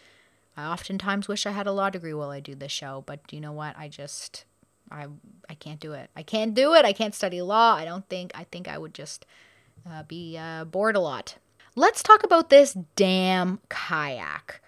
I 0.57 0.67
oftentimes 0.67 1.29
wish 1.29 1.47
I 1.47 1.51
had 1.51 1.67
a 1.67 1.73
law 1.73 1.91
degree 1.91 2.15
while 2.15 2.31
I 2.31 2.41
do 2.41 2.55
this 2.55 2.73
show, 2.73 3.03
but 3.07 3.21
you 3.33 3.41
know 3.41 3.53
what? 3.53 3.77
I 3.79 3.89
just 3.89 4.45
I 4.91 5.07
I 5.49 5.55
can't 5.55 5.81
do 5.81 5.93
it. 5.93 6.11
I 6.17 6.23
can't 6.23 6.55
do 6.55 6.75
it. 6.75 6.85
I 6.85 6.93
can't 6.93 7.15
study 7.15 7.41
law. 7.43 7.75
I 7.75 7.85
don't 7.85 8.09
think 8.09 8.33
I 8.35 8.45
think 8.45 8.69
I 8.69 8.79
would 8.79 8.95
just 8.95 9.27
uh, 9.89 10.03
be 10.05 10.37
uh, 10.37 10.65
bored 10.65 10.97
a 10.97 11.01
lot. 11.01 11.37
Let's 11.79 12.03
talk 12.03 12.25
about 12.25 12.51
this 12.51 12.77
damn 12.97 13.61
kayak. 13.69 14.61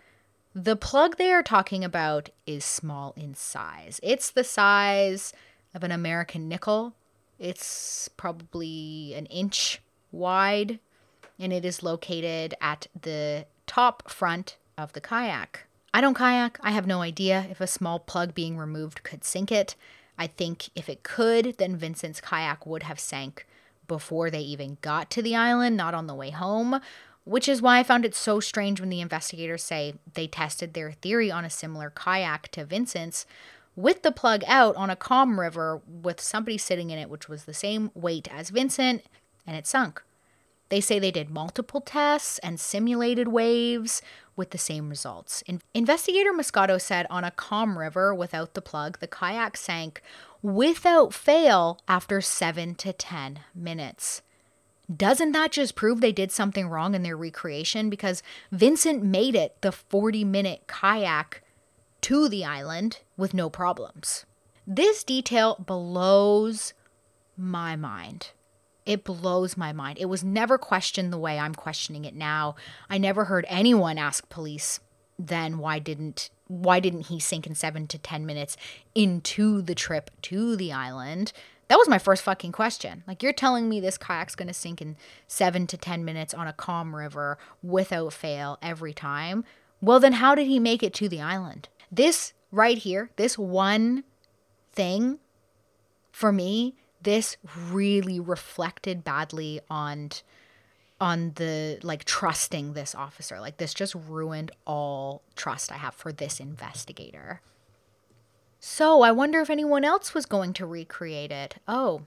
The 0.54 0.76
plug 0.76 1.16
they 1.16 1.32
are 1.32 1.42
talking 1.42 1.82
about 1.82 2.30
is 2.46 2.64
small 2.64 3.14
in 3.16 3.34
size. 3.34 3.98
It's 4.00 4.30
the 4.30 4.44
size 4.44 5.32
of 5.74 5.82
an 5.82 5.90
American 5.90 6.48
nickel. 6.48 6.94
It's 7.36 8.06
probably 8.16 9.12
an 9.16 9.26
inch 9.26 9.82
wide, 10.12 10.78
and 11.36 11.52
it 11.52 11.64
is 11.64 11.82
located 11.82 12.54
at 12.60 12.86
the 13.02 13.44
top 13.66 14.08
front 14.08 14.56
of 14.78 14.92
the 14.92 15.00
kayak. 15.00 15.66
I 15.92 16.00
don't 16.00 16.14
kayak. 16.14 16.60
I 16.62 16.70
have 16.70 16.86
no 16.86 17.02
idea 17.02 17.44
if 17.50 17.60
a 17.60 17.66
small 17.66 17.98
plug 17.98 18.36
being 18.36 18.56
removed 18.56 19.02
could 19.02 19.24
sink 19.24 19.50
it. 19.50 19.74
I 20.16 20.28
think 20.28 20.70
if 20.76 20.88
it 20.88 21.02
could, 21.02 21.56
then 21.58 21.74
Vincent's 21.74 22.20
kayak 22.20 22.64
would 22.66 22.84
have 22.84 23.00
sank 23.00 23.48
before 23.90 24.30
they 24.30 24.40
even 24.40 24.78
got 24.82 25.10
to 25.10 25.20
the 25.20 25.34
island, 25.34 25.76
not 25.76 25.94
on 25.94 26.06
the 26.06 26.14
way 26.14 26.30
home, 26.30 26.80
which 27.24 27.48
is 27.48 27.60
why 27.60 27.80
I 27.80 27.82
found 27.82 28.04
it 28.04 28.14
so 28.14 28.38
strange 28.38 28.78
when 28.78 28.88
the 28.88 29.00
investigators 29.00 29.64
say 29.64 29.94
they 30.14 30.28
tested 30.28 30.74
their 30.74 30.92
theory 30.92 31.28
on 31.28 31.44
a 31.44 31.50
similar 31.50 31.90
kayak 31.90 32.52
to 32.52 32.64
Vincent's 32.64 33.26
with 33.74 34.02
the 34.02 34.12
plug 34.12 34.44
out 34.46 34.76
on 34.76 34.90
a 34.90 34.96
calm 34.96 35.40
river 35.40 35.82
with 35.88 36.20
somebody 36.20 36.56
sitting 36.56 36.90
in 36.90 37.00
it, 37.00 37.10
which 37.10 37.28
was 37.28 37.46
the 37.46 37.52
same 37.52 37.90
weight 37.96 38.28
as 38.32 38.50
Vincent, 38.50 39.02
and 39.44 39.56
it 39.56 39.66
sunk. 39.66 40.04
They 40.70 40.80
say 40.80 40.98
they 40.98 41.10
did 41.10 41.30
multiple 41.30 41.80
tests 41.80 42.38
and 42.38 42.58
simulated 42.58 43.28
waves 43.28 44.02
with 44.36 44.50
the 44.50 44.58
same 44.58 44.88
results. 44.88 45.42
In- 45.46 45.60
Investigator 45.74 46.32
Moscato 46.32 46.80
said 46.80 47.06
on 47.10 47.24
a 47.24 47.32
calm 47.32 47.76
river 47.76 48.14
without 48.14 48.54
the 48.54 48.62
plug, 48.62 48.98
the 49.00 49.06
kayak 49.06 49.56
sank 49.56 50.00
without 50.42 51.12
fail 51.12 51.78
after 51.86 52.20
seven 52.20 52.74
to 52.76 52.92
10 52.92 53.40
minutes. 53.54 54.22
Doesn't 54.94 55.32
that 55.32 55.52
just 55.52 55.74
prove 55.74 56.00
they 56.00 56.12
did 56.12 56.32
something 56.32 56.68
wrong 56.68 56.94
in 56.94 57.02
their 57.02 57.16
recreation? 57.16 57.90
Because 57.90 58.22
Vincent 58.50 59.02
made 59.02 59.34
it 59.34 59.56
the 59.60 59.72
40 59.72 60.24
minute 60.24 60.66
kayak 60.66 61.42
to 62.00 62.28
the 62.28 62.44
island 62.44 63.00
with 63.16 63.34
no 63.34 63.50
problems. 63.50 64.24
This 64.66 65.04
detail 65.04 65.56
blows 65.58 66.74
my 67.36 67.76
mind. 67.76 68.30
It 68.90 69.04
blows 69.04 69.56
my 69.56 69.72
mind. 69.72 69.98
It 69.98 70.06
was 70.06 70.24
never 70.24 70.58
questioned 70.58 71.12
the 71.12 71.18
way 71.18 71.38
I'm 71.38 71.54
questioning 71.54 72.04
it 72.04 72.14
now. 72.14 72.56
I 72.88 72.98
never 72.98 73.26
heard 73.26 73.46
anyone 73.48 73.98
ask 73.98 74.28
police 74.28 74.80
then 75.28 75.58
why 75.58 75.78
didn't 75.78 76.30
why 76.46 76.80
didn't 76.80 77.06
he 77.06 77.20
sink 77.20 77.46
in 77.46 77.54
7 77.54 77.86
to 77.86 77.98
10 77.98 78.26
minutes 78.26 78.56
into 78.94 79.62
the 79.62 79.74
trip 79.74 80.10
to 80.22 80.56
the 80.56 80.72
island? 80.72 81.32
That 81.68 81.78
was 81.78 81.88
my 81.88 81.98
first 81.98 82.24
fucking 82.24 82.50
question. 82.50 83.04
Like 83.06 83.22
you're 83.22 83.32
telling 83.32 83.68
me 83.68 83.78
this 83.78 83.96
kayak's 83.96 84.34
going 84.34 84.48
to 84.48 84.54
sink 84.54 84.82
in 84.82 84.96
7 85.28 85.68
to 85.68 85.76
10 85.76 86.04
minutes 86.04 86.34
on 86.34 86.48
a 86.48 86.52
calm 86.52 86.96
river 86.96 87.38
without 87.62 88.12
fail 88.12 88.58
every 88.60 88.92
time? 88.92 89.44
Well, 89.80 90.00
then 90.00 90.14
how 90.14 90.34
did 90.34 90.48
he 90.48 90.58
make 90.58 90.82
it 90.82 90.92
to 90.94 91.08
the 91.08 91.20
island? 91.20 91.68
This 91.92 92.32
right 92.50 92.78
here, 92.78 93.10
this 93.14 93.38
one 93.38 94.02
thing 94.72 95.20
for 96.10 96.32
me 96.32 96.74
this 97.02 97.36
really 97.70 98.20
reflected 98.20 99.04
badly 99.04 99.60
on 99.70 100.10
on 101.00 101.32
the 101.36 101.78
like 101.82 102.04
trusting 102.04 102.74
this 102.74 102.94
officer. 102.94 103.40
Like 103.40 103.56
this 103.56 103.72
just 103.72 103.94
ruined 103.94 104.50
all 104.66 105.22
trust 105.34 105.72
I 105.72 105.76
have 105.76 105.94
for 105.94 106.12
this 106.12 106.40
investigator. 106.40 107.40
So, 108.62 109.00
I 109.00 109.10
wonder 109.10 109.40
if 109.40 109.48
anyone 109.48 109.84
else 109.84 110.12
was 110.12 110.26
going 110.26 110.52
to 110.54 110.66
recreate 110.66 111.32
it. 111.32 111.56
Oh, 111.66 112.02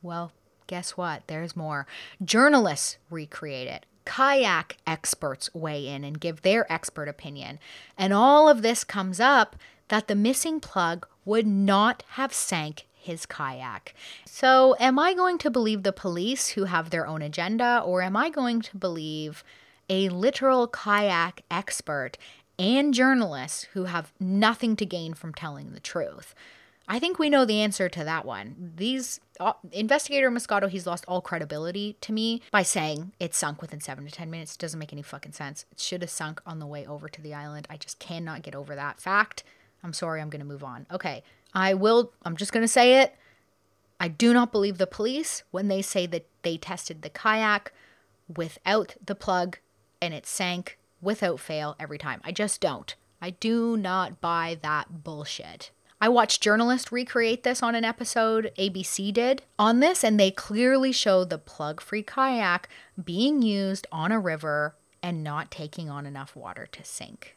well, 0.00 0.32
guess 0.66 0.92
what? 0.92 1.24
There's 1.26 1.54
more. 1.54 1.86
Journalists 2.24 2.96
recreate 3.10 3.68
it. 3.68 3.84
Kayak 4.06 4.78
experts 4.86 5.50
weigh 5.52 5.86
in 5.86 6.02
and 6.02 6.18
give 6.18 6.40
their 6.40 6.70
expert 6.72 7.08
opinion. 7.08 7.58
And 7.98 8.14
all 8.14 8.48
of 8.48 8.62
this 8.62 8.84
comes 8.84 9.20
up 9.20 9.54
that 9.88 10.08
the 10.08 10.14
missing 10.14 10.60
plug 10.60 11.06
would 11.26 11.46
not 11.46 12.04
have 12.12 12.32
sank 12.32 12.86
his 13.02 13.26
kayak. 13.26 13.94
So, 14.26 14.76
am 14.78 14.98
I 14.98 15.14
going 15.14 15.38
to 15.38 15.50
believe 15.50 15.82
the 15.82 15.92
police 15.92 16.48
who 16.50 16.64
have 16.64 16.90
their 16.90 17.06
own 17.06 17.22
agenda, 17.22 17.82
or 17.84 18.02
am 18.02 18.16
I 18.16 18.30
going 18.30 18.60
to 18.62 18.76
believe 18.76 19.44
a 19.90 20.08
literal 20.08 20.68
kayak 20.68 21.42
expert 21.50 22.16
and 22.58 22.94
journalists 22.94 23.64
who 23.74 23.84
have 23.84 24.12
nothing 24.20 24.76
to 24.76 24.86
gain 24.86 25.14
from 25.14 25.34
telling 25.34 25.72
the 25.72 25.80
truth? 25.80 26.34
I 26.88 26.98
think 26.98 27.18
we 27.18 27.30
know 27.30 27.44
the 27.44 27.60
answer 27.60 27.88
to 27.88 28.04
that 28.04 28.24
one. 28.24 28.72
These 28.76 29.20
uh, 29.38 29.52
investigator 29.70 30.30
Moscato, 30.30 30.68
he's 30.68 30.86
lost 30.86 31.04
all 31.06 31.20
credibility 31.20 31.96
to 32.00 32.12
me 32.12 32.42
by 32.50 32.62
saying 32.62 33.12
it 33.20 33.34
sunk 33.34 33.62
within 33.62 33.80
seven 33.80 34.04
to 34.04 34.10
ten 34.10 34.30
minutes. 34.30 34.56
Doesn't 34.56 34.78
make 34.78 34.92
any 34.92 35.02
fucking 35.02 35.32
sense. 35.32 35.64
It 35.70 35.80
should 35.80 36.02
have 36.02 36.10
sunk 36.10 36.40
on 36.44 36.58
the 36.58 36.66
way 36.66 36.86
over 36.86 37.08
to 37.08 37.22
the 37.22 37.34
island. 37.34 37.66
I 37.70 37.76
just 37.76 37.98
cannot 37.98 38.42
get 38.42 38.54
over 38.54 38.74
that 38.74 39.00
fact. 39.00 39.44
I'm 39.82 39.92
sorry. 39.92 40.20
I'm 40.20 40.30
to 40.30 40.44
move 40.44 40.64
on. 40.64 40.86
Okay, 40.92 41.22
I 41.54 41.74
will, 41.74 42.12
I'm 42.24 42.36
just 42.36 42.52
going 42.52 42.64
to 42.64 42.68
say 42.68 43.02
it. 43.02 43.14
I 44.00 44.08
do 44.08 44.32
not 44.32 44.52
believe 44.52 44.78
the 44.78 44.86
police 44.86 45.44
when 45.50 45.68
they 45.68 45.82
say 45.82 46.06
that 46.06 46.26
they 46.42 46.56
tested 46.56 47.02
the 47.02 47.10
kayak 47.10 47.72
without 48.34 48.96
the 49.04 49.14
plug 49.14 49.58
and 50.00 50.12
it 50.12 50.26
sank 50.26 50.78
without 51.00 51.38
fail 51.38 51.76
every 51.78 51.98
time. 51.98 52.20
I 52.24 52.32
just 52.32 52.60
don't. 52.60 52.94
I 53.20 53.30
do 53.30 53.76
not 53.76 54.20
buy 54.20 54.58
that 54.62 55.04
bullshit. 55.04 55.70
I 56.00 56.08
watched 56.08 56.42
journalists 56.42 56.90
recreate 56.90 57.44
this 57.44 57.62
on 57.62 57.76
an 57.76 57.84
episode 57.84 58.50
ABC 58.58 59.12
did 59.12 59.42
on 59.56 59.78
this, 59.78 60.02
and 60.02 60.18
they 60.18 60.32
clearly 60.32 60.90
show 60.90 61.24
the 61.24 61.38
plug 61.38 61.80
free 61.80 62.02
kayak 62.02 62.68
being 63.02 63.40
used 63.40 63.86
on 63.92 64.10
a 64.10 64.18
river 64.18 64.74
and 65.00 65.22
not 65.22 65.52
taking 65.52 65.88
on 65.88 66.04
enough 66.04 66.34
water 66.34 66.66
to 66.72 66.82
sink. 66.82 67.36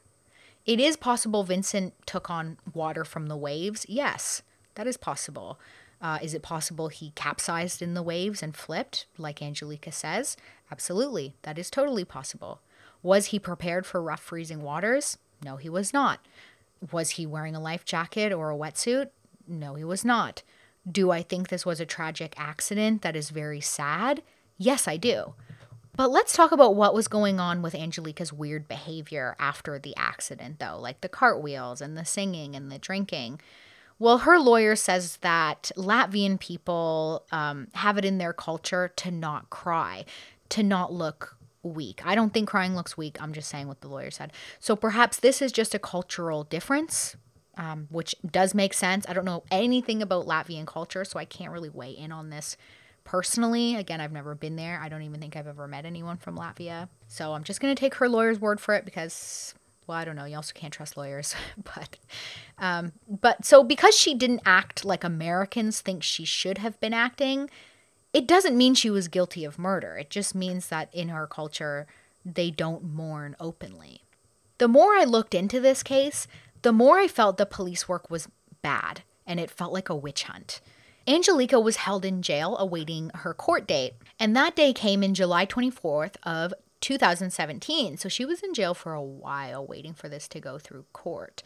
It 0.66 0.80
is 0.80 0.97
possible 0.97 1.43
Vincent 1.43 1.93
took 2.05 2.30
on 2.30 2.57
water 2.74 3.05
from 3.05 3.28
the 3.28 3.38
waves. 3.38 3.86
Yes, 3.88 4.41
that 4.74 4.88
is 4.88 4.97
possible. 4.97 5.59
Uh, 6.01 6.18
is 6.22 6.34
it 6.34 6.41
possible 6.41 6.89
he 6.89 7.11
capsized 7.11 7.82
in 7.82 7.93
the 7.93 8.03
waves 8.03 8.41
and 8.43 8.55
flipped, 8.55 9.05
like 9.18 9.41
Angelika 9.41 9.91
says? 9.91 10.36
Absolutely, 10.72 11.36
that 11.43 11.57
is 11.57 11.70
totally 11.70 12.03
possible. 12.03 12.61
Was 13.03 13.28
he 13.28 13.39
prepared 13.39 13.86
for 13.86 14.01
rough 14.01 14.22
freezing 14.22 14.63
waters? 14.63 15.18
No, 15.43 15.57
he 15.57 15.70
was 15.70 15.93
not. 15.93 16.26
Was 16.91 17.11
he 17.11 17.26
wearing 17.26 17.55
a 17.55 17.61
life 17.61 17.86
jacket 17.86 18.34
or 18.34 18.49
a 18.49 18.57
wetsuit? 18.57 19.09
No, 19.47 19.76
he 19.76 19.84
was 19.84 20.03
not. 20.03 20.41
Do 20.89 21.11
I 21.11 21.22
think 21.22 21.47
this 21.47 21.66
was 21.66 21.80
a 21.80 21.86
tragic 21.86 22.34
accident 22.38 23.03
that 23.03 23.16
is 23.16 23.30
very 23.30 23.61
sad? 23.61 24.24
Yes, 24.57 24.88
I 24.88 24.97
do. 24.97 25.36
But 25.98 26.12
let's 26.12 26.36
talk 26.36 26.52
about 26.52 26.76
what 26.76 26.93
was 26.93 27.08
going 27.08 27.39
on 27.39 27.62
with 27.62 27.74
Angelika's 27.74 28.34
weird 28.34 28.68
behavior 28.68 29.36
after 29.39 29.80
the 29.80 29.96
accident, 29.96 30.60
though, 30.60 30.78
like 30.80 31.02
the 31.02 31.10
cartwheels 31.10 31.82
and 31.82 31.98
the 31.98 32.06
singing 32.06 32.56
and 32.56 32.72
the 32.72 32.80
drinking. 32.80 33.39
Well, 33.98 34.20
her 34.20 34.38
lawyer 34.38 34.76
says 34.76 35.18
that 35.18 35.72
Latvian 35.78 36.38
people 36.39 37.26
um, 37.32 37.70
have 37.76 37.98
it 37.98 38.04
in 38.04 38.18
their 38.18 38.34
culture 38.34 38.91
to 38.98 39.10
not 39.10 39.50
cry, 39.50 40.04
to 40.50 40.64
not 40.64 40.91
look 40.91 41.38
weak. 41.64 42.02
I 42.06 42.14
don't 42.14 42.34
think 42.34 42.50
crying 42.50 42.76
looks 42.76 42.98
weak. 42.98 43.18
I'm 43.22 43.32
just 43.32 43.50
saying 43.50 43.68
what 43.70 43.80
the 43.80 43.88
lawyer 43.88 44.12
said. 44.12 44.34
So 44.60 44.76
perhaps 44.76 45.20
this 45.20 45.41
is 45.41 45.54
just 45.54 45.74
a 45.74 45.80
cultural 45.80 46.43
difference, 46.43 47.16
um, 47.58 47.88
which 47.89 48.16
does 48.30 48.54
make 48.54 48.74
sense. 48.74 49.06
I 49.08 49.14
don't 49.14 49.26
know 49.26 49.43
anything 49.50 50.02
about 50.02 50.28
Latvian 50.28 50.68
culture, 50.68 51.06
so 51.06 51.18
I 51.18 51.26
can't 51.26 51.52
really 51.52 51.70
weigh 51.70 51.91
in 51.91 52.12
on 52.12 52.30
this 52.30 52.58
personally. 53.06 53.76
Again, 53.76 54.01
I've 54.01 54.12
never 54.12 54.36
been 54.36 54.58
there. 54.58 54.82
I 54.84 54.89
don't 54.89 55.03
even 55.03 55.22
think 55.22 55.38
I've 55.38 55.47
ever 55.47 55.68
met 55.68 55.86
anyone 55.86 56.18
from 56.18 56.38
Latvia. 56.38 56.89
So 57.08 57.34
I'm 57.34 57.45
just 57.45 57.62
going 57.62 57.74
to 57.74 57.80
take 57.80 57.95
her 57.95 58.10
lawyer's 58.10 58.41
word 58.41 58.60
for 58.60 58.76
it 58.76 58.84
because 58.84 59.56
well, 59.88 59.97
I 59.97 60.06
don't 60.06 60.16
know. 60.16 60.26
You 60.26 60.36
also 60.36 60.53
can't 60.53 60.74
trust 60.74 60.97
lawyers, 60.97 61.36
but, 61.64 61.97
um, 62.58 62.93
but 63.08 63.45
so 63.45 63.64
because 63.64 63.95
she 63.95 64.16
didn't 64.16 64.41
act 64.45 64.84
like 64.84 65.03
Americans 65.03 65.82
think 65.82 66.03
she 66.03 66.26
should 66.26 66.58
have 66.58 66.80
been 66.80 66.93
acting, 66.93 67.49
it 68.14 68.28
doesn't 68.28 68.58
mean 68.58 68.74
she 68.74 68.89
was 68.89 69.08
guilty 69.08 69.45
of 69.45 69.60
murder. 69.60 69.97
It 69.97 70.10
just 70.10 70.34
means 70.34 70.70
that 70.70 70.93
in 70.93 71.10
her 71.10 71.28
culture, 71.28 71.86
they 72.26 72.49
don't 72.49 72.84
mourn 72.84 73.36
openly. 73.39 74.01
The 74.58 74.68
more 74.68 74.95
I 74.95 75.03
looked 75.03 75.36
into 75.36 75.60
this 75.60 75.84
case, 75.84 76.28
the 76.62 76.72
more 76.72 76.97
I 76.97 77.08
felt 77.08 77.38
the 77.38 77.45
police 77.45 77.88
work 77.88 78.10
was 78.10 78.28
bad, 78.62 79.03
and 79.28 79.39
it 79.39 79.51
felt 79.51 79.74
like 79.74 79.89
a 79.89 79.95
witch 79.95 80.24
hunt. 80.24 80.62
Angelika 81.08 81.60
was 81.60 81.76
held 81.78 82.03
in 82.03 82.22
jail 82.22 82.58
awaiting 82.58 83.12
her 83.14 83.34
court 83.34 83.68
date, 83.68 83.93
and 84.20 84.36
that 84.36 84.56
day 84.56 84.74
came 84.74 85.03
in 85.03 85.14
July 85.14 85.45
24th 85.45 86.16
of 86.24 86.53
2017. 86.82 87.97
So 87.97 88.10
she 88.10 88.26
was 88.26 88.41
in 88.41 88.53
jail 88.53 88.74
for 88.74 88.93
a 88.93 89.01
while 89.01 89.66
waiting 89.66 89.93
for 89.93 90.10
this 90.10 90.28
to 90.30 90.39
go 90.39 90.58
through 90.58 90.86
court. 90.93 91.43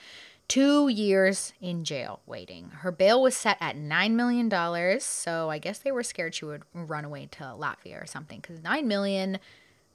Two 0.47 0.87
years 0.87 1.53
in 1.61 1.83
jail 1.83 2.21
waiting. 2.25 2.69
Her 2.69 2.91
bail 2.91 3.21
was 3.21 3.37
set 3.37 3.57
at 3.59 3.75
$9 3.75 4.11
million. 4.11 4.99
So 4.99 5.49
I 5.49 5.59
guess 5.59 5.79
they 5.79 5.91
were 5.91 6.03
scared 6.03 6.35
she 6.35 6.45
would 6.45 6.63
run 6.73 7.05
away 7.05 7.27
to 7.31 7.43
Latvia 7.43 8.01
or 8.01 8.07
something 8.07 8.39
because 8.39 8.63
9 8.63 8.87
million, 8.87 9.39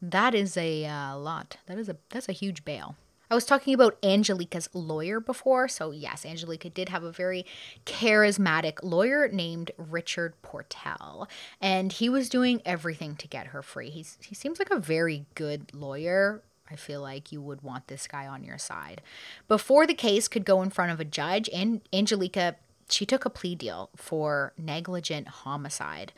that 0.00 0.34
is 0.34 0.56
a 0.56 0.84
uh, 0.84 1.16
lot. 1.16 1.56
That 1.66 1.78
is 1.78 1.88
a, 1.88 1.96
that's 2.10 2.28
a 2.28 2.32
huge 2.32 2.64
bail. 2.64 2.96
I 3.34 3.36
was 3.36 3.44
talking 3.44 3.74
about 3.74 3.98
Angelika's 4.00 4.68
lawyer 4.72 5.18
before. 5.18 5.66
So, 5.66 5.90
yes, 5.90 6.24
Angelika 6.24 6.70
did 6.70 6.88
have 6.88 7.02
a 7.02 7.10
very 7.10 7.44
charismatic 7.84 8.78
lawyer 8.84 9.26
named 9.26 9.72
Richard 9.76 10.40
Portale, 10.40 11.28
and 11.60 11.90
he 11.90 12.08
was 12.08 12.28
doing 12.28 12.62
everything 12.64 13.16
to 13.16 13.26
get 13.26 13.48
her 13.48 13.60
free. 13.60 13.90
He's, 13.90 14.18
he 14.24 14.36
seems 14.36 14.60
like 14.60 14.70
a 14.70 14.78
very 14.78 15.26
good 15.34 15.74
lawyer. 15.74 16.44
I 16.70 16.76
feel 16.76 17.02
like 17.02 17.32
you 17.32 17.42
would 17.42 17.62
want 17.62 17.88
this 17.88 18.06
guy 18.06 18.28
on 18.28 18.44
your 18.44 18.56
side. 18.56 19.02
Before 19.48 19.84
the 19.84 19.94
case 19.94 20.28
could 20.28 20.44
go 20.44 20.62
in 20.62 20.70
front 20.70 20.92
of 20.92 21.00
a 21.00 21.04
judge, 21.04 21.50
and 21.52 21.80
Angelika 21.92 22.54
she 22.88 23.06
took 23.06 23.24
a 23.24 23.30
plea 23.30 23.54
deal 23.54 23.90
for 23.96 24.52
negligent 24.58 25.26
homicide. 25.26 26.12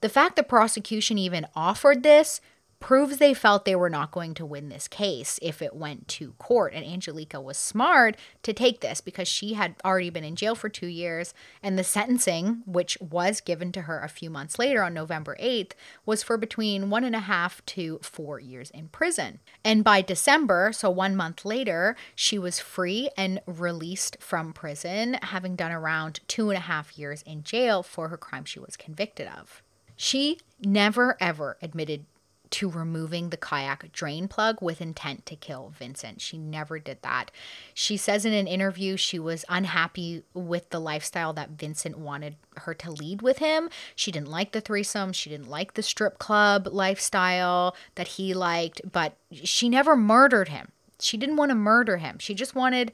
The 0.00 0.08
fact 0.08 0.36
the 0.36 0.42
prosecution 0.42 1.18
even 1.18 1.46
offered 1.54 2.02
this 2.02 2.40
proves 2.82 3.18
they 3.18 3.32
felt 3.32 3.64
they 3.64 3.76
were 3.76 3.88
not 3.88 4.10
going 4.10 4.34
to 4.34 4.44
win 4.44 4.68
this 4.68 4.88
case 4.88 5.38
if 5.40 5.62
it 5.62 5.74
went 5.74 6.08
to 6.08 6.32
court. 6.32 6.74
And 6.74 6.84
Angelika 6.84 7.40
was 7.40 7.56
smart 7.56 8.16
to 8.42 8.52
take 8.52 8.80
this 8.80 9.00
because 9.00 9.28
she 9.28 9.54
had 9.54 9.76
already 9.84 10.10
been 10.10 10.24
in 10.24 10.36
jail 10.36 10.54
for 10.54 10.68
two 10.68 10.88
years. 10.88 11.32
And 11.62 11.78
the 11.78 11.84
sentencing, 11.84 12.62
which 12.66 12.98
was 13.00 13.40
given 13.40 13.70
to 13.72 13.82
her 13.82 14.00
a 14.00 14.08
few 14.08 14.28
months 14.28 14.58
later 14.58 14.82
on 14.82 14.92
November 14.92 15.36
8th, 15.40 15.72
was 16.04 16.22
for 16.22 16.36
between 16.36 16.90
one 16.90 17.04
and 17.04 17.14
a 17.14 17.20
half 17.20 17.64
to 17.66 18.00
four 18.02 18.40
years 18.40 18.70
in 18.70 18.88
prison. 18.88 19.38
And 19.64 19.84
by 19.84 20.02
December, 20.02 20.72
so 20.72 20.90
one 20.90 21.14
month 21.14 21.44
later, 21.44 21.96
she 22.16 22.38
was 22.38 22.58
free 22.58 23.10
and 23.16 23.40
released 23.46 24.16
from 24.20 24.52
prison, 24.52 25.14
having 25.22 25.54
done 25.54 25.72
around 25.72 26.20
two 26.26 26.50
and 26.50 26.58
a 26.58 26.62
half 26.62 26.98
years 26.98 27.22
in 27.22 27.44
jail 27.44 27.84
for 27.84 28.08
her 28.08 28.16
crime 28.16 28.44
she 28.44 28.58
was 28.58 28.76
convicted 28.76 29.28
of. 29.28 29.62
She 29.96 30.38
never 30.64 31.16
ever 31.20 31.58
admitted 31.62 32.06
to 32.52 32.70
removing 32.70 33.30
the 33.30 33.36
kayak 33.36 33.90
drain 33.92 34.28
plug 34.28 34.60
with 34.60 34.80
intent 34.80 35.26
to 35.26 35.34
kill 35.34 35.72
Vincent. 35.76 36.20
She 36.20 36.38
never 36.38 36.78
did 36.78 36.98
that. 37.02 37.30
She 37.74 37.96
says 37.96 38.24
in 38.24 38.32
an 38.32 38.46
interview 38.46 38.96
she 38.96 39.18
was 39.18 39.44
unhappy 39.48 40.22
with 40.34 40.70
the 40.70 40.78
lifestyle 40.78 41.32
that 41.32 41.50
Vincent 41.50 41.98
wanted 41.98 42.36
her 42.58 42.74
to 42.74 42.90
lead 42.90 43.22
with 43.22 43.38
him. 43.38 43.70
She 43.96 44.12
didn't 44.12 44.28
like 44.28 44.52
the 44.52 44.60
threesome, 44.60 45.12
she 45.12 45.30
didn't 45.30 45.48
like 45.48 45.74
the 45.74 45.82
strip 45.82 46.18
club 46.18 46.68
lifestyle 46.70 47.74
that 47.94 48.08
he 48.08 48.34
liked, 48.34 48.82
but 48.90 49.16
she 49.32 49.68
never 49.68 49.96
murdered 49.96 50.48
him. 50.48 50.72
She 51.00 51.16
didn't 51.16 51.36
want 51.36 51.50
to 51.50 51.56
murder 51.56 51.96
him. 51.96 52.18
She 52.18 52.34
just 52.34 52.54
wanted 52.54 52.92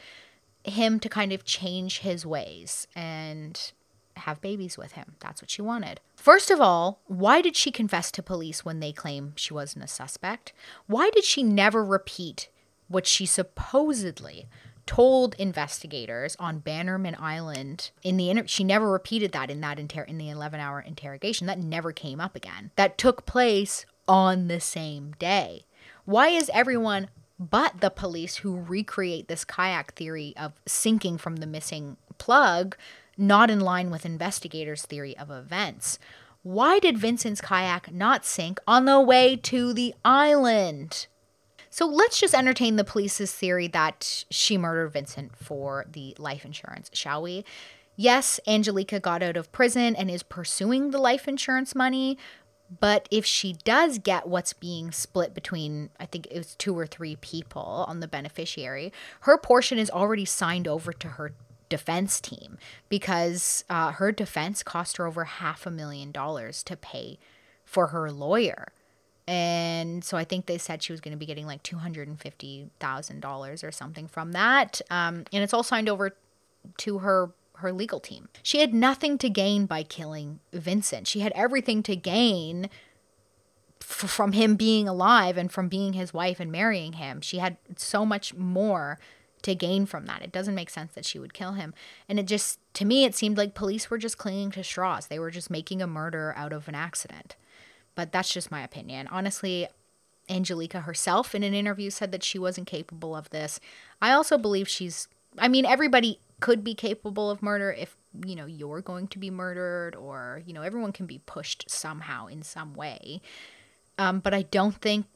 him 0.64 1.00
to 1.00 1.08
kind 1.08 1.32
of 1.32 1.44
change 1.44 2.00
his 2.00 2.24
ways 2.24 2.86
and 2.94 3.72
have 4.16 4.40
babies 4.40 4.78
with 4.78 4.92
him. 4.92 5.16
That's 5.20 5.42
what 5.42 5.50
she 5.50 5.62
wanted. 5.62 6.00
First 6.18 6.50
of 6.50 6.60
all, 6.60 7.00
why 7.06 7.40
did 7.40 7.54
she 7.54 7.70
confess 7.70 8.10
to 8.10 8.24
police 8.24 8.64
when 8.64 8.80
they 8.80 8.90
claim 8.90 9.34
she 9.36 9.54
wasn't 9.54 9.84
a 9.84 9.88
suspect? 9.88 10.52
Why 10.88 11.10
did 11.10 11.22
she 11.22 11.44
never 11.44 11.84
repeat 11.84 12.48
what 12.88 13.06
she 13.06 13.24
supposedly 13.24 14.48
told 14.84 15.36
investigators 15.36 16.34
on 16.40 16.58
Bannerman 16.58 17.16
Island 17.20 17.92
in 18.02 18.16
the 18.16 18.30
inter- 18.30 18.48
she 18.48 18.64
never 18.64 18.90
repeated 18.90 19.30
that 19.30 19.48
in 19.48 19.60
that 19.60 19.78
inter- 19.78 20.02
in 20.02 20.18
the 20.18 20.26
11-hour 20.26 20.80
interrogation 20.80 21.46
that 21.46 21.60
never 21.60 21.92
came 21.92 22.20
up 22.20 22.34
again. 22.34 22.72
That 22.74 22.98
took 22.98 23.24
place 23.24 23.86
on 24.08 24.48
the 24.48 24.60
same 24.60 25.12
day. 25.20 25.66
Why 26.04 26.28
is 26.30 26.50
everyone 26.52 27.10
but 27.38 27.80
the 27.80 27.90
police 27.90 28.38
who 28.38 28.56
recreate 28.56 29.28
this 29.28 29.44
kayak 29.44 29.94
theory 29.94 30.34
of 30.36 30.54
sinking 30.66 31.18
from 31.18 31.36
the 31.36 31.46
missing 31.46 31.96
plug 32.18 32.76
not 33.18 33.50
in 33.50 33.60
line 33.60 33.90
with 33.90 34.06
investigators' 34.06 34.86
theory 34.86 35.16
of 35.18 35.30
events. 35.30 35.98
Why 36.42 36.78
did 36.78 36.96
Vincent's 36.96 37.40
kayak 37.40 37.92
not 37.92 38.24
sink 38.24 38.60
on 38.66 38.84
the 38.84 39.00
way 39.00 39.36
to 39.36 39.74
the 39.74 39.94
island? 40.04 41.08
So 41.68 41.86
let's 41.86 42.18
just 42.18 42.34
entertain 42.34 42.76
the 42.76 42.84
police's 42.84 43.32
theory 43.32 43.68
that 43.68 44.24
she 44.30 44.56
murdered 44.56 44.92
Vincent 44.92 45.36
for 45.36 45.84
the 45.90 46.16
life 46.18 46.44
insurance, 46.44 46.90
shall 46.94 47.20
we? 47.20 47.44
Yes, 47.96 48.38
Angelika 48.46 49.00
got 49.00 49.22
out 49.22 49.36
of 49.36 49.50
prison 49.50 49.96
and 49.96 50.10
is 50.10 50.22
pursuing 50.22 50.92
the 50.92 50.98
life 50.98 51.26
insurance 51.26 51.74
money, 51.74 52.16
but 52.80 53.08
if 53.10 53.24
she 53.24 53.54
does 53.64 53.98
get 53.98 54.28
what's 54.28 54.52
being 54.52 54.92
split 54.92 55.34
between, 55.34 55.90
I 55.98 56.06
think 56.06 56.26
it 56.30 56.38
was 56.38 56.54
two 56.54 56.78
or 56.78 56.86
three 56.86 57.16
people 57.16 57.84
on 57.88 58.00
the 58.00 58.08
beneficiary, 58.08 58.92
her 59.20 59.36
portion 59.36 59.78
is 59.78 59.90
already 59.90 60.24
signed 60.24 60.68
over 60.68 60.92
to 60.92 61.08
her 61.08 61.32
defense 61.68 62.20
team 62.20 62.58
because 62.88 63.64
uh, 63.68 63.92
her 63.92 64.12
defense 64.12 64.62
cost 64.62 64.96
her 64.96 65.06
over 65.06 65.24
half 65.24 65.66
a 65.66 65.70
million 65.70 66.12
dollars 66.12 66.62
to 66.64 66.76
pay 66.76 67.18
for 67.64 67.88
her 67.88 68.10
lawyer. 68.10 68.68
And 69.26 70.02
so 70.02 70.16
I 70.16 70.24
think 70.24 70.46
they 70.46 70.56
said 70.56 70.82
she 70.82 70.92
was 70.92 71.02
going 71.02 71.12
to 71.12 71.18
be 71.18 71.26
getting 71.26 71.46
like 71.46 71.62
$250,000 71.62 73.64
or 73.64 73.72
something 73.72 74.08
from 74.08 74.32
that. 74.32 74.80
Um, 74.90 75.24
and 75.32 75.44
it's 75.44 75.52
all 75.52 75.62
signed 75.62 75.88
over 75.88 76.16
to 76.78 76.98
her 76.98 77.30
her 77.58 77.72
legal 77.72 77.98
team. 77.98 78.28
She 78.42 78.60
had 78.60 78.72
nothing 78.72 79.18
to 79.18 79.28
gain 79.28 79.66
by 79.66 79.82
killing 79.82 80.40
Vincent. 80.52 81.08
She 81.08 81.20
had 81.20 81.32
everything 81.34 81.82
to 81.84 81.96
gain 81.96 82.70
f- 83.82 84.08
from 84.08 84.32
him 84.32 84.54
being 84.54 84.88
alive 84.88 85.36
and 85.36 85.50
from 85.50 85.68
being 85.68 85.92
his 85.92 86.14
wife 86.14 86.40
and 86.40 86.52
marrying 86.52 86.94
him. 86.94 87.20
She 87.20 87.38
had 87.38 87.56
so 87.76 88.06
much 88.06 88.34
more 88.34 88.98
to 89.42 89.54
gain 89.54 89.86
from 89.86 90.06
that. 90.06 90.22
It 90.22 90.32
doesn't 90.32 90.54
make 90.54 90.70
sense 90.70 90.92
that 90.94 91.04
she 91.04 91.18
would 91.18 91.34
kill 91.34 91.52
him. 91.52 91.74
And 92.08 92.18
it 92.18 92.26
just, 92.26 92.58
to 92.74 92.84
me, 92.84 93.04
it 93.04 93.14
seemed 93.14 93.38
like 93.38 93.54
police 93.54 93.90
were 93.90 93.98
just 93.98 94.18
clinging 94.18 94.50
to 94.52 94.64
straws. 94.64 95.06
They 95.06 95.18
were 95.18 95.30
just 95.30 95.50
making 95.50 95.82
a 95.82 95.86
murder 95.86 96.34
out 96.36 96.52
of 96.52 96.68
an 96.68 96.74
accident. 96.74 97.36
But 97.94 98.12
that's 98.12 98.32
just 98.32 98.50
my 98.50 98.62
opinion. 98.62 99.08
Honestly, 99.08 99.68
Angelika 100.28 100.80
herself 100.80 101.34
in 101.34 101.42
an 101.42 101.54
interview 101.54 101.90
said 101.90 102.12
that 102.12 102.22
she 102.22 102.38
wasn't 102.38 102.66
capable 102.66 103.16
of 103.16 103.30
this. 103.30 103.60
I 104.00 104.12
also 104.12 104.38
believe 104.38 104.68
she's, 104.68 105.08
I 105.38 105.48
mean, 105.48 105.64
everybody 105.64 106.20
could 106.40 106.62
be 106.62 106.74
capable 106.74 107.30
of 107.30 107.42
murder 107.42 107.72
if, 107.72 107.96
you 108.24 108.36
know, 108.36 108.46
you're 108.46 108.80
going 108.80 109.08
to 109.08 109.18
be 109.18 109.30
murdered 109.30 109.96
or, 109.96 110.42
you 110.46 110.52
know, 110.52 110.62
everyone 110.62 110.92
can 110.92 111.06
be 111.06 111.20
pushed 111.26 111.68
somehow 111.68 112.26
in 112.26 112.42
some 112.42 112.74
way. 112.74 113.20
Um, 113.98 114.20
but 114.20 114.32
I 114.32 114.42
don't 114.42 114.76
think, 114.76 115.06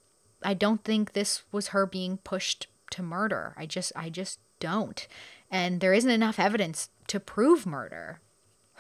I 0.43 0.55
don't 0.55 0.83
think 0.83 1.13
this 1.13 1.45
was 1.53 1.69
her 1.69 1.87
being 1.87 2.17
pushed 2.19 2.67
to 2.93 3.03
murder. 3.03 3.55
I 3.57 3.67
just 3.67 3.93
I 3.97 4.09
just 4.09 4.39
don't. 4.61 5.07
And 5.51 5.81
there 5.81 5.93
isn't 5.93 6.11
enough 6.11 6.39
evidence 6.39 6.89
to 7.09 7.21
prove 7.21 7.67
murder. 7.67 8.21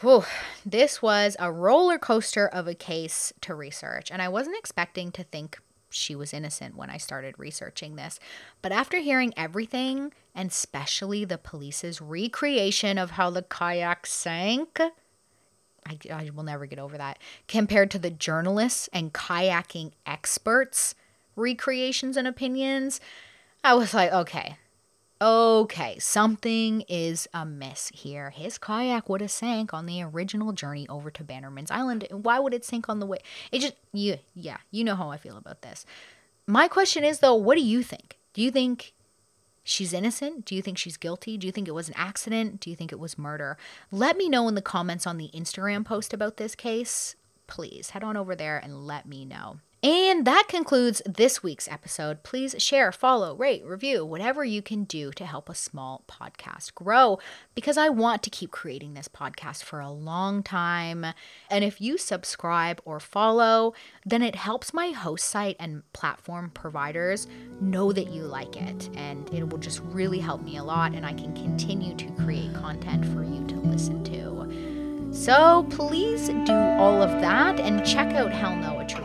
Whew, 0.00 0.24
this 0.64 1.02
was 1.02 1.36
a 1.38 1.52
roller 1.52 1.98
coaster 1.98 2.48
of 2.48 2.66
a 2.66 2.74
case 2.74 3.32
to 3.42 3.54
research, 3.54 4.10
and 4.10 4.22
I 4.22 4.28
wasn't 4.28 4.58
expecting 4.58 5.12
to 5.12 5.22
think 5.22 5.60
she 5.90 6.14
was 6.14 6.32
innocent 6.32 6.76
when 6.76 6.90
I 6.90 6.96
started 6.96 7.38
researching 7.38 7.96
this. 7.96 8.18
But 8.62 8.72
after 8.72 8.98
hearing 8.98 9.34
everything, 9.36 10.12
and 10.34 10.50
especially 10.50 11.24
the 11.24 11.38
police's 11.38 12.00
recreation 12.00 12.98
of 12.98 13.12
how 13.12 13.30
the 13.30 13.42
kayak 13.42 14.06
sank, 14.06 14.80
I, 15.86 15.98
I 16.10 16.30
will 16.34 16.44
never 16.44 16.66
get 16.66 16.78
over 16.78 16.96
that, 16.96 17.18
compared 17.46 17.90
to 17.92 17.98
the 17.98 18.10
journalists 18.10 18.88
and 18.92 19.12
kayaking 19.12 19.92
experts' 20.06 20.94
recreations 21.36 22.16
and 22.16 22.26
opinions, 22.26 23.00
I 23.64 23.74
was 23.74 23.94
like, 23.94 24.12
okay, 24.12 24.56
okay, 25.20 25.98
something 26.00 26.80
is 26.88 27.28
amiss 27.32 27.92
here. 27.94 28.30
His 28.30 28.58
kayak 28.58 29.08
would 29.08 29.20
have 29.20 29.30
sank 29.30 29.72
on 29.72 29.86
the 29.86 30.02
original 30.02 30.52
journey 30.52 30.88
over 30.88 31.12
to 31.12 31.22
Bannerman's 31.22 31.70
Island. 31.70 32.04
And 32.10 32.24
why 32.24 32.40
would 32.40 32.54
it 32.54 32.64
sink 32.64 32.88
on 32.88 32.98
the 32.98 33.06
way? 33.06 33.18
It 33.52 33.60
just, 33.60 33.74
yeah, 33.92 34.16
yeah, 34.34 34.58
you 34.72 34.82
know 34.82 34.96
how 34.96 35.10
I 35.10 35.16
feel 35.16 35.36
about 35.36 35.62
this. 35.62 35.86
My 36.44 36.66
question 36.66 37.04
is, 37.04 37.20
though, 37.20 37.36
what 37.36 37.56
do 37.56 37.62
you 37.62 37.84
think? 37.84 38.18
Do 38.34 38.42
you 38.42 38.50
think 38.50 38.94
she's 39.62 39.92
innocent? 39.92 40.44
Do 40.44 40.56
you 40.56 40.62
think 40.62 40.76
she's 40.76 40.96
guilty? 40.96 41.38
Do 41.38 41.46
you 41.46 41.52
think 41.52 41.68
it 41.68 41.74
was 41.74 41.88
an 41.88 41.94
accident? 41.96 42.58
Do 42.58 42.68
you 42.68 42.74
think 42.74 42.90
it 42.90 42.98
was 42.98 43.16
murder? 43.16 43.56
Let 43.92 44.16
me 44.16 44.28
know 44.28 44.48
in 44.48 44.56
the 44.56 44.60
comments 44.60 45.06
on 45.06 45.18
the 45.18 45.30
Instagram 45.32 45.84
post 45.84 46.12
about 46.12 46.36
this 46.36 46.56
case. 46.56 47.14
Please 47.46 47.90
head 47.90 48.02
on 48.02 48.16
over 48.16 48.34
there 48.34 48.58
and 48.58 48.88
let 48.88 49.06
me 49.06 49.24
know. 49.24 49.58
And 49.85 50.24
that 50.28 50.45
concludes 50.47 51.03
this 51.05 51.43
week's 51.43 51.66
episode. 51.66 52.22
Please 52.22 52.55
share, 52.59 52.93
follow, 52.93 53.35
rate, 53.35 53.64
review, 53.64 54.07
whatever 54.07 54.45
you 54.45 54.62
can 54.62 54.85
do 54.85 55.11
to 55.11 55.26
help 55.26 55.49
a 55.49 55.57
small 55.57 56.05
podcast 56.09 56.72
grow 56.76 57.18
because 57.57 57.76
I 57.76 57.89
want 57.89 58.22
to 58.22 58.30
keep 58.30 58.53
creating 58.53 58.95
this 58.95 59.09
podcast 59.09 59.64
for 59.64 59.80
a 59.80 59.91
long 59.91 60.45
time. 60.45 61.05
And 61.51 61.64
if 61.64 61.80
you 61.80 61.99
subscribe 61.99 62.80
or 62.85 63.01
follow, 63.01 63.74
then 64.07 64.22
it 64.22 64.37
helps 64.37 64.72
my 64.72 64.91
host 64.91 65.28
site 65.28 65.57
and 65.59 65.83
platform 65.93 66.53
providers 66.55 67.26
know 67.61 67.91
that 67.91 68.07
you 68.07 68.22
like 68.22 68.57
it. 68.57 68.89
And 68.95 69.28
it 69.35 69.49
will 69.49 69.59
just 69.59 69.80
really 69.80 70.20
help 70.20 70.43
me 70.43 70.59
a 70.59 70.62
lot, 70.64 70.95
and 70.95 71.05
I 71.05 71.12
can 71.12 71.35
continue 71.35 71.97
to 71.97 72.07
create 72.22 72.55
content 72.55 73.05
for 73.07 73.24
you 73.24 73.45
to 73.49 73.57
listen 73.57 74.05
to. 74.05 75.12
So 75.12 75.66
please 75.70 76.28
do 76.28 76.53
all 76.53 77.03
of 77.03 77.20
that 77.20 77.59
and 77.59 77.85
check 77.85 78.14
out 78.14 78.33
Hell 78.33 78.55
No, 78.57 78.78
a 78.78 78.87
true 78.87 79.05